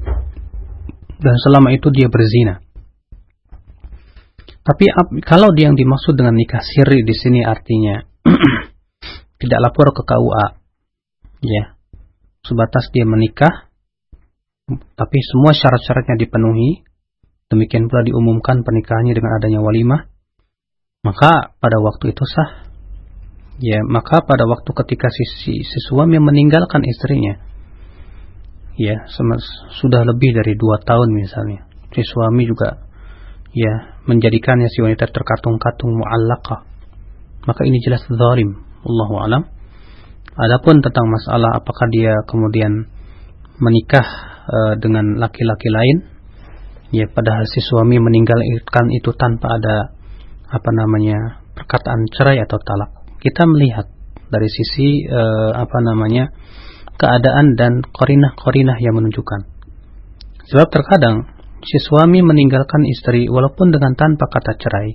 Dan 1.18 1.34
selama 1.42 1.74
itu 1.74 1.90
dia 1.90 2.06
berzina. 2.06 2.62
Tapi 4.62 4.86
kalau 5.26 5.50
yang 5.59 5.74
dimaksud 5.74 6.14
dengan 6.14 6.38
nikah 6.38 6.62
siri 6.62 7.02
di 7.02 7.14
sini 7.16 7.42
artinya 7.42 8.04
tidak 9.42 9.59
lapor 9.64 9.90
ke 9.96 10.06
KUA 10.06 10.46
ya 11.42 11.77
sebatas 12.49 12.88
dia 12.90 13.05
menikah 13.05 13.68
tapi 14.68 15.18
semua 15.24 15.53
syarat-syaratnya 15.53 16.16
dipenuhi 16.16 16.84
demikian 17.53 17.92
pula 17.92 18.05
diumumkan 18.05 18.64
pernikahannya 18.64 19.12
dengan 19.12 19.36
adanya 19.36 19.61
walimah 19.61 20.09
maka 21.07 21.55
pada 21.62 21.78
waktu 21.78 22.11
itu 22.11 22.24
sah. 22.26 22.68
Ya 23.59 23.82
maka 23.82 24.22
pada 24.22 24.46
waktu 24.46 24.70
ketika 24.70 25.11
si, 25.11 25.24
si, 25.42 25.53
si 25.66 25.78
suami 25.90 26.22
meninggalkan 26.22 26.78
istrinya 26.86 27.42
ya 28.78 29.03
sudah 29.82 30.07
lebih 30.07 30.30
dari 30.30 30.55
dua 30.55 30.78
tahun 30.78 31.11
misalnya 31.11 31.66
si 31.90 32.07
suami 32.07 32.46
juga 32.46 32.86
ya 33.51 33.99
menjadikannya 34.07 34.70
si 34.70 34.78
wanita 34.78 35.11
terkatung-katung 35.11 35.90
mu'allaqah 35.90 36.70
maka 37.51 37.66
ini 37.66 37.82
jelas 37.82 38.07
zalim. 38.07 38.62
Allahu 38.86 39.14
alam 39.18 39.42
adapun 40.39 40.78
tentang 40.80 41.07
masalah 41.11 41.59
apakah 41.59 41.86
dia 41.91 42.14
kemudian 42.30 42.86
menikah 43.59 44.07
uh, 44.47 44.74
dengan 44.78 45.18
laki-laki 45.18 45.68
lain 45.68 45.97
ya 46.95 47.11
padahal 47.11 47.45
si 47.51 47.61
suami 47.61 47.99
meninggalkan 47.99 48.86
itu 48.95 49.11
tanpa 49.18 49.59
ada 49.59 49.93
apa 50.49 50.70
namanya 50.72 51.45
perkataan 51.53 52.07
cerai 52.14 52.41
atau 52.41 52.57
talak 52.62 52.91
kita 53.18 53.45
melihat 53.51 53.91
dari 54.30 54.49
sisi 54.49 55.05
uh, 55.09 55.53
apa 55.59 55.78
namanya 55.82 56.30
keadaan 56.99 57.55
dan 57.55 57.80
korinah-korinah 57.86 58.76
yang 58.82 58.99
menunjukkan. 58.99 59.47
Sebab 60.51 60.68
terkadang 60.68 61.30
si 61.62 61.78
suami 61.78 62.20
meninggalkan 62.20 62.82
istri 62.91 63.30
walaupun 63.30 63.70
dengan 63.70 63.95
tanpa 63.95 64.26
kata 64.26 64.59
cerai. 64.59 64.91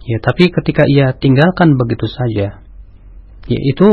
Ya, 0.00 0.18
tapi 0.18 0.50
ketika 0.50 0.88
ia 0.88 1.14
tinggalkan 1.14 1.76
begitu 1.76 2.08
saja, 2.08 2.64
ya 3.46 3.60
itu 3.60 3.88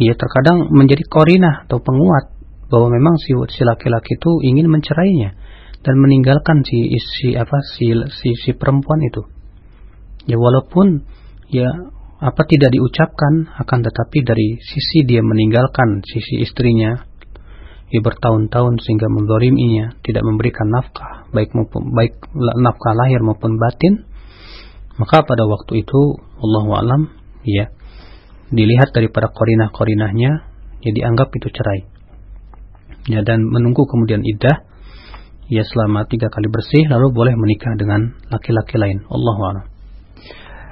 ya 0.00 0.16
terkadang 0.16 0.72
menjadi 0.72 1.04
korinah 1.04 1.68
atau 1.68 1.84
penguat 1.84 2.32
bahwa 2.72 2.88
memang 2.96 3.20
si 3.20 3.36
si 3.52 3.60
laki-laki 3.68 4.16
itu 4.16 4.40
ingin 4.40 4.72
mencerainya 4.72 5.36
dan 5.84 5.94
meninggalkan 6.00 6.64
si 6.64 6.88
si 6.96 7.36
apa 7.36 7.60
si 7.76 7.92
si, 8.16 8.32
si 8.32 8.50
perempuan 8.56 9.04
itu. 9.04 9.28
Ya 10.24 10.40
walaupun 10.40 11.04
ya 11.52 11.68
apa 12.20 12.42
tidak 12.48 12.72
diucapkan 12.72 13.48
akan 13.60 13.78
tetapi 13.80 14.18
dari 14.24 14.48
sisi 14.60 15.04
dia 15.08 15.24
meninggalkan 15.24 16.04
sisi 16.04 16.44
istrinya 16.44 17.08
ia 17.90 18.00
bertahun-tahun 18.04 18.78
sehingga 18.84 19.10
mendoriminya 19.10 19.98
tidak 20.04 20.22
memberikan 20.22 20.68
nafkah 20.70 21.26
baik 21.34 21.50
maupun 21.56 21.90
baik 21.90 22.22
nafkah 22.36 22.94
lahir 22.94 23.18
maupun 23.24 23.58
batin 23.58 24.06
maka 25.00 25.24
pada 25.24 25.48
waktu 25.48 25.82
itu 25.82 26.20
Allah 26.38 26.64
alam 26.76 27.02
ya 27.42 27.72
dilihat 28.50 28.90
daripada 28.94 29.30
korinah-korinahnya 29.30 30.30
ya 30.82 30.90
dianggap 30.94 31.30
itu 31.34 31.48
cerai. 31.50 31.80
Ya 33.08 33.24
dan 33.24 33.42
menunggu 33.46 33.88
kemudian 33.88 34.20
idah 34.20 34.66
ya 35.50 35.66
selama 35.66 36.06
tiga 36.06 36.30
kali 36.30 36.46
bersih 36.46 36.86
lalu 36.86 37.10
boleh 37.10 37.34
menikah 37.34 37.74
dengan 37.74 38.14
laki-laki 38.30 38.76
lain. 38.78 39.02
Allah 39.10 39.36
alam. 39.50 39.66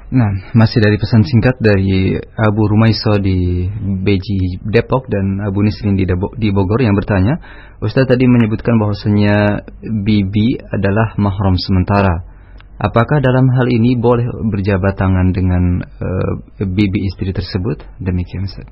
Nah, 0.09 0.57
masih 0.57 0.81
dari 0.81 0.97
pesan 0.97 1.21
singkat 1.21 1.61
dari 1.61 2.17
Abu 2.17 2.65
Rumaiso 2.65 3.21
di 3.21 3.69
Beji 4.01 4.57
Depok 4.65 5.05
dan 5.05 5.45
Abu 5.45 5.61
Nisrin 5.61 6.01
di, 6.01 6.09
di 6.41 6.49
Bogor 6.49 6.81
yang 6.81 6.97
bertanya, 6.97 7.37
Ustaz 7.85 8.09
tadi 8.09 8.25
menyebutkan 8.25 8.81
bahwasanya 8.81 9.69
bibi 9.85 10.57
adalah 10.73 11.13
mahram 11.21 11.61
sementara. 11.61 12.25
Apakah 12.79 13.19
dalam 13.19 13.51
hal 13.51 13.67
ini 13.75 13.99
boleh 13.99 14.23
berjabat 14.55 14.95
tangan 14.95 15.35
dengan 15.35 15.83
uh, 15.83 16.33
bibi 16.63 17.11
istri 17.11 17.35
tersebut? 17.35 17.83
Demikian 17.99 18.47
Ustaz. 18.47 18.71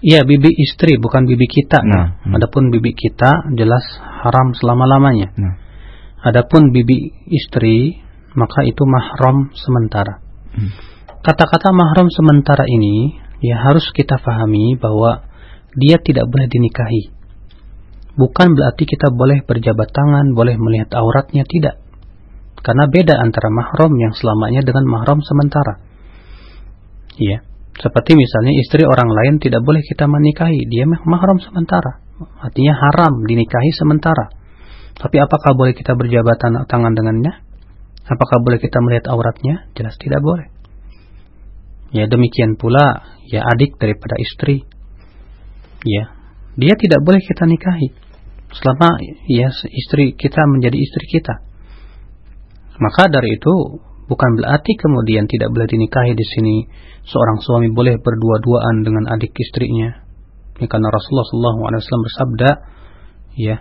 Iya, 0.00 0.24
bibi 0.24 0.48
istri 0.56 0.96
bukan 0.96 1.28
bibi 1.28 1.44
kita. 1.44 1.84
Nah, 1.84 2.16
hmm. 2.24 2.32
adapun 2.32 2.72
bibi 2.72 2.96
kita 2.96 3.52
jelas 3.52 3.84
haram 4.24 4.56
selama-lamanya. 4.56 5.36
Nah. 5.36 5.54
Adapun 6.24 6.72
bibi 6.72 7.12
istri 7.28 8.00
maka 8.32 8.64
itu 8.64 8.88
mahram 8.88 9.52
sementara. 9.52 10.24
Kata-kata 11.20 11.76
mahram 11.76 12.08
sementara 12.08 12.64
ini 12.64 13.20
ya 13.44 13.60
harus 13.68 13.84
kita 13.92 14.16
pahami 14.16 14.80
bahwa 14.80 15.28
dia 15.76 16.00
tidak 16.00 16.24
boleh 16.24 16.48
dinikahi. 16.48 17.20
bukan 18.12 18.52
berarti 18.52 18.84
kita 18.84 19.08
boleh 19.08 19.40
berjabat 19.40 19.88
tangan, 19.88 20.36
boleh 20.36 20.60
melihat 20.60 20.92
auratnya, 21.00 21.48
tidak. 21.48 21.81
Karena 22.62 22.86
beda 22.86 23.18
antara 23.18 23.50
mahram 23.50 23.92
yang 23.98 24.14
selamanya 24.14 24.62
dengan 24.62 24.86
mahram 24.86 25.18
sementara. 25.18 25.82
Iya. 27.18 27.42
Seperti 27.72 28.14
misalnya 28.14 28.52
istri 28.62 28.86
orang 28.86 29.10
lain 29.10 29.34
tidak 29.42 29.64
boleh 29.64 29.82
kita 29.82 30.06
menikahi, 30.06 30.68
dia 30.70 30.86
mahram 30.86 31.42
sementara. 31.42 31.98
Artinya 32.38 32.78
haram 32.78 33.26
dinikahi 33.26 33.70
sementara. 33.74 34.30
Tapi 34.94 35.16
apakah 35.18 35.56
boleh 35.56 35.74
kita 35.74 35.96
berjabat 35.96 36.38
tangan 36.68 36.92
dengannya? 36.94 37.42
Apakah 38.06 38.38
boleh 38.44 38.60
kita 38.62 38.78
melihat 38.84 39.10
auratnya? 39.10 39.66
Jelas 39.74 39.96
tidak 39.98 40.20
boleh. 40.22 40.52
Ya 41.92 42.08
demikian 42.08 42.56
pula 42.56 43.04
ya 43.28 43.44
adik 43.46 43.76
daripada 43.80 44.16
istri. 44.20 44.64
Ya, 45.82 46.14
dia 46.54 46.74
tidak 46.78 47.02
boleh 47.02 47.18
kita 47.18 47.42
nikahi 47.42 47.90
selama 48.52 49.00
ya 49.26 49.48
istri 49.50 50.12
kita 50.14 50.44
menjadi 50.46 50.76
istri 50.76 51.04
kita. 51.08 51.51
Maka 52.82 53.06
dari 53.06 53.38
itu 53.38 53.78
bukan 54.10 54.30
berarti 54.42 54.74
kemudian 54.74 55.30
tidak 55.30 55.54
boleh 55.54 55.70
dinikahi 55.70 56.18
di 56.18 56.26
sini 56.26 56.56
seorang 57.06 57.38
suami 57.38 57.70
boleh 57.70 58.02
berdua-duaan 58.02 58.82
dengan 58.82 59.06
adik 59.14 59.30
istrinya. 59.38 60.02
Ya, 60.58 60.66
karena 60.66 60.90
Rasulullah 60.90 61.26
SAW 61.78 62.04
bersabda, 62.06 62.50
ya, 63.38 63.56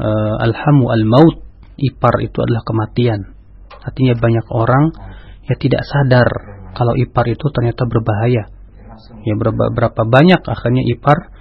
uh, 0.00 0.44
alhamu 0.44 0.88
al-maut, 0.88 1.44
ipar 1.76 2.16
itu 2.24 2.40
adalah 2.40 2.64
kematian. 2.64 3.36
Artinya 3.82 4.14
banyak 4.16 4.46
orang 4.52 4.84
ya 5.42 5.54
tidak 5.58 5.82
sadar 5.84 6.28
kalau 6.72 6.94
ipar 6.96 7.28
itu 7.28 7.46
ternyata 7.52 7.84
berbahaya. 7.84 8.48
Ya 9.26 9.34
berapa, 9.34 9.70
berapa 9.74 10.02
banyak 10.06 10.40
akhirnya 10.46 10.82
ipar 10.86 11.34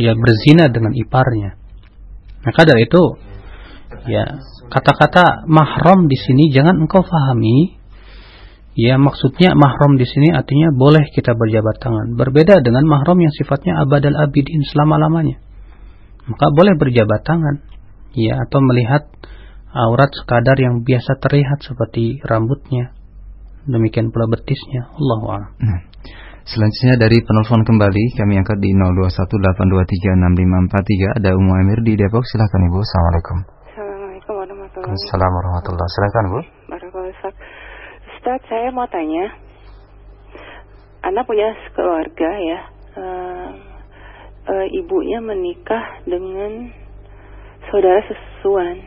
ya 0.00 0.16
berzina 0.16 0.70
dengan 0.70 0.94
iparnya. 0.94 1.58
Maka 2.44 2.60
dari 2.68 2.86
itu 2.86 3.02
ya 4.08 4.24
kata-kata 4.68 5.48
mahram 5.48 6.10
di 6.10 6.18
sini 6.18 6.50
jangan 6.50 6.84
engkau 6.84 7.04
fahami 7.04 7.78
ya 8.74 8.98
maksudnya 8.98 9.54
mahram 9.54 9.94
di 9.94 10.06
sini 10.06 10.34
artinya 10.34 10.74
boleh 10.74 11.06
kita 11.14 11.34
berjabat 11.34 11.78
tangan. 11.78 12.18
Berbeda 12.18 12.60
dengan 12.60 12.84
mahram 12.86 13.18
yang 13.22 13.32
sifatnya 13.32 13.80
abadal 13.80 14.18
abidin 14.18 14.62
selama-lamanya. 14.66 15.38
Maka 16.26 16.50
boleh 16.50 16.74
berjabat 16.74 17.22
tangan 17.22 17.62
ya 18.18 18.42
atau 18.46 18.60
melihat 18.64 19.06
aurat 19.74 20.10
sekadar 20.14 20.58
yang 20.58 20.82
biasa 20.82 21.18
terlihat 21.22 21.62
seperti 21.62 22.20
rambutnya. 22.22 22.94
Demikian 23.64 24.12
pula 24.12 24.28
betisnya. 24.28 24.92
Allahu. 24.92 25.56
Nah. 25.64 25.80
Selanjutnya 26.44 27.00
dari 27.00 27.24
penelpon 27.24 27.64
kembali 27.64 28.20
kami 28.20 28.36
angkat 28.36 28.60
di 28.60 28.76
0218236543 28.76 31.16
ada 31.16 31.32
Umu 31.32 31.56
Amir 31.56 31.80
di 31.80 31.96
Depok 31.96 32.20
silakan 32.28 32.68
Ibu. 32.68 32.84
Assalamualaikum 32.84 33.63
Assalamualaikum 34.84 35.64
warahmatullahi 35.64 35.92
Silakan 35.96 36.24
Bu. 36.28 36.40
Ustaz, 38.04 38.40
saya 38.52 38.68
mau 38.68 38.84
tanya. 38.92 39.32
Anak 41.00 41.24
punya 41.24 41.56
keluarga 41.72 42.30
ya. 42.36 42.58
Uh, 42.92 43.48
uh, 44.44 44.66
ibunya 44.76 45.24
menikah 45.24 46.04
dengan 46.04 46.68
saudara 47.72 47.96
sesuan. 48.04 48.84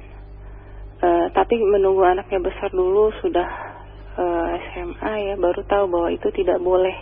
Uh, 1.01 1.33
tapi 1.33 1.57
menunggu 1.65 2.05
anaknya 2.05 2.45
besar 2.45 2.69
dulu 2.69 3.09
sudah 3.17 3.49
uh, 4.21 4.53
SMA 4.53 5.33
ya 5.33 5.35
baru 5.41 5.65
tahu 5.65 5.89
bahwa 5.89 6.13
itu 6.13 6.29
tidak 6.29 6.61
boleh 6.61 6.93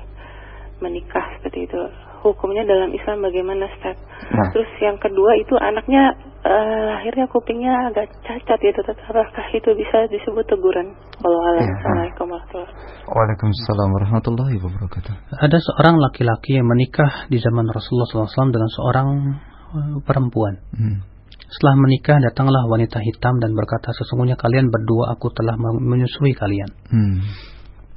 menikah 0.80 1.36
seperti 1.36 1.68
itu. 1.68 1.84
Hukumnya 2.24 2.64
dalam 2.64 2.96
Islam 2.96 3.28
bagaimana, 3.28 3.68
Ustaz? 3.76 4.00
Nah. 4.32 4.56
Terus 4.56 4.72
yang 4.80 4.96
kedua 5.04 5.36
itu 5.36 5.52
anaknya 5.60 6.16
uh, 6.46 6.80
lahirnya 6.94 7.26
kupingnya 7.28 7.90
agak 7.90 8.14
cacat 8.22 8.60
gitu, 8.62 8.80
apakah 8.86 9.46
itu 9.52 9.70
bisa 9.74 10.06
disebut 10.14 10.46
teguran? 10.46 10.94
Kalau 11.18 11.40
ya. 11.58 11.66
Assalamualaikum 11.66 12.28
warahmatullahi 12.30 12.70
wabarakatuh. 12.70 13.10
Waalaikumsalam 13.10 13.90
warahmatullahi 13.90 14.56
wabarakatuh. 14.62 15.14
Ada 15.42 15.58
seorang 15.58 15.96
laki-laki 15.98 16.62
yang 16.62 16.68
menikah 16.70 17.26
di 17.28 17.42
zaman 17.42 17.66
Rasulullah 17.66 18.30
SAW 18.30 18.54
dengan 18.54 18.70
seorang 18.70 19.08
uh, 19.74 19.98
perempuan. 20.06 20.62
Hmm. 20.72 20.98
Setelah 21.46 21.76
menikah 21.78 22.18
datanglah 22.22 22.66
wanita 22.66 23.02
hitam 23.06 23.38
dan 23.38 23.54
berkata 23.54 23.94
sesungguhnya 23.94 24.38
kalian 24.38 24.70
berdua 24.74 25.14
aku 25.14 25.30
telah 25.34 25.58
menyusui 25.58 26.34
kalian. 26.34 26.70
Hmm. 26.90 27.22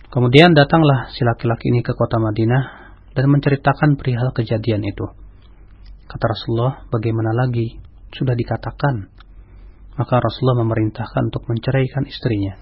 Kemudian 0.09 0.57
datanglah 0.57 1.12
si 1.12 1.20
laki-laki 1.20 1.68
ini 1.68 1.84
ke 1.84 1.92
kota 1.92 2.16
Madinah 2.16 2.64
dan 3.12 3.28
menceritakan 3.28 4.01
perihal 4.01 4.32
kejadian 4.32 4.84
itu. 4.84 5.05
Kata 6.09 6.24
Rasulullah, 6.32 6.88
bagaimana 6.88 7.36
lagi? 7.36 7.88
Sudah 8.14 8.34
dikatakan. 8.36 9.11
Maka 9.98 10.14
Rasulullah 10.22 10.62
memerintahkan 10.62 11.34
untuk 11.34 11.50
menceraikan 11.50 12.06
istrinya. 12.06 12.54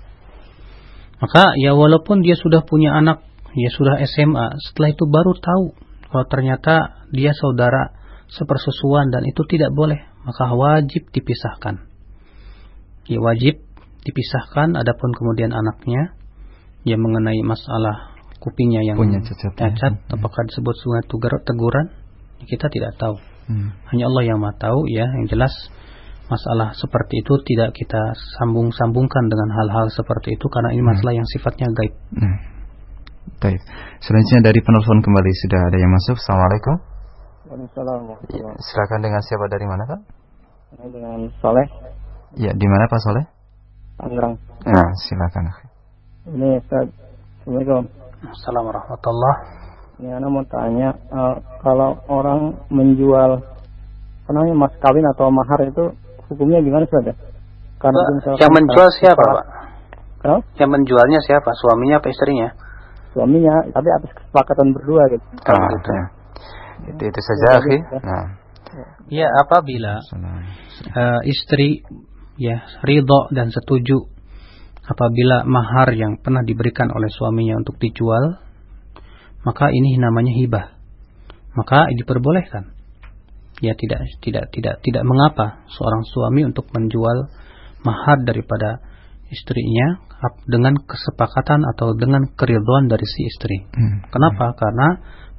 Maka 1.20 1.52
ya 1.60 1.76
walaupun 1.76 2.24
dia 2.24 2.36
sudah 2.36 2.64
punya 2.64 2.96
anak, 2.96 3.24
dia 3.52 3.70
sudah 3.72 4.00
SMA, 4.04 4.56
setelah 4.68 4.88
itu 4.92 5.04
baru 5.08 5.32
tahu 5.36 5.64
kalau 6.12 6.24
ternyata 6.28 7.04
dia 7.12 7.36
saudara 7.36 7.92
sepersusuan 8.32 9.12
dan 9.12 9.24
itu 9.28 9.44
tidak 9.48 9.72
boleh, 9.72 10.00
maka 10.24 10.52
wajib 10.52 11.08
dipisahkan. 11.12 11.88
Ya 13.06 13.20
wajib 13.20 13.60
dipisahkan 14.06 14.76
adapun 14.78 15.12
kemudian 15.12 15.52
anaknya 15.52 16.14
yang 16.86 17.02
mengenai 17.02 17.42
masalah 17.42 18.16
kupingnya 18.38 18.86
yang 18.86 18.94
Punya 18.94 19.18
cacat, 19.26 19.52
ya. 19.58 19.74
cacat 19.74 19.92
ya. 19.98 20.14
apakah 20.14 20.46
disebut 20.46 20.74
sungai 20.78 21.02
teguran 21.42 21.90
kita 22.46 22.70
tidak 22.70 22.94
tahu 22.94 23.18
hmm. 23.50 23.68
hanya 23.92 24.04
Allah 24.10 24.22
yang 24.26 24.38
maha 24.42 24.54
tahu 24.58 24.86
ya 24.90 25.06
yang 25.06 25.26
jelas 25.30 25.54
masalah 26.26 26.74
seperti 26.74 27.22
itu 27.22 27.34
tidak 27.46 27.70
kita 27.74 28.02
sambung-sambungkan 28.38 29.24
dengan 29.30 29.48
hal-hal 29.54 29.86
seperti 29.94 30.34
itu 30.34 30.46
karena 30.50 30.74
ini 30.74 30.82
hmm. 30.82 30.90
masalah 30.90 31.12
hmm. 31.14 31.20
yang 31.22 31.28
sifatnya 31.30 31.66
gaib. 31.70 31.94
Hmm. 32.18 32.36
Baik. 33.42 33.60
Selanjutnya 34.02 34.50
dari 34.50 34.60
penelpon 34.62 35.02
kembali 35.02 35.30
sudah 35.46 35.60
ada 35.70 35.78
yang 35.78 35.92
masuk. 35.92 36.16
Assalamualaikum. 36.18 36.74
Waalaikumsalam. 37.46 38.00
Ya, 38.32 38.48
silakan 38.58 39.00
dengan 39.02 39.20
siapa 39.22 39.44
dari 39.50 39.66
mana 39.66 39.82
Pak? 39.86 40.00
Dengan 40.90 41.18
Soleh. 41.42 41.66
Ya, 42.38 42.50
di 42.54 42.66
mana 42.66 42.90
Pak 42.90 43.00
Soleh? 43.02 43.24
Tangerang. 43.98 44.34
Nah, 44.66 44.88
silakan. 45.06 45.44
Ini 46.26 46.58
Ustaz. 46.58 46.86
Assalamualaikum. 47.46 47.82
Assalamualaikum 48.26 48.82
warahmatullahi 48.82 49.65
Ini 49.96 50.12
Anda 50.12 50.28
mau 50.28 50.44
tanya, 50.44 50.92
uh, 51.08 51.40
kalau 51.64 51.96
orang 52.12 52.68
menjual 52.68 53.40
apa 54.26 54.30
namanya 54.34 54.54
mas 54.66 54.74
kawin 54.82 55.06
atau 55.16 55.30
mahar 55.30 55.60
itu 55.64 55.94
hukumnya 56.28 56.60
gimana 56.60 56.84
Ustaz 56.84 57.14
ya? 57.14 57.14
Karena 57.80 58.02
yang 58.36 58.52
menjual 58.52 58.88
siapa 58.98 59.22
Pak? 59.22 59.46
Kenapa? 60.20 60.42
Yang 60.58 60.70
menjualnya 60.74 61.20
siapa? 61.22 61.50
Suaminya 61.56 61.96
apa 62.02 62.08
istrinya? 62.10 62.48
Suaminya, 63.14 63.54
tapi 63.72 63.88
atas 63.88 64.10
kesepakatan 64.12 64.74
berdua 64.76 65.02
gitu. 65.08 65.24
Ah, 65.48 65.68
gitu. 65.70 65.90
Ya. 65.92 66.04
Itu 66.92 67.02
itu 67.08 67.20
saja, 67.22 67.46
ya, 67.46 67.56
akhi. 67.56 67.78
Nah. 68.04 68.26
Ya, 69.08 69.28
apabila 69.32 70.02
uh, 70.02 71.20
istri 71.24 71.86
ya 72.36 72.60
ridho 72.84 73.32
dan 73.32 73.48
setuju 73.48 74.12
apabila 74.84 75.48
mahar 75.48 75.94
yang 75.96 76.20
pernah 76.20 76.44
diberikan 76.44 76.92
oleh 76.92 77.08
suaminya 77.08 77.58
untuk 77.58 77.78
dijual, 77.80 78.45
maka 79.46 79.70
ini 79.70 79.94
namanya 79.94 80.34
hibah. 80.34 80.74
Maka 81.54 81.86
diperbolehkan. 81.94 82.74
Ya 83.62 83.78
tidak 83.78 84.04
tidak 84.20 84.52
tidak 84.52 84.84
tidak 84.84 85.02
mengapa 85.06 85.64
seorang 85.70 86.02
suami 86.04 86.44
untuk 86.44 86.68
menjual 86.74 87.30
mahar 87.86 88.18
daripada 88.26 88.82
istrinya 89.32 90.02
dengan 90.44 90.76
kesepakatan 90.76 91.64
atau 91.72 91.96
dengan 91.96 92.28
keridhaan 92.36 92.90
dari 92.90 93.06
si 93.06 93.24
istri. 93.24 93.64
Hmm. 93.72 94.04
Kenapa? 94.10 94.52
Hmm. 94.52 94.58
Karena 94.58 94.88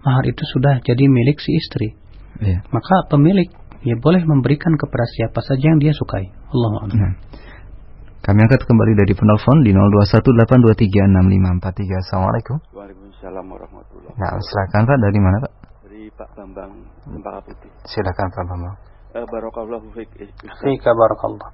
mahar 0.02 0.26
itu 0.26 0.42
sudah 0.56 0.82
jadi 0.82 1.06
milik 1.06 1.38
si 1.44 1.60
istri. 1.60 1.94
Yeah. 2.42 2.66
Maka 2.74 3.06
pemilik 3.12 3.52
ya 3.86 4.00
boleh 4.02 4.26
memberikan 4.26 4.74
kepada 4.80 5.06
siapa 5.06 5.46
saja 5.46 5.76
yang 5.76 5.78
dia 5.78 5.94
sukai. 5.94 6.32
Allah 6.32 6.90
hmm. 6.90 7.14
Kami 8.26 8.40
angkat 8.44 8.66
kembali 8.66 8.98
dari 8.98 9.14
penelpon 9.14 9.62
di 9.62 9.72
0218236543. 9.72 12.02
Assalamualaikum. 12.02 12.58
Waalaikumsalam 12.74 13.07
warahmatullahi 13.26 14.14
Nah, 14.14 14.38
silakan 14.38 14.82
Pak. 14.86 14.98
Dari 15.02 15.20
mana 15.20 15.38
Pak? 15.42 15.54
Dari 15.88 16.02
Pak 16.14 16.30
Bambang, 16.38 16.74
Cempaka 17.10 17.40
Putih. 17.42 17.72
Silakan 17.90 18.28
Pak 18.30 18.44
Bambang. 18.46 18.76
Uh, 19.18 19.26
Barakallahu 19.26 19.88
fiik. 19.98 20.10
Fika 20.62 20.92
barakallah. 20.94 21.50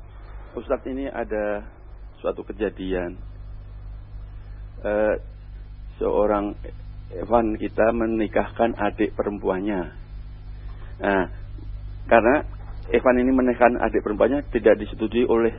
Ustaz 0.59 0.83
ini 0.89 1.07
ada 1.07 1.63
suatu 2.19 2.43
kejadian. 2.43 3.15
Uh, 4.83 5.15
seorang 6.01 6.57
Evan 7.13 7.55
kita 7.55 7.93
menikahkan 7.93 8.75
adik 8.75 9.15
perempuannya. 9.15 9.81
Nah, 10.99 11.23
karena 12.09 12.35
Evan 12.91 13.15
ini 13.23 13.31
menikahkan 13.31 13.79
adik 13.79 14.03
perempuannya 14.03 14.49
tidak 14.51 14.81
disetujui 14.81 15.23
oleh 15.29 15.55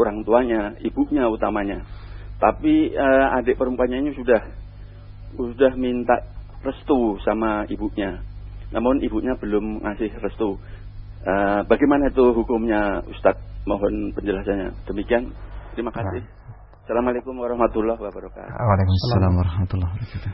orang 0.00 0.26
tuanya, 0.26 0.74
ibunya 0.82 1.30
utamanya. 1.30 1.86
Tapi 2.42 2.96
uh, 2.96 3.38
adik 3.38 3.54
perempuannya 3.60 4.02
ini 4.02 4.10
sudah 4.16 4.65
sudah 5.36 5.72
minta 5.76 6.24
restu 6.64 7.20
sama 7.22 7.68
ibunya. 7.68 8.24
Namun 8.74 9.04
ibunya 9.04 9.38
belum 9.38 9.84
ngasih 9.84 10.10
restu. 10.18 10.58
Uh, 11.26 11.60
bagaimana 11.68 12.10
itu 12.10 12.24
hukumnya 12.34 13.04
Ustadz? 13.06 13.42
Mohon 13.66 14.14
penjelasannya. 14.14 14.86
Demikian. 14.86 15.34
Terima 15.74 15.90
kasih. 15.90 16.22
Assalamualaikum 16.86 17.34
warahmatullahi 17.34 17.98
wabarakatuh. 17.98 18.46
Waalaikumsalam 18.46 19.32
warahmatullahi 19.42 19.90
wabarakatuh. 19.90 20.32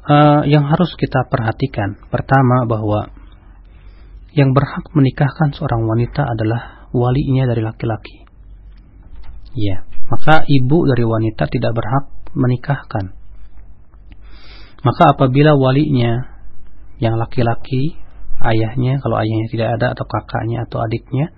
Uh, 0.00 0.42
yang 0.48 0.64
harus 0.64 0.96
kita 0.96 1.28
perhatikan 1.28 2.00
pertama 2.08 2.64
bahwa 2.64 3.12
yang 4.32 4.56
berhak 4.56 4.86
menikahkan 4.96 5.52
seorang 5.52 5.84
wanita 5.84 6.24
adalah 6.24 6.88
walinya 6.96 7.50
dari 7.50 7.60
laki-laki. 7.60 8.24
Ya, 9.52 9.82
maka 10.08 10.46
ibu 10.46 10.88
dari 10.88 11.04
wanita 11.04 11.44
tidak 11.50 11.72
berhak 11.74 12.04
menikahkan. 12.32 13.19
Maka 14.80 15.12
apabila 15.12 15.56
walinya 15.60 16.40
yang 16.96 17.20
laki-laki, 17.20 18.00
ayahnya, 18.40 18.96
kalau 19.04 19.20
ayahnya 19.20 19.48
tidak 19.52 19.68
ada 19.76 19.86
atau 19.92 20.04
kakaknya 20.08 20.64
atau 20.64 20.80
adiknya, 20.80 21.36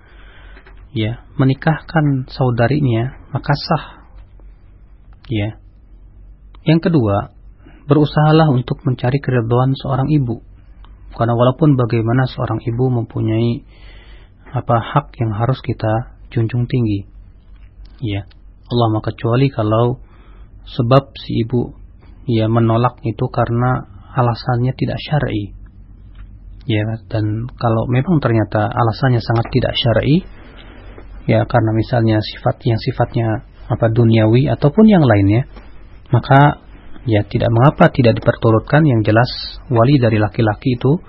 ya, 0.95 1.27
menikahkan 1.35 2.31
saudarinya, 2.31 3.19
maka 3.35 3.51
sah. 3.51 3.85
Ya. 5.27 5.59
Yang 6.63 6.91
kedua, 6.91 7.35
berusahalah 7.87 8.47
untuk 8.51 8.79
mencari 8.87 9.19
keriduan 9.19 9.75
seorang 9.75 10.07
ibu. 10.07 10.39
Karena 11.13 11.35
walaupun 11.35 11.75
bagaimana 11.75 12.25
seorang 12.25 12.63
ibu 12.63 12.89
mempunyai 12.89 13.61
apa 14.53 14.77
hak 14.81 15.17
yang 15.19 15.35
harus 15.35 15.59
kita 15.59 16.15
junjung 16.31 16.65
tinggi. 16.65 17.05
Ya. 17.99 18.25
Allah 18.71 18.87
maka 18.89 19.13
kecuali 19.13 19.51
kalau 19.51 20.01
sebab 20.65 21.13
si 21.19 21.43
ibu 21.45 21.82
ya 22.29 22.47
menolak 22.47 22.99
itu 23.03 23.25
karena 23.31 23.87
alasannya 24.13 24.73
tidak 24.77 24.99
syar'i. 25.01 25.55
Ya, 26.63 26.85
dan 27.11 27.51
kalau 27.59 27.91
memang 27.91 28.23
ternyata 28.23 28.71
alasannya 28.71 29.19
sangat 29.19 29.51
tidak 29.51 29.73
syar'i, 29.75 30.23
ya 31.27 31.43
karena 31.43 31.71
misalnya 31.75 32.23
sifat 32.23 32.63
yang 32.63 32.79
sifatnya 32.79 33.27
apa 33.67 33.91
duniawi 33.91 34.47
ataupun 34.47 34.85
yang 34.87 35.03
lainnya, 35.03 35.43
maka 36.11 36.63
ya 37.03 37.27
tidak 37.27 37.51
mengapa 37.51 37.91
tidak 37.91 38.15
diperturutkan 38.15 38.87
yang 38.87 39.03
jelas 39.03 39.27
wali 39.67 39.99
dari 39.99 40.23
laki-laki 40.23 40.79
itu 40.79 41.03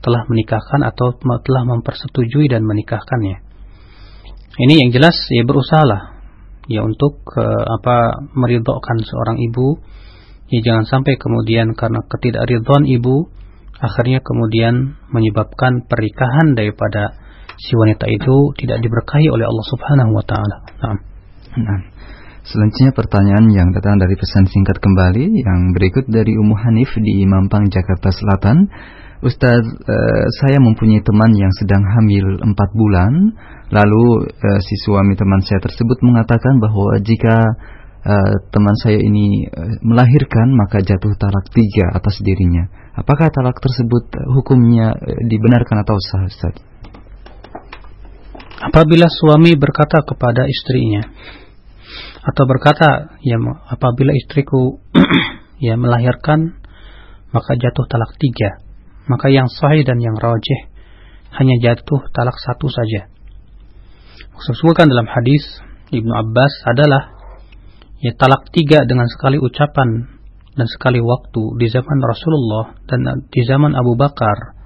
telah 0.00 0.24
menikahkan 0.30 0.80
atau 0.86 1.18
telah 1.18 1.64
mempersetujui 1.66 2.46
dan 2.46 2.62
menikahkannya. 2.64 3.36
Ini 4.60 4.74
yang 4.86 4.90
jelas 4.94 5.14
ya 5.30 5.42
berusahalah 5.42 6.22
ya 6.70 6.86
untuk 6.86 7.24
uh, 7.34 7.64
apa 7.80 8.28
meridokkan 8.36 9.02
seorang 9.02 9.42
ibu 9.42 9.80
ya 10.50 10.60
jangan 10.66 10.84
sampai 10.86 11.14
kemudian 11.16 11.78
karena 11.78 12.02
ketidakridhoan 12.10 12.84
ibu 12.90 13.30
akhirnya 13.80 14.20
kemudian 14.20 15.00
menyebabkan 15.08 15.88
pernikahan 15.88 16.52
daripada 16.52 17.16
si 17.56 17.72
wanita 17.76 18.08
itu 18.08 18.52
tidak 18.60 18.84
diberkahi 18.84 19.28
oleh 19.28 19.48
Allah 19.48 19.66
Subhanahu 19.68 20.12
wa 20.16 20.24
taala. 20.24 20.56
Nah. 20.80 20.98
nah. 21.60 21.80
Selanjutnya 22.40 22.96
pertanyaan 22.96 23.46
yang 23.52 23.68
datang 23.70 24.00
dari 24.00 24.16
pesan 24.16 24.48
singkat 24.48 24.80
kembali 24.80 25.28
yang 25.28 25.76
berikut 25.76 26.08
dari 26.08 26.32
Ummu 26.40 26.56
Hanif 26.56 26.96
di 26.96 27.22
Mampang, 27.28 27.68
Jakarta 27.68 28.08
Selatan. 28.08 28.64
Ustaz, 29.20 29.60
uh, 29.60 30.24
saya 30.40 30.56
mempunyai 30.56 31.04
teman 31.04 31.36
yang 31.36 31.52
sedang 31.60 31.84
hamil 31.84 32.40
empat 32.40 32.72
bulan. 32.72 33.12
Lalu 33.68 34.04
uh, 34.24 34.60
si 34.64 34.74
suami 34.88 35.14
teman 35.20 35.44
saya 35.44 35.60
tersebut 35.60 36.00
mengatakan 36.00 36.56
bahwa 36.64 36.96
jika 37.04 37.44
uh, 38.04 38.34
teman 38.52 38.76
saya 38.80 38.98
ini 39.00 39.48
uh, 39.48 39.76
melahirkan 39.84 40.52
maka 40.56 40.80
jatuh 40.80 41.12
talak 41.16 41.48
tiga 41.52 41.92
atas 41.96 42.20
dirinya. 42.20 42.68
Apakah 42.96 43.32
talak 43.32 43.56
tersebut 43.60 44.10
hukumnya 44.34 44.92
uh, 44.92 45.20
dibenarkan 45.28 45.84
atau 45.84 45.96
sah, 46.00 46.24
Ustaz? 46.28 46.54
Apabila 48.60 49.08
suami 49.08 49.56
berkata 49.56 50.04
kepada 50.04 50.44
istrinya, 50.44 51.00
atau 52.20 52.44
berkata 52.44 53.16
ya 53.24 53.40
apabila 53.72 54.12
istriku 54.12 54.76
ya 55.66 55.80
melahirkan 55.80 56.60
maka 57.32 57.56
jatuh 57.56 57.88
talak 57.88 58.12
tiga 58.20 58.60
maka 59.08 59.32
yang 59.32 59.48
sahih 59.48 59.82
dan 59.88 59.96
yang 60.04 60.14
rajih 60.20 60.68
hanya 61.40 61.56
jatuh 61.64 62.04
talak 62.12 62.36
satu 62.36 62.68
saja 62.68 63.08
sesuaikan 64.36 64.92
dalam 64.92 65.08
hadis 65.08 65.64
Ibnu 65.88 66.12
Abbas 66.12 66.52
adalah 66.68 67.19
ya 68.00 68.16
talak 68.16 68.48
tiga 68.52 68.88
dengan 68.88 69.06
sekali 69.08 69.36
ucapan 69.36 70.20
dan 70.56 70.66
sekali 70.66 70.98
waktu 70.98 71.42
di 71.60 71.66
zaman 71.68 71.98
Rasulullah 72.00 72.76
dan 72.88 73.28
di 73.28 73.42
zaman 73.44 73.76
Abu 73.76 73.94
Bakar 73.94 74.56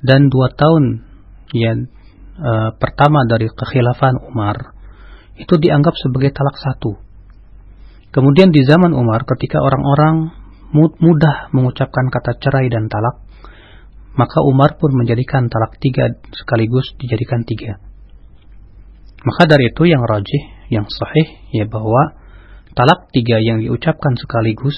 dan 0.00 0.32
dua 0.32 0.48
tahun 0.52 1.04
ya 1.52 1.76
uh, 1.76 2.70
pertama 2.80 3.28
dari 3.28 3.52
kekhilafan 3.52 4.16
Umar 4.32 4.80
itu 5.40 5.56
dianggap 5.56 5.96
sebagai 5.96 6.36
talak 6.36 6.56
satu. 6.60 7.00
Kemudian 8.10 8.52
di 8.52 8.60
zaman 8.66 8.92
Umar 8.92 9.24
ketika 9.24 9.62
orang-orang 9.62 10.34
mudah 10.74 11.50
mengucapkan 11.54 12.10
kata 12.12 12.36
cerai 12.42 12.68
dan 12.68 12.90
talak, 12.90 13.22
maka 14.18 14.42
Umar 14.44 14.76
pun 14.76 14.92
menjadikan 14.92 15.48
talak 15.48 15.78
tiga 15.80 16.10
sekaligus 16.34 16.92
dijadikan 16.98 17.46
tiga. 17.46 17.78
Maka 19.20 19.46
dari 19.46 19.70
itu 19.70 19.84
yang 19.86 20.02
rajih, 20.02 20.42
yang 20.72 20.88
sahih, 20.90 21.28
ya 21.54 21.64
bahwa 21.68 22.19
talak 22.74 23.10
tiga 23.10 23.38
yang 23.42 23.58
diucapkan 23.62 24.14
sekaligus 24.14 24.76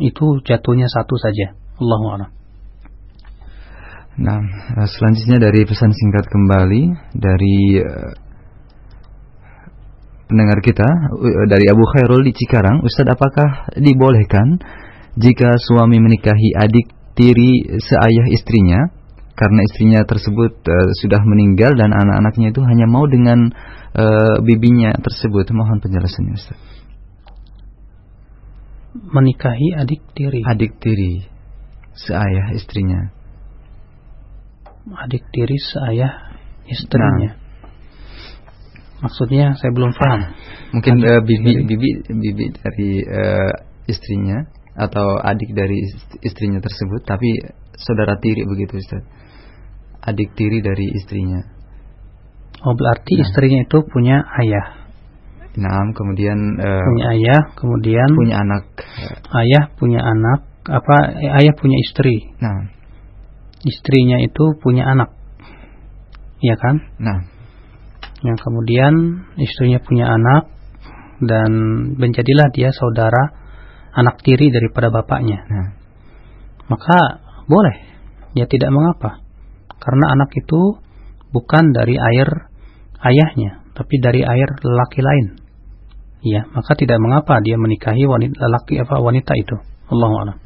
itu 0.00 0.40
jatuhnya 0.44 0.88
satu 0.88 1.16
saja. 1.20 1.56
Allahu 1.80 2.06
a'lam. 2.16 2.30
Nah, 4.20 4.40
selanjutnya 4.84 5.40
dari 5.40 5.64
pesan 5.64 5.96
singkat 5.96 6.28
kembali 6.28 6.82
dari 7.16 7.80
uh, 7.80 8.12
pendengar 10.28 10.60
kita 10.60 10.84
uh, 10.84 11.46
dari 11.48 11.64
Abu 11.72 11.84
Khairul 11.88 12.20
di 12.28 12.36
Cikarang, 12.36 12.84
Ustaz 12.84 13.08
apakah 13.08 13.72
dibolehkan 13.80 14.60
jika 15.16 15.56
suami 15.56 15.96
menikahi 16.04 16.52
adik 16.52 16.92
tiri 17.16 17.80
seayah 17.80 18.28
istrinya 18.28 18.92
karena 19.34 19.60
istrinya 19.64 20.00
tersebut 20.04 20.52
sudah 21.00 21.24
meninggal 21.24 21.72
dan 21.72 21.96
anak-anaknya 21.96 22.52
itu 22.52 22.60
hanya 22.60 22.84
mau 22.84 23.08
dengan 23.08 23.48
bibinya 24.44 24.92
tersebut. 25.00 25.48
Mohon 25.56 25.80
penjelasannya 25.80 26.34
Ustaz. 26.36 26.79
Menikahi 28.90 29.78
adik 29.78 30.02
tiri. 30.18 30.42
Adik 30.42 30.82
tiri 30.82 31.22
seayah 31.94 32.50
istrinya. 32.54 33.14
Adik 35.06 35.22
tiri 35.30 35.58
seayah 35.58 36.34
istrinya. 36.66 37.30
Nah, 37.30 37.38
Maksudnya 39.00 39.56
saya 39.56 39.72
belum 39.72 39.96
paham. 39.96 40.20
Mungkin 40.76 41.00
uh, 41.00 41.24
bibi 41.24 41.64
bibi 41.64 41.90
bibi 42.04 42.44
dari 42.52 42.90
uh, 43.00 43.52
istrinya 43.88 44.44
atau 44.76 45.18
adik 45.24 45.56
dari 45.56 45.88
istrinya 46.20 46.60
tersebut, 46.60 47.00
tapi 47.08 47.32
saudara 47.80 48.20
tiri 48.20 48.44
begitu 48.44 48.76
Ustaz. 48.76 49.02
Adik 50.04 50.36
tiri 50.36 50.60
dari 50.60 50.92
istrinya. 50.96 51.40
Oh 52.60 52.76
berarti 52.76 53.16
nah. 53.16 53.24
istrinya 53.24 53.60
itu 53.64 53.78
punya 53.88 54.20
ayah. 54.44 54.79
Nah, 55.50 55.90
kemudian 55.90 56.38
uh, 56.62 56.84
punya 56.86 57.06
ayah, 57.18 57.40
kemudian 57.58 58.08
punya 58.14 58.36
anak. 58.38 58.64
Ayah 59.34 59.64
punya 59.74 59.98
anak, 59.98 60.46
apa 60.70 60.96
ayah 61.42 61.54
punya 61.58 61.74
istri. 61.82 62.30
Nah, 62.38 62.70
istrinya 63.66 64.22
itu 64.22 64.54
punya 64.62 64.86
anak. 64.86 65.10
Iya 66.38 66.54
kan? 66.54 66.76
Nah, 67.02 67.18
yang 68.22 68.38
kemudian 68.38 68.94
istrinya 69.42 69.82
punya 69.82 70.06
anak 70.06 70.54
dan 71.20 71.50
menjadilah 71.98 72.48
dia 72.54 72.70
saudara 72.70 73.34
anak 73.96 74.22
tiri 74.22 74.54
daripada 74.54 74.94
bapaknya. 74.94 75.42
Nah. 75.50 75.68
Maka 76.70 76.98
boleh, 77.50 77.76
ya 78.38 78.46
tidak 78.46 78.70
mengapa. 78.70 79.18
Karena 79.82 80.14
anak 80.14 80.30
itu 80.38 80.78
bukan 81.34 81.74
dari 81.74 81.98
air 81.98 82.28
ayahnya, 83.02 83.66
tapi 83.74 83.98
dari 83.98 84.22
air 84.22 84.48
lelaki 84.62 85.00
lain. 85.02 85.39
Ya, 86.20 86.44
maka 86.52 86.76
tidak 86.76 87.00
mengapa 87.00 87.40
dia 87.40 87.56
menikahi 87.56 88.04
wanita 88.04 88.36
lelaki 88.44 88.76
apa 88.76 89.00
wanita 89.00 89.32
itu. 89.40 89.56
Allahu 89.88 90.14
a'lam. 90.20 90.36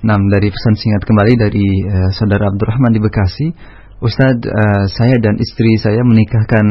Nah, 0.00 0.16
dari 0.32 0.48
pesan 0.48 0.74
singkat 0.80 1.04
kembali 1.04 1.32
dari 1.36 1.66
uh, 1.84 2.08
saudara 2.16 2.48
Abdurrahman 2.48 2.96
di 2.96 3.00
Bekasi, 3.04 3.52
Ustadz, 4.00 4.48
uh, 4.48 4.84
saya 4.88 5.20
dan 5.20 5.36
istri 5.36 5.76
saya 5.76 6.00
menikahkan 6.00 6.64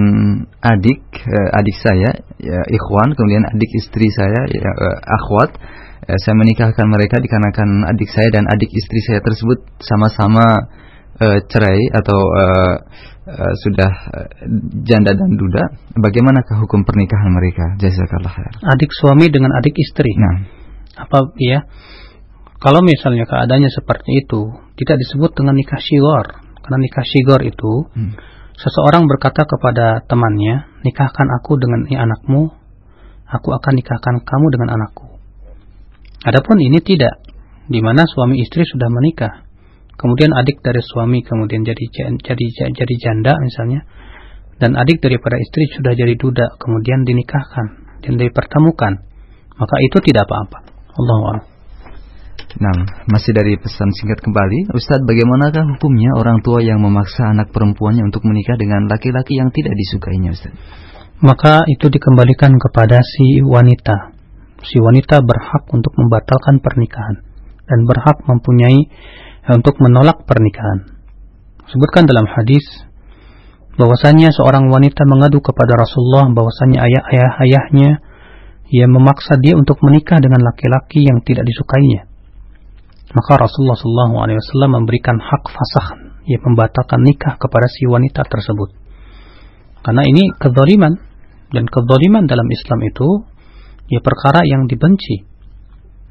adik 0.57 1.05
uh, 1.29 1.49
adik 1.61 1.77
saya, 1.77 2.09
ya, 2.41 2.61
ikhwan, 2.73 3.13
kemudian 3.13 3.45
adik 3.45 3.69
istri 3.77 4.09
saya, 4.09 4.49
ya, 4.49 4.71
uh, 4.73 4.97
akhwat. 5.21 5.53
Saya 6.09 6.33
menikahkan 6.33 6.89
mereka 6.89 7.21
dikarenakan 7.21 7.85
adik 7.93 8.09
saya 8.09 8.33
dan 8.33 8.49
adik 8.49 8.73
istri 8.73 8.97
saya 9.05 9.21
tersebut 9.21 9.61
sama-sama 9.77 10.41
uh, 11.21 11.37
cerai 11.45 11.85
atau 11.93 12.17
uh, 12.17 12.75
uh, 13.29 13.53
sudah 13.61 13.91
uh, 14.09 14.27
janda 14.81 15.13
dan 15.13 15.31
duda. 15.37 15.63
Bagaimanakah 15.93 16.65
hukum 16.65 16.81
pernikahan 16.81 17.29
mereka? 17.29 17.77
Jazakallah 17.77 18.33
khair. 18.33 18.53
Adik 18.65 18.89
suami 18.89 19.29
dengan 19.29 19.53
adik 19.53 19.77
istri. 19.77 20.17
Nah, 20.17 20.35
apa 20.97 21.29
ya? 21.37 21.69
Kalau 22.59 22.83
misalnya 22.83 23.23
keadaannya 23.23 23.71
seperti 23.71 24.25
itu, 24.25 24.51
tidak 24.75 24.99
disebut 24.99 25.31
dengan 25.31 25.55
nikah 25.55 25.79
syiwar 25.79 26.43
Karena 26.59 26.77
nikah 26.83 27.07
shigor 27.07 27.39
itu 27.47 27.87
hmm. 27.87 28.13
seseorang 28.59 29.07
berkata 29.07 29.47
kepada 29.47 30.03
temannya, 30.03 30.67
nikahkan 30.83 31.27
aku 31.39 31.55
dengan 31.55 31.87
anakmu, 31.87 32.51
aku 33.25 33.49
akan 33.55 33.73
nikahkan 33.79 34.21
kamu 34.21 34.45
dengan 34.51 34.75
anakku. 34.75 35.07
Adapun 36.19 36.59
ini 36.59 36.83
tidak, 36.83 37.23
di 37.71 37.79
mana 37.79 38.03
suami 38.03 38.43
istri 38.43 38.67
sudah 38.67 38.91
menikah, 38.91 39.48
kemudian 39.99 40.31
adik 40.31 40.63
dari 40.63 40.79
suami 40.79 41.19
kemudian 41.21 41.67
jadi 41.67 41.83
jadi 42.23 42.45
jadi 42.71 42.95
janda 43.03 43.35
misalnya, 43.43 43.83
dan 44.59 44.79
adik 44.79 45.03
daripada 45.03 45.35
istri 45.39 45.67
sudah 45.75 45.91
jadi 45.91 46.15
duda, 46.15 46.55
kemudian 46.55 47.03
dinikahkan 47.03 47.83
dan 47.99 48.13
dipertemukan, 48.15 49.03
maka 49.59 49.75
itu 49.83 49.97
tidak 50.07 50.23
apa-apa. 50.27 50.59
Allah 50.95 51.43
Nah, 52.59 53.05
masih 53.05 53.31
dari 53.37 53.53
pesan 53.61 53.93
singkat 53.93 54.25
kembali, 54.25 54.73
Ustadz, 54.73 55.05
bagaimanakah 55.05 55.69
hukumnya 55.77 56.17
orang 56.17 56.41
tua 56.41 56.65
yang 56.65 56.81
memaksa 56.81 57.29
anak 57.29 57.53
perempuannya 57.53 58.09
untuk 58.09 58.25
menikah 58.25 58.57
dengan 58.57 58.89
laki-laki 58.89 59.37
yang 59.37 59.53
tidak 59.53 59.77
disukainya, 59.77 60.33
Ustadz? 60.33 60.57
Maka 61.21 61.61
itu 61.69 61.91
dikembalikan 61.93 62.57
kepada 62.57 63.05
si 63.05 63.43
wanita. 63.45 64.17
Si 64.65 64.81
wanita 64.81 65.21
berhak 65.21 65.67
untuk 65.71 65.93
membatalkan 65.99 66.57
pernikahan 66.63 67.21
dan 67.69 67.85
berhak 67.85 68.17
mempunyai 68.25 68.87
untuk 69.57 69.79
menolak 69.81 70.27
pernikahan. 70.29 70.99
Sebutkan 71.69 72.09
dalam 72.09 72.25
hadis 72.25 72.65
bahwasanya 73.79 74.35
seorang 74.35 74.67
wanita 74.67 75.07
mengadu 75.07 75.39
kepada 75.39 75.77
Rasulullah 75.79 76.27
bahwasanya 76.33 76.83
ayah-ayah-ayahnya 76.83 77.89
ia 78.69 78.85
memaksa 78.85 79.39
dia 79.41 79.57
untuk 79.57 79.81
menikah 79.81 80.21
dengan 80.21 80.45
laki-laki 80.45 81.07
yang 81.07 81.25
tidak 81.25 81.45
disukainya. 81.47 82.05
Maka 83.09 83.41
Rasulullah 83.41 83.73
SAW 83.73 84.69
memberikan 84.69 85.17
hak 85.17 85.43
fasah, 85.49 85.87
ia 86.29 86.37
membatalkan 86.37 87.01
nikah 87.01 87.41
kepada 87.41 87.65
si 87.65 87.89
wanita 87.89 88.21
tersebut. 88.21 88.69
Karena 89.81 90.05
ini 90.05 90.29
kezaliman 90.37 90.93
dan 91.49 91.65
kezaliman 91.65 92.29
dalam 92.29 92.45
Islam 92.45 92.79
itu 92.85 93.25
ya 93.89 94.05
perkara 94.05 94.45
yang 94.45 94.69
dibenci. 94.69 95.25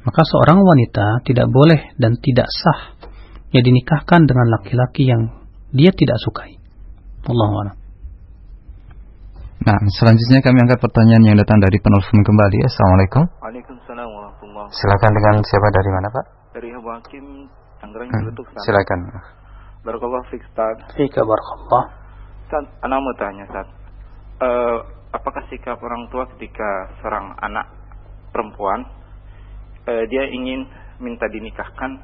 Maka 0.03 0.26
seorang 0.26 0.59
wanita 0.59 1.22
tidak 1.22 1.47
boleh 1.47 1.95
dan 1.95 2.18
tidak 2.18 2.51
sah 2.51 2.97
ya 3.53 3.61
dinikahkan 3.61 4.24
dengan 4.28 4.46
laki-laki 4.59 5.09
yang 5.09 5.22
dia 5.72 5.92
tidak 5.92 6.18
sukai. 6.24 6.57
Allah 7.28 7.76
Nah, 9.59 9.76
selanjutnya 9.90 10.40
kami 10.40 10.64
angkat 10.64 10.80
pertanyaan 10.80 11.24
yang 11.28 11.36
datang 11.36 11.61
dari 11.61 11.76
penelpon 11.82 12.24
kembali. 12.24 12.59
Assalamualaikum. 12.64 13.22
Waalaikumsalam 13.42 14.07
warahmatullahi 14.07 14.70
Silakan 14.72 15.11
dengan 15.12 15.34
siapa 15.44 15.68
dari 15.74 15.90
mana, 15.92 16.09
Pak? 16.09 16.38
dari 16.59 16.74
Abu 16.74 16.90
Hakim 16.90 17.24
Tangerang 17.78 18.11
hmm. 18.11 18.34
Silakan. 18.66 19.01
Barakallah 19.86 20.26
fik 20.26 20.42
Ustaz. 20.42 20.76
Fika 20.99 21.22
barakallah. 21.22 21.84
Ustaz, 22.51 22.64
anak 22.82 22.99
mau 22.99 23.14
tanya 23.14 23.46
Ustaz. 23.46 23.68
Uh, 24.42 24.78
apakah 25.14 25.46
sikap 25.46 25.78
orang 25.78 26.11
tua 26.11 26.26
ketika 26.34 26.90
seorang 26.99 27.30
anak 27.38 27.66
perempuan 28.34 28.86
uh, 29.86 30.05
dia 30.11 30.26
ingin 30.34 30.66
minta 30.99 31.30
dinikahkan 31.30 32.03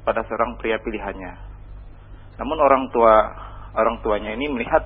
kepada 0.00 0.24
seorang 0.26 0.56
pria 0.56 0.80
pilihannya. 0.80 1.32
Namun 2.40 2.56
orang 2.56 2.88
tua 2.88 3.14
orang 3.76 4.00
tuanya 4.00 4.32
ini 4.34 4.48
melihat 4.50 4.82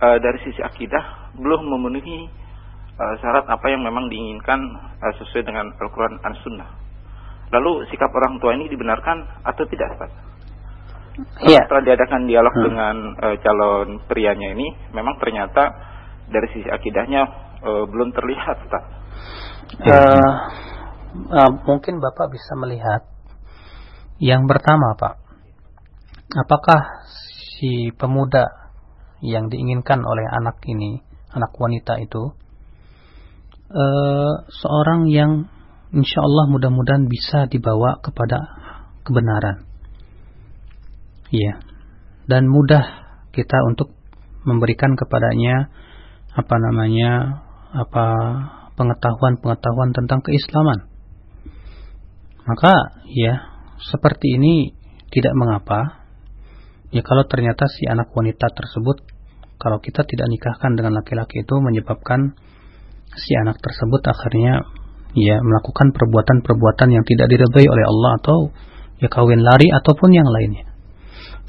uh, 0.00 0.16
dari 0.22 0.38
sisi 0.46 0.62
akidah 0.62 1.34
belum 1.36 1.66
memenuhi 1.66 2.30
uh, 2.96 3.14
syarat 3.20 3.44
apa 3.50 3.66
yang 3.68 3.84
memang 3.84 4.08
diinginkan 4.08 4.60
uh, 5.02 5.12
sesuai 5.20 5.44
dengan 5.44 5.74
Al-Qur'an 5.76 6.22
dan 6.22 6.34
Sunnah. 6.40 6.70
Lalu 7.54 7.86
sikap 7.90 8.10
orang 8.10 8.42
tua 8.42 8.58
ini 8.58 8.66
dibenarkan 8.66 9.46
atau 9.46 9.64
tidak, 9.70 9.90
Pak? 9.98 10.10
Iya. 11.46 11.64
Setelah 11.64 11.84
diadakan 11.86 12.28
dialog 12.28 12.54
hmm. 12.54 12.64
dengan 12.66 12.96
uh, 13.22 13.36
calon 13.40 13.88
prianya 14.10 14.52
ini, 14.52 14.66
memang 14.92 15.16
ternyata 15.22 15.72
dari 16.26 16.48
sisi 16.52 16.68
akidahnya 16.68 17.22
uh, 17.62 17.84
belum 17.86 18.12
terlihat, 18.12 18.58
Pak. 18.66 18.84
Uh, 19.80 20.32
uh, 21.32 21.50
mungkin 21.64 22.02
Bapak 22.02 22.28
bisa 22.34 22.52
melihat 22.60 23.15
yang 24.16 24.48
pertama, 24.48 24.96
Pak. 24.96 25.14
Apakah 26.32 27.06
si 27.56 27.92
pemuda 27.92 28.72
yang 29.20 29.48
diinginkan 29.48 30.00
oleh 30.04 30.26
anak 30.28 30.60
ini, 30.68 31.00
anak 31.32 31.52
wanita 31.56 32.00
itu, 32.00 32.32
uh, 33.70 34.34
seorang 34.48 35.08
yang 35.08 35.48
insya 35.92 36.20
Allah 36.24 36.44
mudah-mudahan 36.50 37.06
bisa 37.08 37.48
dibawa 37.48 38.00
kepada 38.00 38.38
kebenaran. 39.06 39.68
Iya. 41.30 41.62
Dan 42.26 42.50
mudah 42.50 42.82
kita 43.30 43.58
untuk 43.70 43.94
memberikan 44.46 44.94
kepadanya 44.98 45.70
apa 46.34 46.56
namanya 46.58 47.42
apa 47.70 48.06
pengetahuan-pengetahuan 48.76 49.90
tentang 49.94 50.20
keislaman. 50.22 50.86
Maka 52.46 52.94
ya 53.10 53.55
seperti 53.80 54.36
ini 54.40 54.72
tidak 55.12 55.34
mengapa. 55.36 56.06
Ya 56.94 57.02
kalau 57.02 57.26
ternyata 57.26 57.66
si 57.68 57.84
anak 57.86 58.14
wanita 58.14 58.48
tersebut 58.52 59.02
kalau 59.56 59.80
kita 59.80 60.04
tidak 60.04 60.28
nikahkan 60.28 60.76
dengan 60.76 60.96
laki-laki 60.96 61.42
itu 61.42 61.54
menyebabkan 61.58 62.36
si 63.16 63.32
anak 63.36 63.58
tersebut 63.58 64.04
akhirnya 64.04 64.64
ya 65.16 65.40
melakukan 65.40 65.96
perbuatan-perbuatan 65.96 66.88
yang 66.92 67.04
tidak 67.08 67.26
diridhai 67.32 67.66
oleh 67.66 67.84
Allah 67.88 68.10
atau 68.20 68.38
ya 69.00 69.08
kawin 69.08 69.40
lari 69.40 69.72
ataupun 69.72 70.12
yang 70.12 70.28
lainnya. 70.28 70.68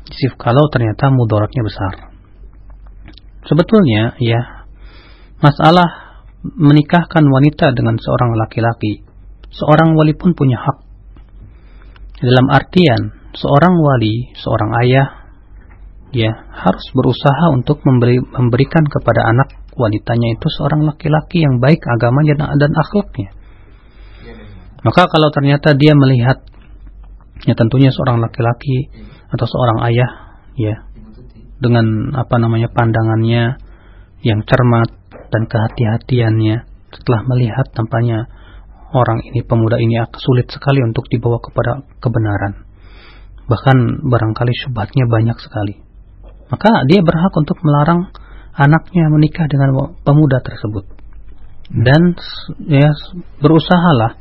Sif 0.08 0.40
kalau 0.40 0.72
ternyata 0.72 1.12
mudaratnya 1.12 1.64
besar. 1.68 1.94
Sebetulnya 3.44 4.16
ya 4.24 4.68
masalah 5.44 6.20
menikahkan 6.48 7.24
wanita 7.28 7.76
dengan 7.76 8.00
seorang 8.00 8.40
laki-laki, 8.40 9.04
seorang 9.52 10.00
wali 10.00 10.16
pun 10.16 10.32
punya 10.32 10.60
hak. 10.64 10.87
Dalam 12.18 12.50
artian 12.50 13.30
seorang 13.38 13.78
wali, 13.78 14.34
seorang 14.34 14.72
ayah 14.82 15.08
ya 16.10 16.34
harus 16.34 16.86
berusaha 16.96 17.54
untuk 17.54 17.84
memberi, 17.86 18.18
memberikan 18.18 18.82
kepada 18.90 19.30
anak 19.30 19.54
wanitanya 19.78 20.34
itu 20.34 20.48
seorang 20.58 20.90
laki-laki 20.90 21.46
yang 21.46 21.62
baik 21.62 21.78
agamanya 21.86 22.58
dan 22.58 22.74
akhlaknya. 22.74 23.30
Maka 24.82 25.06
kalau 25.10 25.30
ternyata 25.30 25.78
dia 25.78 25.94
melihat 25.94 26.42
ya 27.46 27.54
tentunya 27.54 27.94
seorang 27.94 28.18
laki-laki 28.18 28.90
atau 29.30 29.46
seorang 29.46 29.86
ayah 29.94 30.42
ya 30.58 30.76
dengan 31.62 32.18
apa 32.18 32.42
namanya 32.42 32.74
pandangannya 32.74 33.62
yang 34.26 34.42
cermat 34.46 34.90
dan 35.30 35.44
kehati-hatiannya 35.46 36.66
setelah 36.94 37.22
melihat 37.30 37.68
tampaknya 37.78 38.26
orang 38.94 39.20
ini 39.28 39.44
pemuda 39.44 39.80
ini 39.80 40.00
sulit 40.16 40.48
sekali 40.48 40.80
untuk 40.84 41.08
dibawa 41.12 41.40
kepada 41.44 41.84
kebenaran. 42.00 42.64
Bahkan 43.48 44.08
barangkali 44.08 44.54
syubhatnya 44.64 45.08
banyak 45.08 45.38
sekali. 45.40 45.80
Maka 46.48 46.88
dia 46.88 47.04
berhak 47.04 47.34
untuk 47.36 47.60
melarang 47.64 48.12
anaknya 48.56 49.12
menikah 49.12 49.48
dengan 49.48 49.76
pemuda 50.04 50.40
tersebut. 50.40 50.86
Dan 51.68 52.16
ya 52.68 52.88
berusahalah 53.44 54.16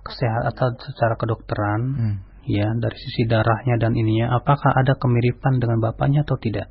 kesehatan 0.00 0.44
atau 0.48 0.66
secara 0.80 1.14
kedokteran 1.18 1.82
hmm. 1.82 2.16
Ya 2.46 2.72
dari 2.78 2.96
sisi 2.96 3.26
darahnya 3.26 3.78
dan 3.78 3.92
ininya 3.94 4.38
apakah 4.38 4.72
ada 4.74 4.94
kemiripan 4.96 5.58
dengan 5.58 5.82
bapaknya 5.82 6.22
atau 6.22 6.38
tidak 6.38 6.70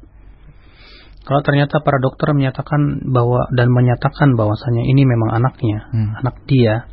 kalau 1.26 1.41
ternyata 1.41 1.82
para 1.82 1.97
dokter 1.97 2.38
menyatakan 2.38 3.01
bahwa 3.09 3.49
dan 3.49 3.73
menyatakan 3.73 4.38
bahwasanya 4.38 4.86
ini 4.86 5.09
memang 5.09 5.41
anaknya, 5.41 5.89
hmm. 5.89 6.09
anak 6.21 6.38
dia. 6.45 6.86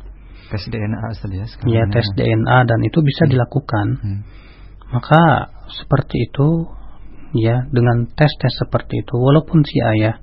Tes 0.49 0.65
DNA 0.73 0.99
ya. 1.29 1.45
Ya, 1.69 1.83
tes 1.85 2.05
DNA 2.17 2.57
dan 2.65 2.79
itu 2.81 3.05
bisa 3.05 3.29
hmm. 3.29 3.31
dilakukan. 3.31 3.87
Hmm. 4.01 4.19
Maka 4.89 5.53
seperti 5.69 6.33
itu 6.33 6.65
ya 7.37 7.65
dengan 7.69 8.09
tes-tes 8.09 8.57
seperti 8.57 9.05
itu 9.05 9.13
walaupun 9.17 9.65
si 9.65 9.77
ayah 9.81 10.21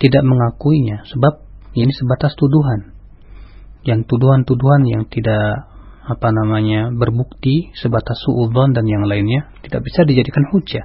tidak 0.00 0.24
mengakuinya 0.24 1.04
sebab 1.12 1.44
ini 1.76 1.92
sebatas 1.92 2.32
tuduhan. 2.40 2.96
Yang 3.84 4.08
tuduhan-tuduhan 4.08 4.88
yang 4.88 5.04
tidak 5.12 5.71
apa 6.02 6.34
namanya 6.34 6.90
berbukti 6.90 7.70
sebatas 7.78 8.18
suudzon 8.26 8.74
dan 8.74 8.82
yang 8.90 9.06
lainnya 9.06 9.54
tidak 9.62 9.86
bisa 9.86 10.02
dijadikan 10.02 10.42
hujah. 10.50 10.84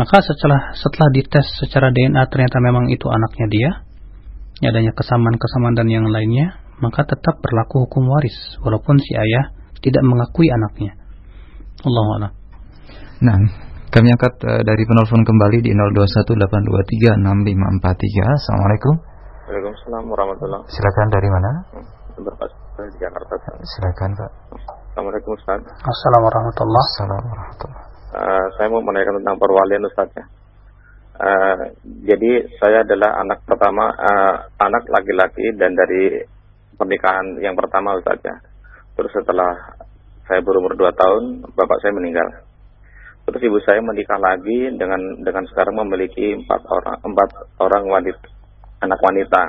Maka 0.00 0.24
setelah 0.24 0.72
setelah 0.72 1.08
dites 1.12 1.46
secara 1.60 1.92
DNA 1.92 2.24
ternyata 2.32 2.56
memang 2.64 2.88
itu 2.88 3.04
anaknya 3.10 3.46
dia, 3.52 3.70
adanya 4.64 4.96
kesamaan-kesamaan 4.96 5.76
dan 5.76 5.88
yang 5.92 6.08
lainnya, 6.08 6.56
maka 6.80 7.04
tetap 7.04 7.42
berlaku 7.44 7.84
hukum 7.84 8.08
waris 8.08 8.56
walaupun 8.64 8.96
si 8.96 9.12
ayah 9.12 9.52
tidak 9.84 10.00
mengakui 10.04 10.48
anaknya. 10.48 10.96
Allah 11.84 12.06
Allah. 12.16 12.32
Nah, 13.20 13.36
kami 13.92 14.08
angkat 14.16 14.32
uh, 14.48 14.62
dari 14.64 14.82
penelpon 14.88 15.24
kembali 15.28 15.60
di 15.60 15.72
0218236543. 15.76 17.20
Assalamualaikum. 18.40 18.94
Waalaikumsalam 19.50 20.04
warahmatullahi 20.08 20.62
Silakan 20.70 21.08
dari 21.10 21.28
mana? 21.28 21.50
Berpas 21.74 21.99
dari 22.24 22.92
Jakarta. 23.00 23.34
Silakan 23.64 24.10
Pak. 24.16 24.30
Assalamualaikum 24.90 25.32
Ustaz. 25.36 25.60
Assalamualaikum 25.64 26.28
warahmatullahi 26.28 26.90
wabarakatuh. 27.00 27.70
Uh, 28.10 28.46
saya 28.58 28.66
mau 28.68 28.82
menanyakan 28.82 29.16
tentang 29.22 29.38
perwalian 29.38 29.82
Ustaz 29.86 30.08
ya. 30.12 30.24
Uh, 31.20 31.58
jadi 32.04 32.32
saya 32.58 32.82
adalah 32.82 33.20
anak 33.20 33.38
pertama, 33.44 33.92
uh, 33.92 34.34
anak 34.60 34.82
laki-laki 34.88 35.46
dan 35.60 35.76
dari 35.76 36.24
pernikahan 36.74 37.38
yang 37.44 37.54
pertama 37.54 37.96
Ustaz 37.96 38.18
ya. 38.24 38.36
Terus 38.96 39.12
setelah 39.14 39.52
saya 40.26 40.40
berumur 40.44 40.76
2 40.76 40.90
tahun, 40.96 41.22
bapak 41.54 41.78
saya 41.80 41.92
meninggal. 41.94 42.28
Terus 43.28 43.40
ibu 43.46 43.58
saya 43.62 43.78
menikah 43.84 44.18
lagi 44.18 44.74
dengan 44.74 44.98
dengan 45.22 45.44
sekarang 45.46 45.76
memiliki 45.86 46.34
empat 46.34 46.60
orang 46.66 46.96
empat 47.04 47.28
orang 47.62 47.84
wanita 47.86 48.40
anak 48.80 49.00
wanita. 49.00 49.42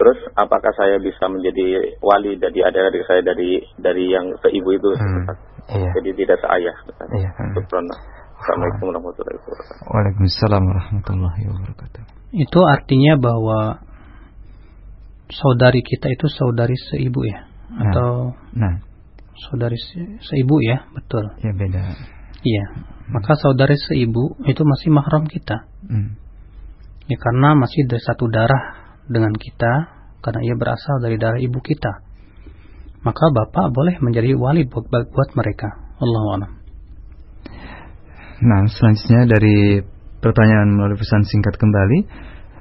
Terus 0.00 0.16
apakah 0.32 0.72
saya 0.80 0.96
bisa 0.96 1.28
menjadi 1.28 1.92
wali 2.00 2.40
dari 2.40 2.64
adik-adik 2.64 3.04
saya 3.04 3.20
dari 3.20 3.60
dari 3.76 4.08
yang 4.08 4.32
seibu 4.40 4.72
itu? 4.72 4.90
Hmm. 4.96 5.28
Iya. 5.76 5.92
Jadi 6.00 6.10
tidak 6.24 6.40
seayah. 6.40 6.76
Iya. 7.20 7.30
Assalamualaikum 8.40 8.84
warahmatullahi 8.88 9.36
wabarakatuh. 9.44 9.84
Waalaikumsalam 9.92 10.62
warahmatullahi 10.64 11.42
wabarakatuh. 11.52 12.02
Itu 12.32 12.60
artinya 12.64 13.20
bahwa 13.20 13.84
saudari 15.28 15.84
kita 15.84 16.08
itu 16.08 16.32
saudari 16.32 16.80
seibu 16.80 17.20
ya? 17.28 17.44
Nah. 17.68 17.84
Atau 17.84 18.10
nah. 18.56 18.80
saudari 19.52 19.76
seibu 20.24 20.56
ya? 20.64 20.88
Betul. 20.96 21.28
Ya 21.44 21.52
beda. 21.52 21.80
Iya. 22.40 22.64
Hmm. 22.72 23.20
Maka 23.20 23.36
saudari 23.36 23.76
seibu 23.76 24.32
itu 24.48 24.64
masih 24.64 24.88
mahram 24.96 25.28
kita. 25.28 25.68
Hmm. 25.84 26.16
Ya 27.04 27.20
karena 27.20 27.52
masih 27.52 27.84
dari 27.84 28.00
satu 28.00 28.32
darah 28.32 28.79
dengan 29.08 29.32
kita 29.36 29.72
karena 30.20 30.40
ia 30.44 30.54
berasal 30.58 31.00
dari 31.00 31.16
darah 31.16 31.40
ibu 31.40 31.60
kita 31.62 32.10
maka 33.00 33.32
bapak 33.32 33.72
boleh 33.72 33.96
menjadi 34.04 34.36
wali 34.36 34.68
buat, 34.68 34.84
buat 34.88 35.30
mereka. 35.32 35.72
Allah. 36.00 36.52
Nah, 38.40 38.60
selanjutnya 38.68 39.28
dari 39.28 39.84
pertanyaan 40.20 40.68
melalui 40.76 40.96
pesan 41.00 41.24
singkat 41.28 41.56
kembali. 41.60 41.98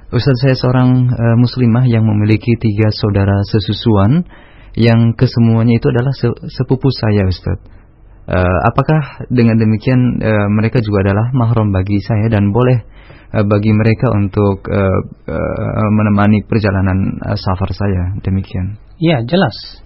Ustaz 0.09 0.41
saya 0.41 0.55
seorang 0.57 0.89
uh, 1.11 1.37
muslimah 1.37 1.85
yang 1.85 2.01
memiliki 2.01 2.57
tiga 2.57 2.89
saudara 2.89 3.45
sesusuan 3.45 4.25
yang 4.73 5.13
kesemuanya 5.13 5.77
itu 5.77 5.87
adalah 5.91 6.11
se 6.15 6.27
sepupu 6.49 6.89
saya 6.89 7.29
Ustaz. 7.29 7.61
Uh, 8.29 8.59
apakah 8.69 9.25
dengan 9.33 9.57
demikian 9.57 10.21
uh, 10.21 10.47
mereka 10.53 10.85
juga 10.85 11.09
adalah 11.09 11.33
mahram 11.33 11.73
bagi 11.73 11.97
saya 11.97 12.29
dan 12.29 12.53
boleh 12.53 12.85
uh, 13.33 13.41
bagi 13.41 13.73
mereka 13.73 14.13
untuk 14.13 14.69
uh, 14.69 14.99
uh, 15.25 15.89
menemani 15.97 16.45
perjalanan 16.45 17.17
uh, 17.25 17.33
safar 17.33 17.73
saya 17.73 18.21
demikian? 18.21 18.77
Ya 19.01 19.25
jelas 19.25 19.81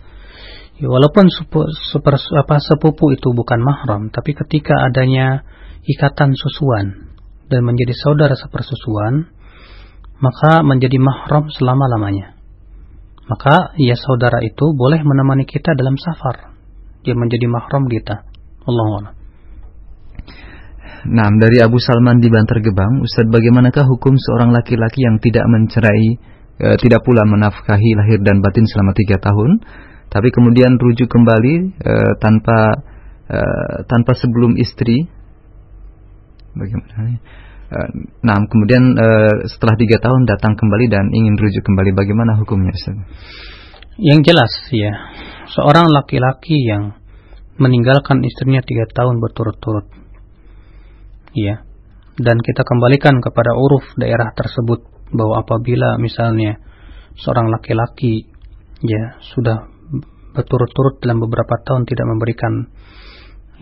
Ya, 0.82 0.90
walaupun 0.90 1.30
sepu, 1.30 1.70
super, 1.94 2.18
apa, 2.18 2.58
sepupu 2.58 3.14
itu 3.14 3.30
bukan 3.30 3.62
mahram, 3.62 4.10
tapi 4.10 4.34
ketika 4.34 4.74
adanya 4.90 5.46
ikatan 5.86 6.34
susuan 6.34 7.14
dan 7.46 7.62
menjadi 7.62 7.94
saudara 7.94 8.34
sepersusuan, 8.34 9.30
maka 10.18 10.66
menjadi 10.66 10.98
mahram 10.98 11.54
selama-lamanya. 11.54 12.34
Maka 13.30 13.78
ya 13.78 13.94
saudara 13.94 14.42
itu 14.42 14.74
boleh 14.74 15.00
menemani 15.06 15.46
kita 15.46 15.78
dalam 15.78 15.94
safar. 15.96 16.58
Dia 17.06 17.14
menjadi 17.14 17.46
mahram 17.46 17.86
kita. 17.86 18.33
Allah 18.70 19.16
Nah, 21.04 21.28
dari 21.36 21.60
Abu 21.60 21.84
Salman 21.84 22.24
di 22.24 22.32
Bantar 22.32 22.64
Gebang, 22.64 23.04
Ustadz 23.04 23.28
bagaimanakah 23.28 23.84
hukum 23.92 24.16
seorang 24.16 24.56
laki-laki 24.56 25.04
yang 25.04 25.20
tidak 25.20 25.44
mencerai, 25.52 26.16
e, 26.64 26.68
tidak 26.80 27.04
pula 27.04 27.28
menafkahi 27.28 27.92
lahir 28.00 28.24
dan 28.24 28.40
batin 28.40 28.64
selama 28.64 28.96
tiga 28.96 29.20
tahun, 29.20 29.60
tapi 30.08 30.32
kemudian 30.32 30.78
rujuk 30.78 31.10
kembali 31.10 31.74
uh, 31.82 32.14
tanpa 32.22 32.86
uh, 33.34 33.78
tanpa 33.90 34.14
sebelum 34.14 34.54
istri? 34.62 35.10
Bagaimana? 36.54 37.18
Uh, 37.74 37.90
nah 38.22 38.38
kemudian 38.46 38.94
uh, 38.94 39.50
setelah 39.50 39.74
tiga 39.74 39.98
tahun 39.98 40.30
datang 40.30 40.54
kembali 40.54 40.86
dan 40.86 41.10
ingin 41.10 41.34
rujuk 41.34 41.66
kembali. 41.66 41.98
Bagaimana 41.98 42.38
hukumnya 42.38 42.70
Ustaz? 42.78 42.94
yang 44.02 44.26
jelas 44.26 44.50
ya 44.74 44.90
seorang 45.54 45.86
laki-laki 45.86 46.58
yang 46.66 46.98
meninggalkan 47.60 48.24
istrinya 48.26 48.62
tiga 48.66 48.86
tahun 48.94 49.22
berturut-turut. 49.22 49.88
Ya 51.34 51.66
dan 52.18 52.38
kita 52.38 52.62
kembalikan 52.62 53.18
kepada 53.26 53.58
uruf 53.58 53.86
daerah 53.98 54.30
tersebut 54.38 54.86
bahwa 55.14 55.42
apabila 55.42 55.98
misalnya 55.98 56.62
seorang 57.18 57.50
laki-laki 57.50 58.30
ya 58.86 59.18
sudah 59.34 59.70
berturut-turut 60.34 61.02
dalam 61.02 61.22
beberapa 61.22 61.58
tahun 61.66 61.86
tidak 61.90 62.06
memberikan 62.06 62.54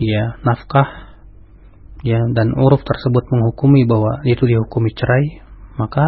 ya 0.00 0.36
nafkah 0.44 1.16
ya 2.04 2.20
dan 2.32 2.52
uruf 2.56 2.84
tersebut 2.84 3.24
menghukumi 3.28 3.88
bahwa 3.88 4.20
itu 4.28 4.44
dihukumi 4.44 4.90
cerai 4.96 5.44
maka 5.80 6.04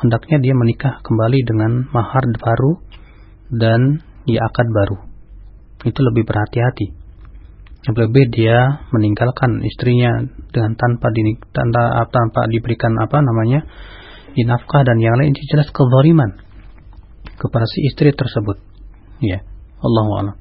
hendaknya 0.00 0.40
dia 0.40 0.54
menikah 0.56 1.00
kembali 1.04 1.38
dengan 1.44 1.72
mahar 1.92 2.24
baru 2.40 2.72
dan 3.52 4.00
ya 4.28 4.44
akad 4.48 4.68
baru 4.72 5.13
itu 5.84 6.00
lebih 6.00 6.24
berhati-hati. 6.24 6.86
Lebih 7.84 8.32
dia 8.32 8.88
meninggalkan 8.96 9.60
istrinya 9.60 10.24
dengan 10.48 10.72
tanpa 10.72 11.12
di, 11.12 11.36
tanpa, 11.52 12.08
tanpa 12.08 12.48
diberikan 12.48 12.96
apa 12.96 13.20
namanya 13.20 13.68
nafkah 14.42 14.82
dan 14.82 14.98
yang 14.98 15.14
lain 15.20 15.36
jelas 15.36 15.70
kezaliman 15.70 16.40
kepada 17.36 17.68
si 17.68 17.86
istri 17.86 18.10
tersebut. 18.10 18.58
Ya 19.20 19.44
Allah. 19.84 20.40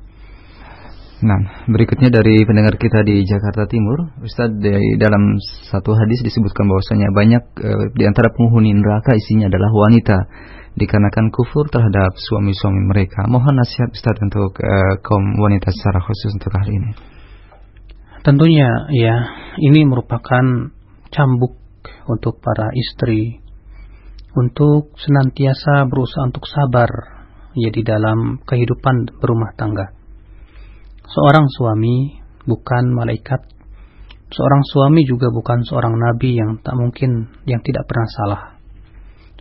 Nah, 1.24 1.40
berikutnya 1.72 2.12
dari 2.12 2.44
pendengar 2.44 2.76
kita 2.76 3.00
di 3.08 3.24
Jakarta 3.24 3.64
Timur, 3.72 4.12
Ustadz 4.20 4.60
dari 4.60 5.00
dalam 5.00 5.40
satu 5.72 5.96
hadis 5.96 6.20
disebutkan 6.20 6.68
bahwasanya 6.68 7.08
banyak 7.16 7.44
e, 7.64 7.72
di 7.96 8.04
antara 8.04 8.28
penghuni 8.36 8.76
neraka 8.76 9.16
isinya 9.16 9.48
adalah 9.48 9.72
wanita 9.72 10.18
dikarenakan 10.74 11.30
kufur 11.30 11.70
terhadap 11.70 12.18
suami-suami 12.18 12.82
mereka. 12.90 13.30
Mohon 13.30 13.62
nasihat 13.62 13.94
Ustadz 13.94 14.26
untuk 14.26 14.58
e, 14.58 14.98
kaum 15.06 15.26
wanita 15.38 15.70
secara 15.70 16.02
khusus 16.02 16.34
untuk 16.34 16.52
hal 16.54 16.68
ini. 16.70 16.92
Tentunya 18.24 18.70
ya, 18.90 19.16
ini 19.62 19.86
merupakan 19.86 20.72
cambuk 21.14 21.60
untuk 22.08 22.40
para 22.40 22.72
istri 22.74 23.44
untuk 24.34 24.98
senantiasa 24.98 25.86
berusaha 25.86 26.26
untuk 26.26 26.48
sabar 26.50 26.90
ya 27.54 27.70
di 27.70 27.86
dalam 27.86 28.42
kehidupan 28.42 29.22
berumah 29.22 29.54
tangga. 29.54 29.94
Seorang 31.06 31.46
suami 31.54 32.18
bukan 32.50 32.96
malaikat. 32.96 33.46
Seorang 34.34 34.64
suami 34.66 35.06
juga 35.06 35.30
bukan 35.30 35.62
seorang 35.62 35.94
nabi 35.94 36.34
yang 36.34 36.58
tak 36.66 36.74
mungkin 36.74 37.30
yang 37.46 37.62
tidak 37.62 37.86
pernah 37.86 38.10
salah 38.10 38.42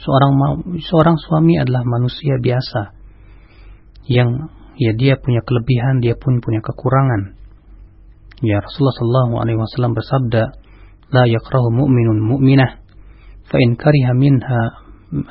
Seorang 0.02 0.32
seorang 0.78 1.18
suami 1.18 1.58
adalah 1.58 1.82
manusia 1.84 2.38
biasa 2.38 2.94
yang 4.08 4.54
ya 4.78 4.94
dia 4.94 5.18
punya 5.18 5.42
kelebihan, 5.42 6.00
dia 6.00 6.14
pun 6.14 6.38
punya 6.38 6.62
kekurangan. 6.62 7.34
Ya 8.46 8.62
Rasulullah 8.62 8.96
Shallallahu 9.02 9.34
Alaihi 9.42 9.58
Wasallam 9.58 9.98
bersabda, 9.98 10.44
لا 11.08 11.24
يكره 11.24 11.66
مؤمن 11.72 12.08
مؤمنة 12.20 12.68
فإن 13.48 13.70
كره 13.80 14.08
منها 14.12 14.62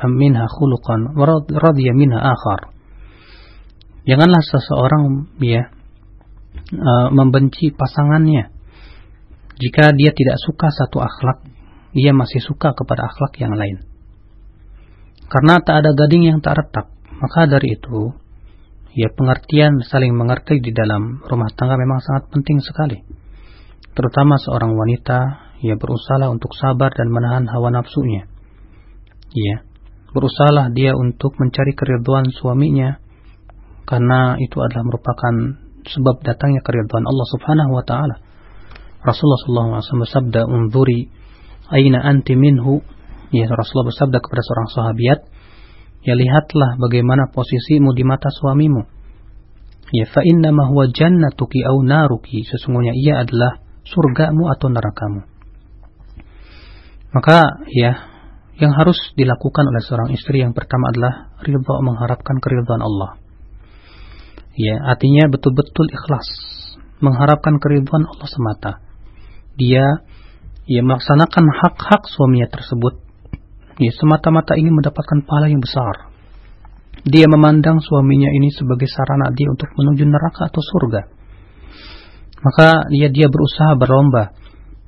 minha 0.09 0.49
khuluqan 0.49 1.13
radhiya 1.53 1.93
minha 1.93 2.17
akhar. 2.17 2.73
Janganlah 4.09 4.41
seseorang 4.41 5.37
ya 5.37 5.69
uh, 6.73 7.13
membenci 7.13 7.77
pasangannya 7.77 8.57
jika 9.61 9.93
dia 9.93 10.17
tidak 10.17 10.41
suka 10.41 10.73
satu 10.73 11.05
akhlak, 11.05 11.45
dia 11.93 12.17
masih 12.17 12.41
suka 12.41 12.73
kepada 12.73 13.05
akhlak 13.05 13.37
yang 13.37 13.53
lain. 13.53 13.85
Karena 15.32 15.64
tak 15.64 15.88
ada 15.88 15.96
gading 15.96 16.28
yang 16.28 16.44
tak 16.44 16.60
retak, 16.60 16.92
maka 17.24 17.48
dari 17.48 17.80
itu 17.80 18.12
ya 18.92 19.08
pengertian 19.16 19.80
saling 19.80 20.12
mengerti 20.12 20.60
di 20.60 20.76
dalam 20.76 21.24
rumah 21.24 21.48
tangga 21.56 21.80
memang 21.80 22.04
sangat 22.04 22.28
penting 22.28 22.60
sekali. 22.60 23.00
Terutama 23.96 24.36
seorang 24.36 24.76
wanita 24.76 25.20
ia 25.64 25.80
berusaha 25.80 26.28
untuk 26.28 26.52
sabar 26.60 26.92
dan 26.92 27.08
menahan 27.08 27.48
hawa 27.48 27.72
nafsunya. 27.72 28.28
Ya, 29.32 29.64
berusahalah 30.12 30.76
dia 30.76 31.00
untuk 31.00 31.40
mencari 31.40 31.72
keriduan 31.80 32.28
suaminya 32.36 33.00
karena 33.88 34.36
itu 34.36 34.60
adalah 34.60 34.84
merupakan 34.84 35.34
sebab 35.88 36.28
datangnya 36.28 36.60
keriduan 36.60 37.08
Allah 37.08 37.28
Subhanahu 37.32 37.72
wa 37.72 37.84
taala. 37.88 38.16
Rasulullah 39.02 39.80
SAW 39.80 40.04
bersabda, 40.04 40.46
"Unzuri 40.46 41.08
aina 41.72 42.04
anti 42.04 42.36
minhu." 42.36 42.84
Ya, 43.32 43.48
Rasulullah 43.48 43.96
bersabda 43.96 44.20
kepada 44.20 44.42
seorang 44.44 44.70
sahabat, 44.76 45.20
"Ya 46.04 46.20
lihatlah 46.20 46.76
bagaimana 46.76 47.32
posisimu 47.32 47.96
di 47.96 48.04
mata 48.04 48.28
suamimu." 48.28 48.84
Ya, 49.92 50.08
fa 50.08 50.24
inna 50.24 50.52
ma 50.52 50.68
huwa 50.68 50.92
jannatuki 50.92 51.64
au 51.64 51.84
naruki. 51.84 52.44
Sesungguhnya 52.44 52.96
ia 52.96 53.24
adalah 53.24 53.60
surgamu 53.88 54.52
atau 54.52 54.68
nerakamu. 54.72 55.28
Maka 57.12 57.68
ya, 57.72 57.92
yang 58.56 58.72
harus 58.76 59.00
dilakukan 59.20 59.68
oleh 59.68 59.84
seorang 59.84 60.10
istri 60.16 60.44
yang 60.44 60.56
pertama 60.56 60.92
adalah 60.96 61.36
ridha 61.44 61.76
mengharapkan 61.84 62.40
keridhaan 62.40 62.84
Allah. 62.84 63.20
Ya, 64.56 64.80
artinya 64.92 65.28
betul-betul 65.32 65.88
ikhlas 65.92 66.28
mengharapkan 67.00 67.60
keridhaan 67.60 68.08
Allah 68.08 68.28
semata. 68.28 68.72
Dia 69.56 70.04
ya 70.68 70.82
melaksanakan 70.88 71.46
hak-hak 71.52 72.08
suaminya 72.08 72.48
tersebut 72.48 73.11
semata-mata 73.78 74.58
ingin 74.60 74.76
mendapatkan 74.76 75.24
pahala 75.24 75.48
yang 75.48 75.62
besar. 75.64 76.12
Dia 77.08 77.26
memandang 77.30 77.80
suaminya 77.80 78.30
ini 78.30 78.52
sebagai 78.52 78.90
sarana 78.90 79.32
dia 79.32 79.48
untuk 79.48 79.72
menuju 79.74 80.04
neraka 80.06 80.52
atau 80.52 80.62
surga. 80.62 81.02
Maka 82.42 82.90
dia 82.90 83.08
dia 83.14 83.30
berusaha 83.30 83.78
berlomba 83.78 84.42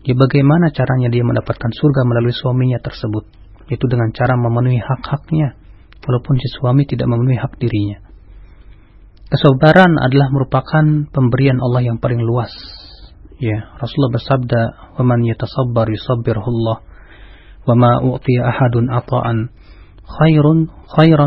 Ya 0.03 0.19
bagaimana 0.19 0.67
caranya 0.75 1.07
dia 1.07 1.23
mendapatkan 1.23 1.71
surga 1.71 2.03
melalui 2.03 2.35
suaminya 2.35 2.75
tersebut? 2.83 3.23
Itu 3.71 3.87
dengan 3.87 4.11
cara 4.11 4.35
memenuhi 4.35 4.83
hak-haknya, 4.83 5.55
walaupun 6.03 6.35
si 6.43 6.47
suami 6.59 6.83
tidak 6.83 7.07
memenuhi 7.07 7.39
hak 7.39 7.55
dirinya. 7.55 8.03
Kesabaran 9.31 9.95
adalah 9.95 10.27
merupakan 10.27 11.07
pemberian 11.07 11.63
Allah 11.63 11.87
yang 11.87 12.03
paling 12.03 12.19
luas. 12.19 12.51
Ya, 13.39 13.71
Rasulullah 13.79 14.19
bersabda, 14.19 14.61
"Waman 14.99 15.23
yatasabbar 15.23 15.87
yusabbirullah, 15.87 16.83
wa 17.63 17.73
ma 17.75 17.91
u'tiya 18.03 18.49
ahadun 18.49 18.91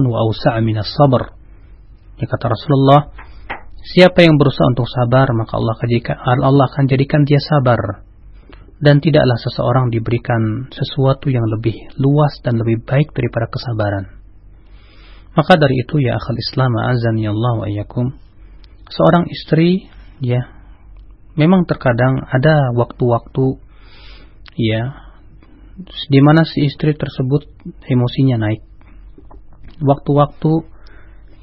wa 0.08 0.18
awsa'a 0.26 0.60
minas 0.60 0.90
sabr." 0.92 1.32
Ya 2.16 2.26
kata 2.28 2.48
Rasulullah, 2.48 3.12
siapa 3.92 4.24
yang 4.24 4.40
berusaha 4.40 4.72
untuk 4.72 4.88
sabar, 4.88 5.28
maka 5.36 5.56
Allah 5.60 6.66
akan 6.72 6.84
jadikan 6.88 7.28
dia 7.28 7.40
sabar 7.40 8.06
dan 8.76 9.00
tidaklah 9.00 9.36
seseorang 9.40 9.88
diberikan 9.88 10.68
sesuatu 10.68 11.32
yang 11.32 11.44
lebih 11.48 11.96
luas 11.96 12.36
dan 12.44 12.60
lebih 12.60 12.84
baik 12.84 13.12
daripada 13.16 13.48
kesabaran. 13.48 14.04
Maka 15.36 15.60
dari 15.60 15.84
itu 15.84 16.00
ya 16.00 16.16
akal 16.16 16.36
Islam 16.36 16.72
azan 16.80 17.16
ya 17.20 17.32
Allah 17.32 17.52
wa 17.60 17.68
seorang 18.88 19.28
istri 19.28 19.88
ya 20.24 20.48
memang 21.36 21.68
terkadang 21.68 22.24
ada 22.24 22.72
waktu-waktu 22.72 23.60
ya 24.56 25.05
di 25.84 26.20
mana 26.24 26.48
si 26.48 26.64
istri 26.64 26.96
tersebut 26.96 27.44
emosinya 27.84 28.40
naik. 28.40 28.64
Waktu-waktu 29.76 30.52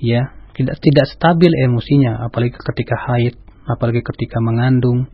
ya 0.01 0.33
tidak 0.57 0.81
tidak 0.81 1.05
stabil 1.13 1.53
emosinya 1.69 2.25
apalagi 2.25 2.57
ketika 2.57 2.97
haid, 3.09 3.37
apalagi 3.69 4.01
ketika 4.01 4.41
mengandung 4.41 5.05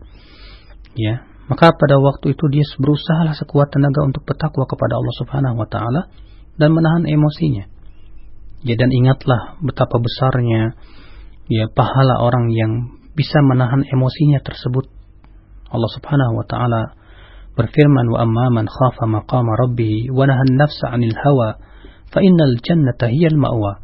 ya 0.96 1.28
maka 1.50 1.74
pada 1.74 1.98
waktu 1.98 2.38
itu 2.38 2.46
dia 2.54 2.62
berusaha 2.78 3.34
sekuat 3.34 3.74
tenaga 3.74 4.06
untuk 4.06 4.22
bertakwa 4.22 4.70
kepada 4.70 5.02
Allah 5.02 5.16
Subhanahu 5.18 5.58
wa 5.58 5.68
taala 5.68 6.02
dan 6.62 6.70
menahan 6.78 7.10
emosinya. 7.10 7.66
Ya 8.62 8.76
dan 8.78 8.94
ingatlah 8.94 9.58
betapa 9.64 9.98
besarnya 9.98 10.78
ya 11.50 11.66
pahala 11.74 12.22
orang 12.22 12.54
yang 12.54 13.02
bisa 13.18 13.41
menahan 13.41 13.82
emosinya 13.82 14.46
tersebut. 14.46 14.94
Allah 15.74 15.90
Subhanahu 15.98 16.38
wa 16.38 16.46
taala 16.46 16.82
berfirman 17.60 18.07
wa 18.07 18.23
amma 18.23 18.48
man 18.48 18.65
khafa 18.72 19.03
maqama 19.03 19.60
rabbih 19.60 20.07
wa 20.15 20.23
nahan 20.23 20.56
nafsa 20.56 20.95
'anil 20.95 21.11
hawa 21.11 21.60
fa 22.07 22.23
innal 22.23 22.56
jannata 22.64 23.11
hiyal 23.11 23.36
ma'wa. 23.36 23.84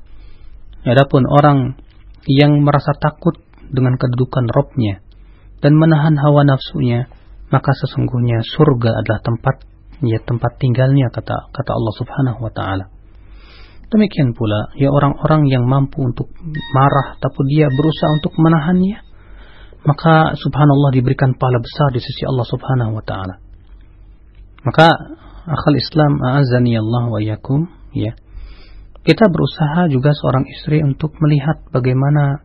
Adapun 0.87 1.27
orang 1.27 1.75
yang 2.31 2.63
merasa 2.63 2.95
takut 2.95 3.35
dengan 3.67 3.99
kedudukan 3.99 4.47
Robnya 4.47 5.03
dan 5.59 5.75
menahan 5.75 6.15
hawa 6.15 6.47
nafsunya, 6.47 7.11
maka 7.51 7.75
sesungguhnya 7.75 8.39
surga 8.47 9.03
adalah 9.03 9.19
tempat 9.19 9.55
ya 9.99 10.23
tempat 10.23 10.55
tinggalnya 10.55 11.11
kata 11.11 11.51
kata 11.51 11.71
Allah 11.75 11.93
Subhanahu 11.99 12.39
wa 12.39 12.51
taala. 12.55 12.85
Demikian 13.91 14.33
pula 14.33 14.73
ya 14.79 14.89
orang-orang 14.89 15.45
yang 15.51 15.67
mampu 15.67 16.01
untuk 16.01 16.31
marah 16.73 17.19
tapi 17.21 17.39
dia 17.51 17.69
berusaha 17.69 18.09
untuk 18.17 18.33
menahannya 18.39 19.05
maka 19.85 20.33
subhanallah 20.33 20.89
diberikan 20.97 21.37
pahala 21.37 21.61
besar 21.61 21.93
di 21.93 22.01
sisi 22.01 22.25
Allah 22.25 22.45
Subhanahu 22.49 22.97
wa 22.97 23.03
taala. 23.05 23.44
Maka 24.65 24.87
akal 25.45 25.75
Islam 25.77 26.19
azani 26.25 26.75
Allah 26.75 27.03
wa 27.07 27.21
yakum 27.21 27.69
ya. 27.93 28.17
Kita 29.05 29.29
berusaha 29.29 29.85
juga 29.93 30.17
seorang 30.17 30.49
istri 30.49 30.81
untuk 30.81 31.13
melihat 31.21 31.61
bagaimana 31.69 32.41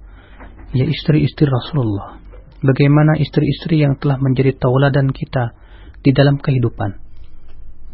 ya 0.77 0.85
istri-istri 0.85 1.49
Rasulullah 1.49 2.21
bagaimana 2.61 3.17
istri-istri 3.17 3.81
yang 3.81 3.97
telah 3.97 4.21
menjadi 4.21 4.57
tauladan 4.57 5.11
kita 5.11 5.57
di 6.01 6.13
dalam 6.13 6.41
kehidupan. 6.41 7.01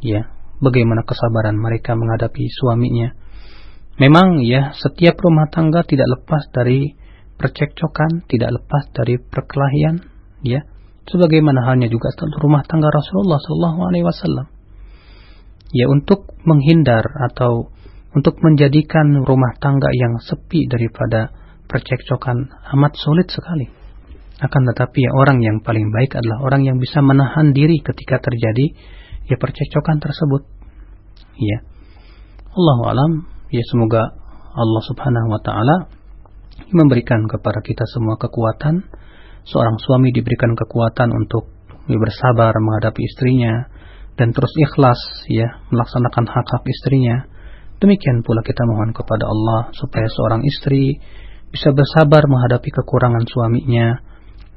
Ya, 0.02 0.30
bagaimana 0.60 1.02
kesabaran 1.06 1.56
mereka 1.56 1.96
menghadapi 1.96 2.44
suaminya. 2.50 3.14
Memang 3.96 4.44
ya, 4.44 4.76
setiap 4.76 5.16
rumah 5.24 5.48
tangga 5.48 5.80
tidak 5.86 6.20
lepas 6.20 6.52
dari 6.52 6.92
percekcokan, 7.40 8.28
tidak 8.28 8.60
lepas 8.60 8.92
dari 8.92 9.16
perkelahian, 9.16 10.04
ya. 10.44 10.68
Sebagaimana 11.06 11.62
halnya 11.62 11.86
juga 11.86 12.10
rumah 12.42 12.66
tangga 12.66 12.90
Rasulullah 12.90 13.38
Shallallahu 13.38 13.80
Alaihi 13.86 14.04
Wasallam. 14.06 14.46
Ya, 15.70 15.86
untuk 15.90 16.34
menghindar 16.42 17.02
atau 17.30 17.70
untuk 18.16 18.40
menjadikan 18.40 19.22
rumah 19.22 19.54
tangga 19.60 19.92
yang 19.92 20.18
sepi 20.18 20.66
daripada 20.66 21.30
percekcokan 21.68 22.48
amat 22.74 22.92
sulit 22.96 23.28
sekali. 23.28 23.68
Akan 24.40 24.62
tetapi 24.68 24.98
ya 25.04 25.12
orang 25.16 25.40
yang 25.40 25.60
paling 25.60 25.88
baik 25.92 26.16
adalah 26.16 26.44
orang 26.44 26.64
yang 26.64 26.76
bisa 26.80 27.00
menahan 27.00 27.52
diri 27.52 27.80
ketika 27.80 28.20
terjadi 28.20 28.72
ya 29.26 29.36
percekcokan 29.36 30.00
tersebut. 30.00 30.42
Ya. 31.36 31.58
Allah 32.56 32.78
alam, 32.88 33.12
ya 33.52 33.64
semoga 33.68 34.16
Allah 34.56 34.82
Subhanahu 34.88 35.28
wa 35.28 35.40
taala 35.44 35.76
memberikan 36.72 37.28
kepada 37.28 37.60
kita 37.60 37.84
semua 37.84 38.16
kekuatan. 38.16 38.86
Seorang 39.46 39.78
suami 39.78 40.10
diberikan 40.10 40.52
kekuatan 40.58 41.14
untuk 41.14 41.46
bersabar 41.86 42.50
menghadapi 42.58 42.98
istrinya 43.06 43.70
dan 44.18 44.34
terus 44.34 44.50
ikhlas 44.58 44.98
ya 45.30 45.62
melaksanakan 45.70 46.26
hak-hak 46.26 46.64
istrinya. 46.66 47.30
Demikian 47.78 48.26
pula 48.26 48.42
kita 48.42 48.66
mohon 48.66 48.90
kepada 48.90 49.28
Allah 49.28 49.70
supaya 49.76 50.08
seorang 50.10 50.42
istri 50.42 50.98
bisa 51.52 51.70
bersabar 51.70 52.26
menghadapi 52.26 52.68
kekurangan 52.74 53.24
suaminya 53.28 54.02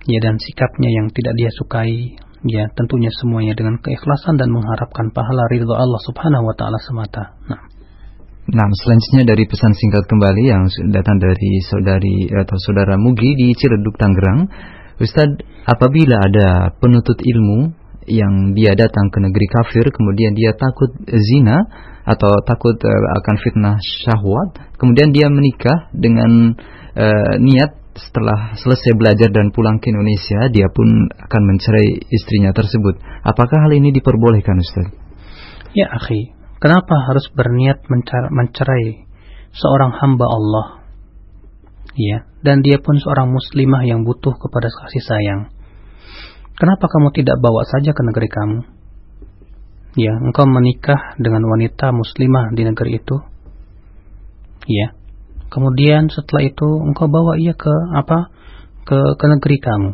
ya 0.09 0.19
dan 0.23 0.41
sikapnya 0.41 0.89
yang 0.89 1.07
tidak 1.13 1.37
dia 1.37 1.51
sukai 1.53 2.17
Ya, 2.47 2.71
tentunya 2.71 3.11
semuanya 3.19 3.51
dengan 3.51 3.83
keikhlasan 3.83 4.39
dan 4.39 4.47
mengharapkan 4.47 5.11
pahala 5.11 5.43
ridho 5.51 5.75
Allah 5.75 5.99
Subhanahu 6.07 6.47
wa 6.47 6.55
taala 6.55 6.79
semata. 6.79 7.35
Nah. 7.51 7.67
Nah, 8.49 8.65
selanjutnya 8.79 9.27
dari 9.27 9.43
pesan 9.43 9.75
singkat 9.75 10.07
kembali 10.07 10.43
yang 10.47 10.63
datang 10.89 11.19
dari 11.19 11.51
saudari 11.67 12.31
atau 12.31 12.57
saudara 12.63 12.95
Mugi 12.95 13.35
di 13.35 13.51
Ciledug 13.59 13.93
Tangerang. 13.99 14.47
Ustadz, 14.99 15.41
apabila 15.63 16.19
ada 16.19 16.75
penuntut 16.75 17.19
ilmu 17.23 17.71
yang 18.09 18.51
dia 18.51 18.75
datang 18.75 19.07
ke 19.13 19.19
negeri 19.23 19.47
kafir, 19.47 19.85
kemudian 19.95 20.35
dia 20.35 20.51
takut 20.57 20.91
zina 21.07 21.57
atau 22.03 22.41
takut 22.43 22.75
uh, 22.75 23.07
akan 23.23 23.35
fitnah 23.39 23.77
syahwat, 23.79 24.75
kemudian 24.75 25.13
dia 25.13 25.29
menikah 25.31 25.87
dengan 25.93 26.57
uh, 26.99 27.33
niat 27.39 27.79
setelah 27.99 28.55
selesai 28.55 28.95
belajar 28.95 29.29
dan 29.29 29.51
pulang 29.51 29.77
ke 29.77 29.91
Indonesia, 29.91 30.47
dia 30.49 30.71
pun 30.71 30.87
akan 31.11 31.41
mencerai 31.47 31.99
istrinya 32.11 32.55
tersebut. 32.55 32.95
Apakah 33.27 33.67
hal 33.67 33.71
ini 33.75 33.91
diperbolehkan, 33.91 34.55
Ustaz? 34.59 34.87
Ya, 35.75 35.91
akhi. 35.91 36.33
Kenapa 36.59 36.91
harus 37.07 37.27
berniat 37.31 37.87
mencerai 38.31 39.07
seorang 39.55 39.95
hamba 39.95 40.27
Allah? 40.27 40.78
Ya, 41.97 42.29
dan 42.45 42.61
dia 42.61 42.77
pun 42.77 42.97
seorang 43.01 43.33
muslimah 43.33 43.81
yang 43.85 44.05
butuh 44.05 44.37
kepada 44.37 44.69
kasih 44.69 45.03
sayang. 45.03 45.41
Kenapa 46.59 46.91
kamu 46.91 47.15
tidak 47.15 47.39
bawa 47.39 47.63
saja 47.65 47.95
ke 47.95 48.01
negeri 48.03 48.27
kamu? 48.27 48.59
Ya, 49.97 50.13
engkau 50.21 50.45
menikah 50.45 51.17
dengan 51.17 51.41
wanita 51.49 51.89
muslimah 51.89 52.53
di 52.53 52.61
negeri 52.67 53.01
itu. 53.01 53.17
Ya. 54.69 54.93
Kemudian 55.49 56.13
setelah 56.13 56.45
itu 56.45 56.67
engkau 56.85 57.09
bawa 57.09 57.41
ia 57.41 57.57
ke 57.57 57.73
apa? 57.97 58.29
Ke 58.85 59.17
ke 59.17 59.25
negeri 59.25 59.57
kamu. 59.57 59.91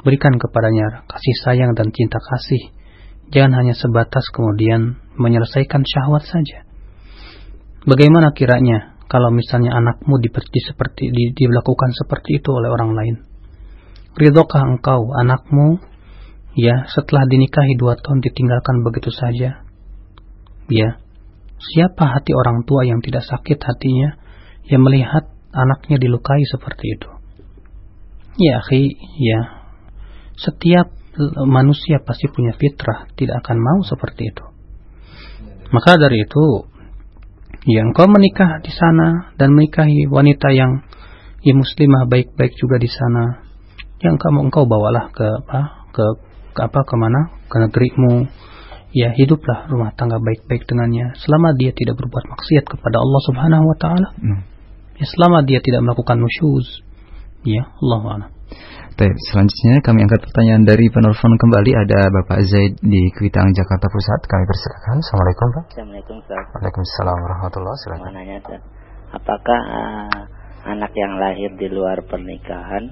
Berikan 0.00 0.34
kepadanya 0.40 1.04
kasih 1.06 1.34
sayang 1.44 1.76
dan 1.76 1.92
cinta 1.92 2.16
kasih. 2.18 2.72
Jangan 3.30 3.52
hanya 3.62 3.74
sebatas 3.76 4.24
kemudian 4.32 4.96
menyelesaikan 5.20 5.84
syahwat 5.84 6.24
saja. 6.24 6.64
Bagaimana 7.84 8.32
kiranya 8.32 8.91
kalau 9.12 9.28
misalnya 9.28 9.76
anakmu 9.76 10.16
diperti 10.24 10.64
seperti 10.64 11.12
di, 11.12 11.36
dilakukan 11.36 11.92
seperti 11.92 12.40
itu 12.40 12.48
oleh 12.48 12.72
orang 12.72 12.96
lain? 12.96 13.16
Ridhokah 14.16 14.64
engkau 14.64 15.12
anakmu 15.12 15.76
ya 16.56 16.88
setelah 16.88 17.28
dinikahi 17.28 17.76
dua 17.76 18.00
tahun 18.00 18.24
ditinggalkan 18.24 18.80
begitu 18.80 19.12
saja? 19.12 19.68
Ya, 20.72 20.88
siapa 21.60 22.08
hati 22.08 22.32
orang 22.32 22.64
tua 22.64 22.88
yang 22.88 23.04
tidak 23.04 23.28
sakit 23.28 23.60
hatinya 23.60 24.16
yang 24.64 24.80
melihat 24.80 25.28
anaknya 25.52 26.00
dilukai 26.00 26.40
seperti 26.48 26.96
itu? 26.96 27.10
Ya, 28.40 28.64
akhi, 28.64 28.96
ya. 29.20 29.40
Setiap 30.40 30.88
manusia 31.44 32.00
pasti 32.00 32.32
punya 32.32 32.56
fitrah, 32.56 33.12
tidak 33.12 33.44
akan 33.44 33.60
mau 33.60 33.78
seperti 33.84 34.32
itu. 34.32 34.44
Maka 35.68 36.00
dari 36.00 36.24
itu, 36.24 36.71
ya 37.66 37.80
engkau 37.86 38.10
menikah 38.10 38.58
di 38.62 38.72
sana 38.74 39.34
dan 39.38 39.54
menikahi 39.54 40.10
wanita 40.10 40.50
yang 40.50 40.82
ya 41.42 41.54
muslimah 41.54 42.06
baik-baik 42.06 42.54
juga 42.58 42.78
di 42.78 42.90
sana, 42.90 43.42
yang 44.02 44.18
kamu 44.18 44.50
engkau 44.50 44.66
bawalah 44.66 45.10
ke 45.14 45.26
apa 45.26 45.90
ke, 45.90 46.04
ke 46.54 46.60
apa 46.62 46.80
ke 46.86 46.94
mana 46.98 47.20
ke 47.46 47.56
negerimu. 47.58 48.30
Ya 48.92 49.08
hiduplah 49.08 49.72
rumah 49.72 49.96
tangga 49.96 50.20
baik-baik 50.20 50.68
dengannya. 50.68 51.16
Selama 51.16 51.56
dia 51.56 51.72
tidak 51.72 51.96
berbuat 51.96 52.28
maksiat 52.28 52.68
kepada 52.68 53.00
Allah 53.00 53.20
Subhanahu 53.24 53.64
wa 53.64 53.76
taala. 53.80 54.08
Hmm. 54.20 54.44
ya 55.00 55.06
selama 55.08 55.40
dia 55.48 55.64
tidak 55.64 55.80
melakukan 55.80 56.20
nusyuz. 56.20 56.84
Ya 57.40 57.72
Allah 57.80 58.28
Baik, 58.92 59.16
selanjutnya 59.32 59.80
kami 59.80 60.04
angkat 60.04 60.20
pertanyaan 60.20 60.68
dari 60.68 60.84
penelpon 60.92 61.32
kembali 61.40 61.72
ada 61.72 62.12
Bapak 62.12 62.44
Zaid 62.44 62.76
di 62.84 63.08
Kuitang 63.16 63.48
Jakarta 63.56 63.88
Pusat. 63.88 64.20
Kami 64.28 64.44
persilakan. 64.44 64.96
Assalamualaikum 65.00 65.46
Pak. 65.48 65.64
Assalamualaikum 65.72 66.14
Ustaz. 66.20 66.44
Waalaikumsalam 66.52 67.16
warahmatullahi 67.24 67.72
wabarakatuh. 67.72 68.12
Nanya, 68.12 68.38
apakah 69.16 69.60
uh, 69.64 70.20
anak 70.76 70.92
yang 70.92 71.12
lahir 71.16 71.50
di 71.56 71.68
luar 71.72 72.04
pernikahan 72.04 72.84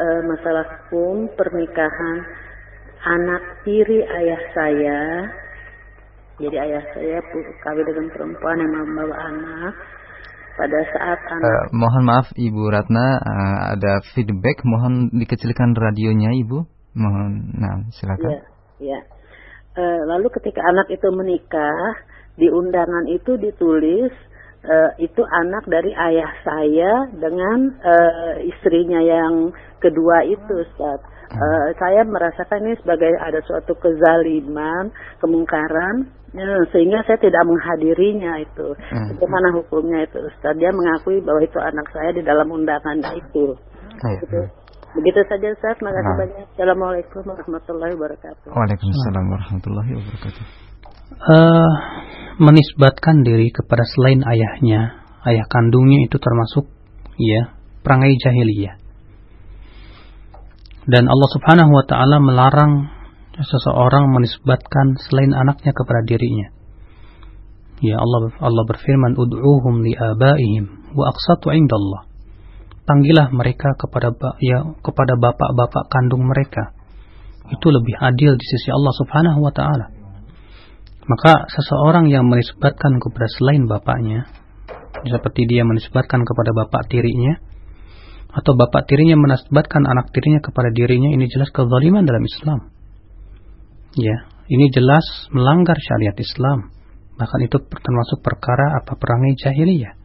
uh, 0.03 0.22
masalah 0.35 0.68
hukum 0.91 1.31
pernikahan 1.31 2.27
anak 3.07 3.64
tiri 3.64 4.03
ayah 4.03 4.41
saya. 4.52 5.31
Jadi 6.38 6.57
ayah 6.57 6.84
saya 6.93 7.18
kawin 7.65 7.85
dengan 7.85 8.07
perempuan 8.14 8.57
yang 8.61 8.72
membawa 8.73 9.15
anak. 9.30 9.73
Pada 10.57 10.80
saat 10.89 11.19
anak. 11.38 11.45
Uh, 11.45 11.65
mohon 11.69 12.03
maaf 12.09 12.27
Ibu 12.34 12.61
Ratna, 12.73 13.22
uh, 13.22 13.57
ada 13.77 14.01
feedback. 14.18 14.65
Mohon 14.65 15.14
dikecilkan 15.14 15.77
radionya 15.77 16.34
Ibu. 16.34 16.65
Mohon, 16.97 17.53
nah 17.61 17.85
silakan. 17.93 18.26
Ya, 18.26 18.41
ya 18.81 18.99
Eh, 19.77 20.01
lalu 20.09 20.34
ketika 20.34 20.65
anak 20.65 20.89
itu 20.89 21.05
menikah, 21.14 22.01
di 22.34 22.49
undangan 22.49 23.05
itu 23.09 23.38
ditulis 23.38 24.14
uh, 24.61 24.93
itu 25.01 25.22
anak 25.26 25.65
dari 25.65 25.89
ayah 25.89 26.30
saya 26.45 27.09
dengan 27.18 27.77
uh, 27.81 28.38
istrinya 28.45 29.01
yang 29.01 29.53
kedua 29.81 30.22
itu, 30.26 30.53
Ustaz. 30.65 31.01
Uh, 31.28 31.68
saya 31.76 32.08
merasakan 32.08 32.72
ini 32.72 32.76
sebagai 32.80 33.12
ada 33.20 33.44
suatu 33.44 33.76
kezaliman, 33.76 34.88
kemungkaran, 35.20 36.08
ya, 36.32 36.48
sehingga 36.72 37.04
saya 37.04 37.20
tidak 37.20 37.44
menghadirinya 37.44 38.40
itu. 38.40 38.68
Hmm. 38.72 39.12
Bagaimana 39.12 39.52
hukumnya 39.60 40.08
itu, 40.08 40.24
Ustaz? 40.24 40.56
Dia 40.56 40.72
mengakui 40.72 41.20
bahwa 41.20 41.44
itu 41.44 41.60
anak 41.60 41.88
saya 41.91 42.16
di 42.16 42.24
dalam 42.24 42.48
undangan 42.48 43.04
itu. 43.12 43.60
Gitu. 43.98 44.40
Begitu 44.95 45.20
saja 45.28 45.48
Ustaz, 45.52 45.76
terima 45.78 45.91
kasih 45.91 46.14
nah. 46.16 46.20
banyak. 46.24 46.45
Assalamualaikum 46.56 47.22
warahmatullahi 47.28 47.94
wabarakatuh. 47.99 48.49
Waalaikumsalam 48.56 49.26
warahmatullahi 49.28 49.91
wabarakatuh. 49.99 50.44
Uh, 51.08 51.72
menisbatkan 52.40 53.28
diri 53.28 53.52
kepada 53.52 53.84
selain 53.84 54.24
ayahnya, 54.24 55.04
ayah 55.28 55.45
kandungnya 55.52 56.08
itu 56.08 56.16
termasuk 56.24 56.72
ya 57.20 57.52
perangai 57.84 58.16
jahiliyah. 58.16 58.86
Dan 60.88 61.03
Allah 61.11 61.30
Subhanahu 61.35 61.72
wa 61.76 61.84
taala 61.84 62.18
melarang 62.23 62.88
seseorang 63.35 64.07
menisbatkan 64.07 64.95
selain 65.07 65.35
anaknya 65.35 65.76
kepada 65.76 66.01
dirinya. 66.07 66.47
Ya 67.84 67.99
Allah 67.99 68.34
Allah 68.41 68.64
berfirman 68.65 69.14
ud'uhum 69.19 69.85
li 69.85 69.93
abaihim 69.93 70.95
wa 70.97 71.11
aqsatu 71.11 71.53
'indallah 71.53 72.07
panggillah 72.88 73.27
mereka 73.35 73.76
kepada 73.76 74.15
ya 74.39 74.64
kepada 74.80 75.19
bapak-bapak 75.19 75.91
kandung 75.91 76.23
mereka. 76.23 76.72
Itu 77.51 77.68
lebih 77.69 77.95
adil 77.99 78.39
di 78.39 78.45
sisi 78.47 78.72
Allah 78.72 78.93
Subhanahu 78.95 79.39
wa 79.43 79.51
taala. 79.51 79.91
Maka 81.07 81.47
seseorang 81.51 82.11
yang 82.11 82.27
menisbatkan 82.27 82.99
kepada 82.99 83.27
selain 83.39 83.68
bapaknya 83.68 84.27
seperti 85.07 85.47
dia 85.47 85.64
menisbatkan 85.64 86.26
kepada 86.26 86.51
bapak 86.51 86.89
tirinya 86.91 87.39
atau 88.38 88.53
bapak 88.53 88.85
tirinya 88.85 89.18
menisbatkan 89.18 89.81
anak 89.89 90.14
tirinya 90.14 90.38
kepada 90.45 90.69
dirinya 90.69 91.09
ini 91.09 91.26
jelas 91.26 91.49
kezaliman 91.49 92.05
dalam 92.05 92.22
Islam. 92.22 92.69
Ya, 93.97 94.30
ini 94.45 94.69
jelas 94.69 95.03
melanggar 95.34 95.73
syariat 95.81 96.14
Islam. 96.14 96.69
Bahkan 97.18 97.39
itu 97.49 97.57
termasuk 97.65 98.22
perkara 98.22 98.77
apa 98.77 98.93
perangai 98.93 99.34
jahiliyah. 99.41 99.97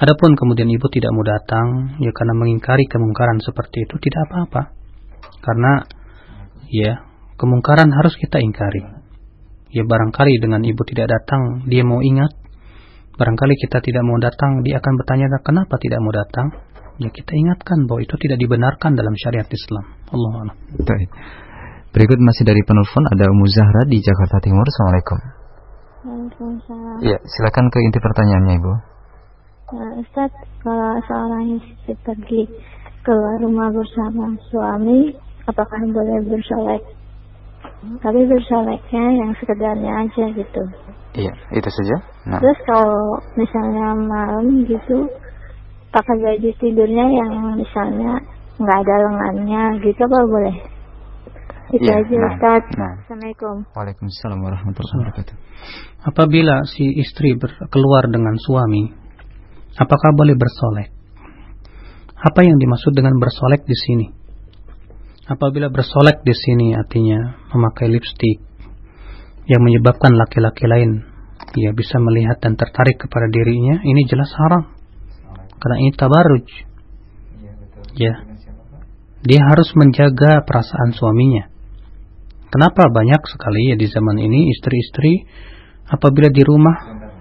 Adapun 0.00 0.32
kemudian 0.32 0.68
ibu 0.68 0.88
tidak 0.88 1.12
mau 1.12 1.24
datang 1.24 1.96
ya 2.00 2.12
karena 2.12 2.32
mengingkari 2.36 2.88
kemungkaran 2.88 3.36
seperti 3.44 3.84
itu 3.84 4.00
tidak 4.00 4.28
apa-apa. 4.28 4.62
Karena 5.44 5.72
ya 6.72 7.04
kemungkaran 7.36 7.92
harus 7.92 8.16
kita 8.16 8.40
ingkari. 8.40 8.80
Ya 9.76 9.84
barangkali 9.84 10.40
dengan 10.40 10.64
ibu 10.64 10.80
tidak 10.88 11.12
datang 11.12 11.68
dia 11.68 11.84
mau 11.84 12.00
ingat. 12.00 12.32
Barangkali 13.16 13.56
kita 13.60 13.84
tidak 13.84 14.04
mau 14.04 14.16
datang 14.20 14.64
dia 14.64 14.80
akan 14.80 14.92
bertanya 15.00 15.28
kenapa 15.44 15.76
tidak 15.80 16.00
mau 16.00 16.12
datang. 16.16 16.65
Ya 16.96 17.12
kita 17.12 17.32
ingatkan 17.36 17.84
bahwa 17.84 18.00
itu 18.00 18.16
tidak 18.16 18.40
dibenarkan 18.40 18.96
dalam 18.96 19.12
syariat 19.20 19.44
Islam. 19.44 19.84
Allah 20.08 20.56
Baik. 20.80 21.10
Berikut 21.92 22.20
masih 22.20 22.44
dari 22.48 22.64
penelpon 22.64 23.04
ada 23.08 23.28
Umu 23.28 23.44
Zahra 23.52 23.84
di 23.84 24.00
Jakarta 24.00 24.40
Timur. 24.40 24.64
Assalamualaikum. 24.64 25.18
Waalaikumsalam. 26.06 26.96
Ya, 27.04 27.18
silakan 27.24 27.68
ke 27.68 27.78
inti 27.84 27.98
pertanyaannya 28.00 28.54
Ibu. 28.60 28.72
Uh, 29.66 29.92
Ustaz, 30.00 30.32
kalau 30.62 30.96
seorang 31.04 31.58
istri 31.58 31.98
pergi 32.00 32.42
keluar 33.04 33.44
rumah 33.44 33.68
bersama 33.74 34.32
suami, 34.48 35.12
apakah 35.44 35.80
boleh 35.90 36.20
bersolek? 36.32 36.84
Tapi 38.00 38.20
bersoleknya 38.24 39.04
yang 39.20 39.30
sekedarnya 39.36 39.92
aja 40.06 40.24
gitu. 40.32 40.62
Iya, 41.16 41.32
itu 41.52 41.68
saja. 41.68 41.96
Nah. 42.28 42.40
Terus 42.40 42.60
kalau 42.64 43.20
misalnya 43.34 43.96
malam 43.96 44.64
gitu, 44.64 45.10
pakai 45.96 46.16
baju 46.20 46.50
tidurnya 46.60 47.06
yang 47.08 47.32
misalnya 47.56 48.20
nggak 48.60 48.78
ada 48.84 48.94
lengannya 49.08 49.62
gitu 49.80 50.00
apa 50.04 50.18
boleh? 50.28 50.56
Itu 51.72 51.88
ya, 51.88 51.98
aja 51.98 52.14
nah, 52.14 52.28
Ustaz. 52.36 52.64
Nah. 52.76 52.92
Assalamualaikum. 53.00 53.56
Waalaikumsalam 53.72 54.38
warahmatullahi 54.44 54.96
wabarakatuh. 55.02 55.34
Apabila 56.04 56.62
si 56.68 56.84
istri 57.00 57.34
keluar 57.72 58.12
dengan 58.12 58.36
suami, 58.36 58.92
apakah 59.80 60.10
boleh 60.12 60.36
bersolek? 60.36 60.92
Apa 62.16 62.40
yang 62.44 62.60
dimaksud 62.60 62.92
dengan 62.92 63.16
bersolek 63.16 63.64
di 63.64 63.76
sini? 63.76 64.06
Apabila 65.26 65.72
bersolek 65.72 66.22
di 66.22 66.34
sini 66.36 66.76
artinya 66.76 67.40
memakai 67.56 67.90
lipstik 67.90 68.46
yang 69.50 69.64
menyebabkan 69.64 70.14
laki-laki 70.14 70.70
lain 70.70 71.02
ya 71.58 71.74
bisa 71.74 71.98
melihat 71.98 72.38
dan 72.38 72.54
tertarik 72.54 73.00
kepada 73.00 73.26
dirinya, 73.32 73.82
ini 73.82 74.06
jelas 74.06 74.30
haram. 74.38 74.75
Karena 75.56 75.76
ini 75.80 75.90
tabarruj. 75.96 76.46
Ya. 77.96 78.14
Dia 79.26 79.40
harus 79.48 79.72
menjaga 79.74 80.44
perasaan 80.44 80.92
suaminya 80.92 81.56
Kenapa 82.46 82.86
banyak 82.88 83.20
sekali 83.26 83.68
ya 83.68 83.76
di 83.76 83.84
zaman 83.90 84.16
ini 84.22 84.48
istri-istri 84.54 85.26
apabila 85.90 86.30
di 86.30 86.42
rumah 86.46 86.76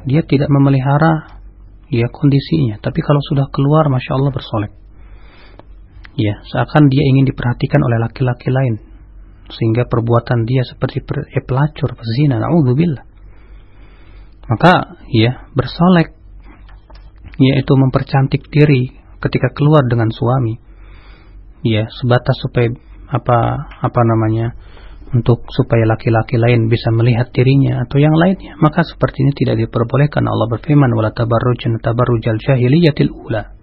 dia 0.05 0.21
tidak 0.21 0.53
memelihara 0.53 1.41
ya 1.89 2.07
kondisinya, 2.13 2.77
tapi 2.77 3.01
kalau 3.01 3.21
sudah 3.33 3.49
keluar 3.49 3.89
masya 3.89 4.15
Allah 4.15 4.31
bersolek. 4.31 4.73
Ya, 6.15 6.39
seakan 6.47 6.87
dia 6.87 7.03
ingin 7.03 7.27
diperhatikan 7.27 7.81
oleh 7.83 7.99
laki-laki 7.99 8.47
lain 8.47 8.79
sehingga 9.51 9.85
perbuatan 9.85 10.47
dia 10.47 10.63
seperti 10.65 11.03
per, 11.03 11.27
ya, 11.27 11.43
pelacur, 11.43 11.91
pezina, 11.91 12.39
naudzubillah. 12.39 13.03
Maka 14.45 14.73
ya 15.11 15.51
bersolek 15.51 16.15
yaitu 17.37 17.73
mempercantik 17.75 18.47
diri 18.51 18.95
ketika 19.19 19.51
keluar 19.55 19.83
dengan 19.87 20.11
suami. 20.11 20.59
Ya, 21.65 21.89
sebatas 21.89 22.37
supaya 22.39 22.69
apa 23.09 23.37
apa 23.81 24.01
namanya? 24.05 24.53
untuk 25.15 25.47
supaya 25.53 25.87
laki-laki 25.87 26.35
lain 26.35 26.67
bisa 26.67 26.91
melihat 26.91 27.31
dirinya 27.31 27.87
atau 27.87 28.01
yang 28.01 28.17
lainnya 28.17 28.59
maka 28.59 28.83
seperti 28.83 29.23
ini 29.23 29.31
tidak 29.31 29.55
diperbolehkan 29.63 30.27
Allah 30.27 30.51
berfirman 30.51 30.91
wala 30.91 31.15
tabarrujun 31.15 31.79
tabarrujal 31.79 32.35
jahiliyatil 32.35 33.13
ula 33.13 33.55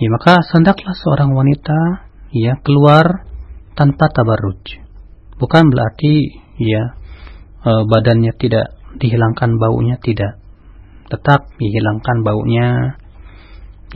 ya 0.00 0.08
maka 0.10 0.42
sendaklah 0.42 0.94
seorang 0.96 1.30
wanita 1.36 2.08
ya 2.34 2.58
keluar 2.66 3.28
tanpa 3.78 4.10
tabarruj 4.10 4.80
bukan 5.38 5.70
berarti 5.70 6.12
ya 6.58 6.98
e, 7.62 7.70
badannya 7.86 8.34
tidak 8.34 8.74
dihilangkan 8.98 9.60
baunya 9.60 10.02
tidak 10.02 10.42
tetap 11.08 11.48
dihilangkan 11.56 12.22
baunya. 12.22 13.00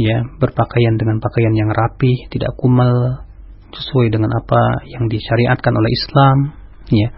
Ya 0.01 0.25
berpakaian 0.41 0.97
dengan 0.97 1.21
pakaian 1.21 1.53
yang 1.53 1.69
rapi 1.69 2.33
tidak 2.33 2.57
kumal 2.57 3.29
sesuai 3.77 4.09
dengan 4.09 4.33
apa 4.33 4.89
yang 4.89 5.09
disyariatkan 5.09 5.73
oleh 5.73 5.91
Islam. 5.93 6.37
Ya. 6.89 7.09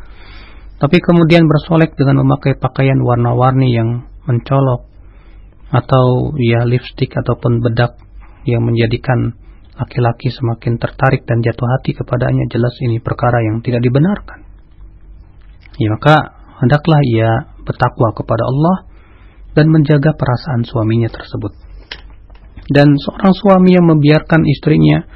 Tapi 0.83 0.99
kemudian 0.99 1.47
bersolek 1.47 1.95
dengan 1.95 2.27
memakai 2.27 2.59
pakaian 2.59 2.99
warna-warni 2.99 3.71
yang 3.71 4.11
mencolok 4.27 4.91
atau 5.71 6.35
ya 6.39 6.67
lipstick 6.67 7.15
ataupun 7.15 7.63
bedak 7.63 7.99
yang 8.47 8.63
menjadikan 8.63 9.39
laki-laki 9.75 10.31
semakin 10.31 10.79
tertarik 10.79 11.27
dan 11.27 11.43
jatuh 11.43 11.67
hati 11.79 11.99
kepadanya 11.99 12.47
jelas 12.47 12.75
ini 12.83 13.03
perkara 13.03 13.43
yang 13.43 13.59
tidak 13.63 13.83
dibenarkan. 13.83 14.47
Ya 15.79 15.91
maka 15.91 16.15
hendaklah 16.63 17.01
ia 17.03 17.51
bertakwa 17.67 18.15
kepada 18.15 18.47
Allah 18.47 18.77
dan 19.55 19.71
menjaga 19.71 20.13
perasaan 20.19 20.67
suaminya 20.67 21.09
tersebut. 21.09 21.55
Dan 22.69 22.99
seorang 22.99 23.35
suami 23.35 23.77
yang 23.79 23.87
membiarkan 23.87 24.43
istrinya 24.45 25.07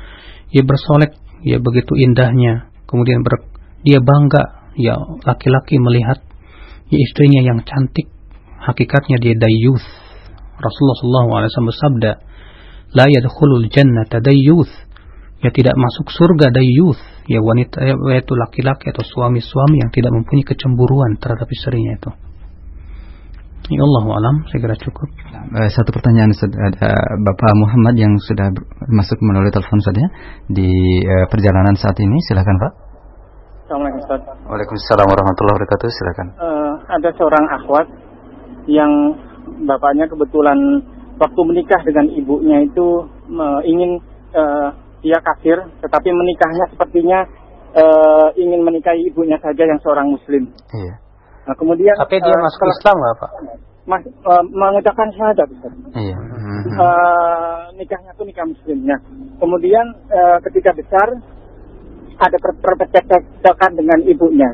ia 0.54 0.62
bersolek 0.64 1.18
ya 1.42 1.58
begitu 1.60 1.98
indahnya. 1.98 2.70
Kemudian 2.88 3.20
ber, 3.20 3.44
dia 3.84 4.00
bangga 4.00 4.72
ya 4.78 4.96
laki-laki 5.26 5.76
melihat 5.76 6.22
ya 6.88 6.98
istrinya 6.98 7.44
yang 7.44 7.60
cantik. 7.66 8.08
Hakikatnya 8.58 9.16
dia 9.20 9.34
dayuth. 9.36 9.84
Rasulullah 10.58 11.46
SAW 11.46 11.70
bersabda 11.70 12.12
la 12.94 13.04
yadkhulul 13.06 13.68
jannata 13.70 14.20
dayuth. 14.20 14.70
Ya 15.38 15.54
tidak 15.54 15.78
masuk 15.78 16.10
surga 16.10 16.50
dayuth. 16.50 17.00
Ya 17.30 17.40
wanita 17.40 17.80
yaitu 17.84 18.32
laki-laki 18.34 18.90
atau 18.90 19.04
suami-suami 19.04 19.84
yang 19.84 19.90
tidak 19.92 20.10
mempunyai 20.12 20.44
kecemburuan 20.44 21.16
terhadap 21.20 21.46
istrinya 21.48 21.96
itu 21.96 22.27
Ya 23.68 23.82
Allah 23.84 24.04
alam, 24.16 24.36
saya 24.48 24.58
kira 24.64 24.76
cukup. 24.78 25.08
Eh, 25.58 25.70
satu 25.74 25.90
pertanyaan 25.92 26.32
ada 26.32 26.90
Bapak 27.20 27.52
Muhammad 27.58 27.98
yang 27.98 28.14
sudah 28.22 28.48
masuk 28.88 29.18
melalui 29.20 29.52
telepon 29.52 29.82
saja 29.84 30.08
di 30.48 30.70
uh, 31.04 31.26
perjalanan 31.28 31.76
saat 31.76 31.98
ini. 32.00 32.16
Silakan 32.30 32.56
Pak. 32.56 32.72
Assalamualaikum 33.68 34.00
Ustaz. 34.00 34.20
Waalaikumsalam 34.48 35.06
warahmatullahi 35.12 35.56
wabarakatuh. 35.60 35.88
Silakan. 35.92 36.26
Uh, 36.40 36.72
ada 36.88 37.08
seorang 37.20 37.44
akhwat 37.60 37.86
yang 38.70 38.92
bapaknya 39.68 40.08
kebetulan 40.08 40.56
waktu 41.20 41.40
menikah 41.44 41.80
dengan 41.84 42.06
ibunya 42.14 42.64
itu 42.64 43.04
uh, 43.36 43.60
ingin 43.68 44.00
uh, 44.32 44.72
dia 45.04 45.20
kafir, 45.20 45.60
tetapi 45.84 46.08
menikahnya 46.08 46.64
sepertinya 46.72 47.18
uh, 47.76 48.28
ingin 48.38 48.64
menikahi 48.64 49.12
ibunya 49.12 49.36
saja 49.44 49.62
yang 49.66 49.76
seorang 49.84 50.08
muslim. 50.08 50.48
Iya. 50.72 51.07
Nah, 51.48 51.56
kemudian 51.56 51.96
Tapi 51.96 52.20
dia 52.20 52.36
uh, 52.36 52.44
masuk 52.44 52.68
Islam 52.68 52.94
nggak 53.00 53.16
Pak? 53.24 53.30
Mas, 53.88 54.04
uh, 54.04 54.44
mengucapkan 54.52 55.08
syahadat 55.16 55.48
Iya. 55.96 56.16
Uh, 56.76 57.72
nikahnya 57.80 58.12
itu 58.12 58.22
nikah 58.28 58.44
muslimnya. 58.44 59.00
Kemudian 59.40 59.86
uh, 60.12 60.36
ketika 60.44 60.76
besar 60.76 61.08
ada 62.20 62.36
perpecahan 62.36 63.72
dengan 63.72 63.98
ibunya 64.04 64.50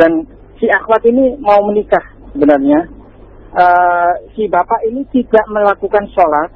dan 0.00 0.24
si 0.56 0.64
akhwat 0.72 1.04
ini 1.04 1.36
mau 1.44 1.60
menikah 1.68 2.02
sebenarnya. 2.32 2.88
Uh, 3.50 4.14
si 4.38 4.46
bapak 4.46 4.78
ini 4.86 5.02
tidak 5.10 5.42
melakukan 5.50 6.06
sholat 6.14 6.54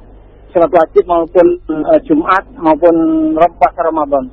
sholat 0.55 0.71
wajib 0.71 1.03
maupun 1.03 1.59
uh, 1.67 1.99
Jumat 2.07 2.47
maupun 2.55 2.95
puasa 3.35 3.83
Ramadan. 3.83 4.31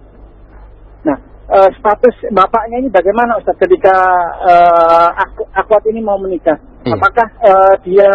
Nah, 1.52 1.68
uh, 1.68 1.70
status 1.76 2.16
bapaknya 2.32 2.80
ini 2.80 2.88
bagaimana 2.88 3.36
Ustaz 3.36 3.60
ketika 3.60 3.92
uh, 4.40 5.08
akwat 5.52 5.84
ini 5.92 6.00
mau 6.00 6.16
menikah? 6.16 6.56
Iya. 6.88 6.96
Apakah 6.96 7.28
uh, 7.44 7.74
dia 7.84 8.08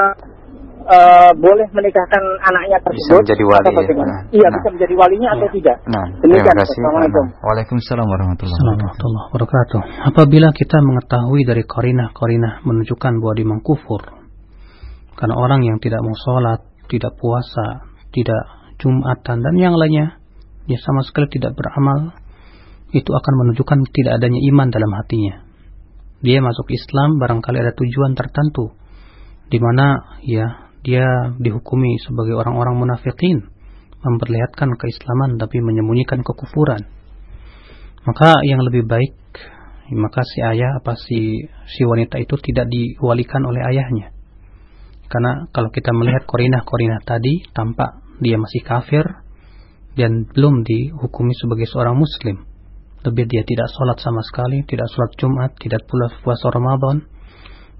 uh, 0.89 1.31
boleh 1.37 1.69
menikahkan 1.69 2.23
anaknya 2.41 2.81
tersebut? 2.81 3.21
Bisa 3.21 3.37
menjadi 3.37 3.43
wali. 3.45 3.69
Ya? 3.69 3.93
Nah, 3.93 4.21
iya, 4.33 4.47
nah. 4.49 4.53
bisa 4.57 4.67
menjadi 4.73 4.93
walinya 4.97 5.29
atau 5.37 5.47
tidak? 5.53 5.77
Nah, 5.85 6.05
Demikian. 6.25 6.49
Terima 6.49 6.65
kasih. 6.65 6.73
Assalamualaikum. 6.73 7.25
Waalaikumsalam 7.45 8.07
warahmatullahi 8.09 8.77
wabarakatuh. 9.29 9.79
Apabila 10.09 10.49
kita 10.57 10.77
mengetahui 10.81 11.41
dari 11.45 11.63
korinah-korinah 11.69 12.65
menunjukkan 12.65 13.13
bahwa 13.21 13.33
dia 13.37 13.47
mengkufur, 13.47 14.01
karena 15.13 15.35
orang 15.37 15.61
yang 15.61 15.77
tidak 15.77 16.01
mau 16.01 16.17
sholat, 16.17 16.65
tidak 16.89 17.13
puasa, 17.21 17.85
tidak 18.09 18.73
jumatan 18.81 19.45
dan 19.45 19.53
yang 19.61 19.77
lainnya, 19.77 20.17
dia 20.65 20.79
sama 20.81 21.05
sekali 21.05 21.29
tidak 21.29 21.53
beramal 21.53 22.17
itu 22.95 23.11
akan 23.11 23.33
menunjukkan 23.43 23.83
tidak 23.91 24.23
adanya 24.23 24.39
iman 24.53 24.67
dalam 24.71 24.91
hatinya. 24.95 25.43
Dia 26.23 26.39
masuk 26.39 26.71
Islam 26.71 27.19
barangkali 27.19 27.57
ada 27.59 27.75
tujuan 27.75 28.15
tertentu 28.15 28.73
di 29.47 29.59
mana 29.59 30.17
ya 30.23 30.71
dia 30.81 31.35
dihukumi 31.35 31.99
sebagai 31.99 32.35
orang-orang 32.35 32.79
munafikin 32.79 33.47
memperlihatkan 34.01 34.79
keislaman 34.79 35.35
tapi 35.35 35.59
menyembunyikan 35.59 36.23
kekufuran. 36.23 36.87
Maka 38.07 38.39
yang 38.47 38.63
lebih 38.63 38.87
baik 38.87 39.15
maka 39.87 40.23
si 40.27 40.43
ayah 40.43 40.83
apa 40.83 40.99
si 40.99 41.47
si 41.67 41.81
wanita 41.83 42.19
itu 42.19 42.35
tidak 42.39 42.71
diwalikan 42.71 43.43
oleh 43.43 43.63
ayahnya. 43.67 44.15
Karena 45.07 45.47
kalau 45.55 45.71
kita 45.71 45.95
melihat 45.95 46.27
korinah-korinah 46.27 47.03
tadi 47.07 47.47
tampak 47.55 48.03
dia 48.19 48.35
masih 48.35 48.63
kafir 48.63 49.05
dan 49.95 50.27
belum 50.27 50.67
dihukumi 50.67 51.31
sebagai 51.39 51.67
seorang 51.71 51.95
muslim 51.95 52.43
lebih 53.05 53.25
dia 53.29 53.43
tidak 53.45 53.69
sholat 53.75 53.97
sama 54.01 54.21
sekali, 54.25 54.65
tidak 54.65 54.89
sholat 54.89 55.11
Jumat, 55.19 55.51
tidak 55.61 55.85
pula 55.85 56.09
puasa 56.21 56.49
Ramadan, 56.49 57.05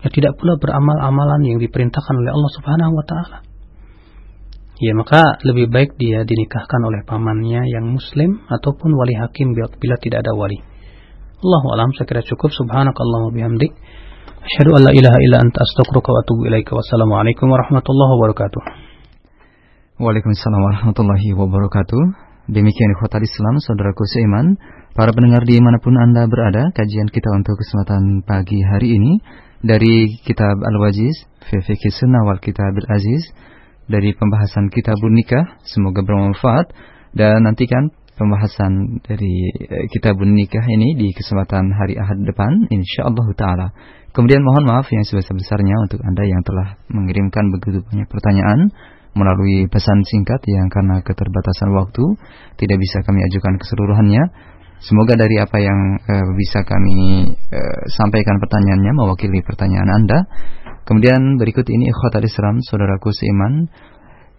ya 0.06 0.10
tidak 0.14 0.38
pula 0.38 0.60
beramal 0.62 0.98
amalan 1.02 1.42
yang 1.46 1.58
diperintahkan 1.58 2.16
oleh 2.18 2.32
Allah 2.34 2.52
Subhanahu 2.58 2.94
wa 2.94 3.06
taala. 3.08 3.38
Ya 4.78 4.94
maka 4.94 5.42
lebih 5.42 5.74
baik 5.74 5.98
dia 5.98 6.22
dinikahkan 6.22 6.82
oleh 6.86 7.02
pamannya 7.02 7.66
yang 7.66 7.98
muslim 7.98 8.46
ataupun 8.46 8.94
wali 8.94 9.18
hakim 9.18 9.58
bila 9.58 9.98
tidak 9.98 10.22
ada 10.22 10.38
wali. 10.38 10.62
Allahu 11.42 11.68
alam 11.74 11.90
saya 11.98 12.06
kira 12.06 12.22
cukup 12.22 12.54
subhanakallahumma 12.54 13.34
bihamdik 13.34 13.74
asyhadu 14.46 14.78
an 14.78 14.82
la 14.86 14.92
ilaha 14.94 15.18
illa 15.22 15.38
anta 15.42 15.66
astaghfiruka 15.66 16.10
wa 16.14 16.22
atubu 16.22 16.42
ilaika 16.46 16.78
wassalamu 16.78 17.18
alaikum 17.18 17.50
warahmatullahi 17.50 18.12
wabarakatuh. 18.22 18.62
Waalaikumsalam 19.98 20.62
warahmatullahi 20.62 21.30
wabarakatuh. 21.34 22.02
Demikian 22.54 22.94
khotbah 23.02 23.26
Islam, 23.26 23.58
saudaraku 23.66 24.06
seiman. 24.06 24.62
Para 24.98 25.14
pendengar 25.14 25.46
di 25.46 25.62
mana 25.62 25.78
pun 25.78 25.94
Anda 25.94 26.26
berada, 26.26 26.74
kajian 26.74 27.14
kita 27.14 27.30
untuk 27.38 27.54
kesempatan 27.62 28.26
pagi 28.26 28.58
hari 28.66 28.98
ini 28.98 29.22
dari 29.62 30.18
Kitab 30.26 30.58
Al-Wajiz, 30.58 31.14
Fiqh 31.46 31.86
Sunnah 31.94 32.26
wal 32.26 32.42
Kitab 32.42 32.74
Al-Aziz, 32.74 33.30
dari 33.86 34.18
pembahasan 34.18 34.74
Kitabun 34.74 35.14
Nikah, 35.14 35.62
semoga 35.70 36.02
bermanfaat 36.02 36.74
dan 37.14 37.46
nantikan 37.46 37.94
pembahasan 38.18 38.98
dari 39.06 39.54
eh, 39.70 39.86
Kitabun 39.94 40.34
Nikah 40.34 40.66
ini 40.66 40.98
di 40.98 41.14
kesempatan 41.14 41.78
hari 41.78 41.94
Ahad 42.02 42.18
depan 42.26 42.66
insyaallah 42.66 43.28
taala. 43.38 43.68
Kemudian 44.18 44.42
mohon 44.42 44.66
maaf 44.66 44.90
yang 44.90 45.06
sebesar-besarnya 45.06 45.78
untuk 45.78 46.02
Anda 46.02 46.26
yang 46.26 46.42
telah 46.42 46.74
mengirimkan 46.90 47.54
begitu 47.54 47.86
banyak 47.86 48.10
pertanyaan 48.10 48.74
melalui 49.14 49.70
pesan 49.70 50.02
singkat 50.10 50.42
yang 50.50 50.70
karena 50.74 51.06
keterbatasan 51.06 51.70
waktu 51.74 52.06
tidak 52.58 52.78
bisa 52.82 53.06
kami 53.06 53.22
ajukan 53.30 53.62
keseluruhannya. 53.62 54.24
Semoga 54.78 55.18
dari 55.18 55.42
apa 55.42 55.58
yang 55.58 55.80
uh, 55.98 56.28
bisa 56.38 56.62
kami 56.62 57.26
uh, 57.34 57.82
sampaikan 57.98 58.38
pertanyaannya 58.38 58.94
mewakili 58.94 59.42
pertanyaan 59.42 59.90
Anda. 59.90 60.20
Kemudian 60.86 61.42
berikut 61.42 61.66
ini 61.66 61.90
ikhwatal 61.90 62.22
Islam, 62.22 62.62
saudaraku 62.62 63.10
seiman, 63.10 63.68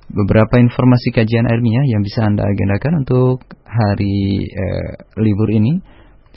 beberapa 0.08 0.62
informasi 0.62 1.10
kajian 1.10 1.50
ilmiah 1.50 1.84
yang 1.90 2.06
bisa 2.06 2.22
Anda 2.22 2.46
agendakan 2.46 3.02
untuk 3.02 3.50
hari 3.66 4.46
uh, 4.46 4.94
libur 5.18 5.50
ini. 5.50 5.82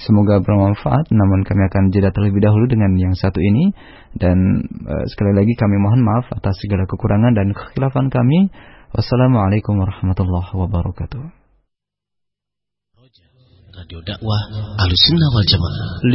Semoga 0.01 0.41
bermanfaat, 0.41 1.13
namun 1.13 1.45
kami 1.45 1.61
akan 1.69 1.93
jeda 1.93 2.09
terlebih 2.09 2.41
dahulu 2.41 2.65
dengan 2.65 2.97
yang 2.97 3.13
satu 3.13 3.37
ini. 3.37 3.69
Dan 4.17 4.65
sekali 5.13 5.29
lagi 5.35 5.53
kami 5.53 5.77
mohon 5.77 6.01
maaf 6.01 6.25
atas 6.33 6.57
segala 6.57 6.89
kekurangan 6.89 7.37
dan 7.37 7.53
kekhilafan 7.53 8.09
kami. 8.09 8.49
Wassalamualaikum 8.97 9.77
warahmatullahi 9.77 10.57
wabarakatuh. 10.57 11.40
Radio 13.81 13.97
dakwah 14.05 14.41
Ahlussunnah 14.77 15.29
wal 15.33 15.47
Jamaah. 15.49 16.05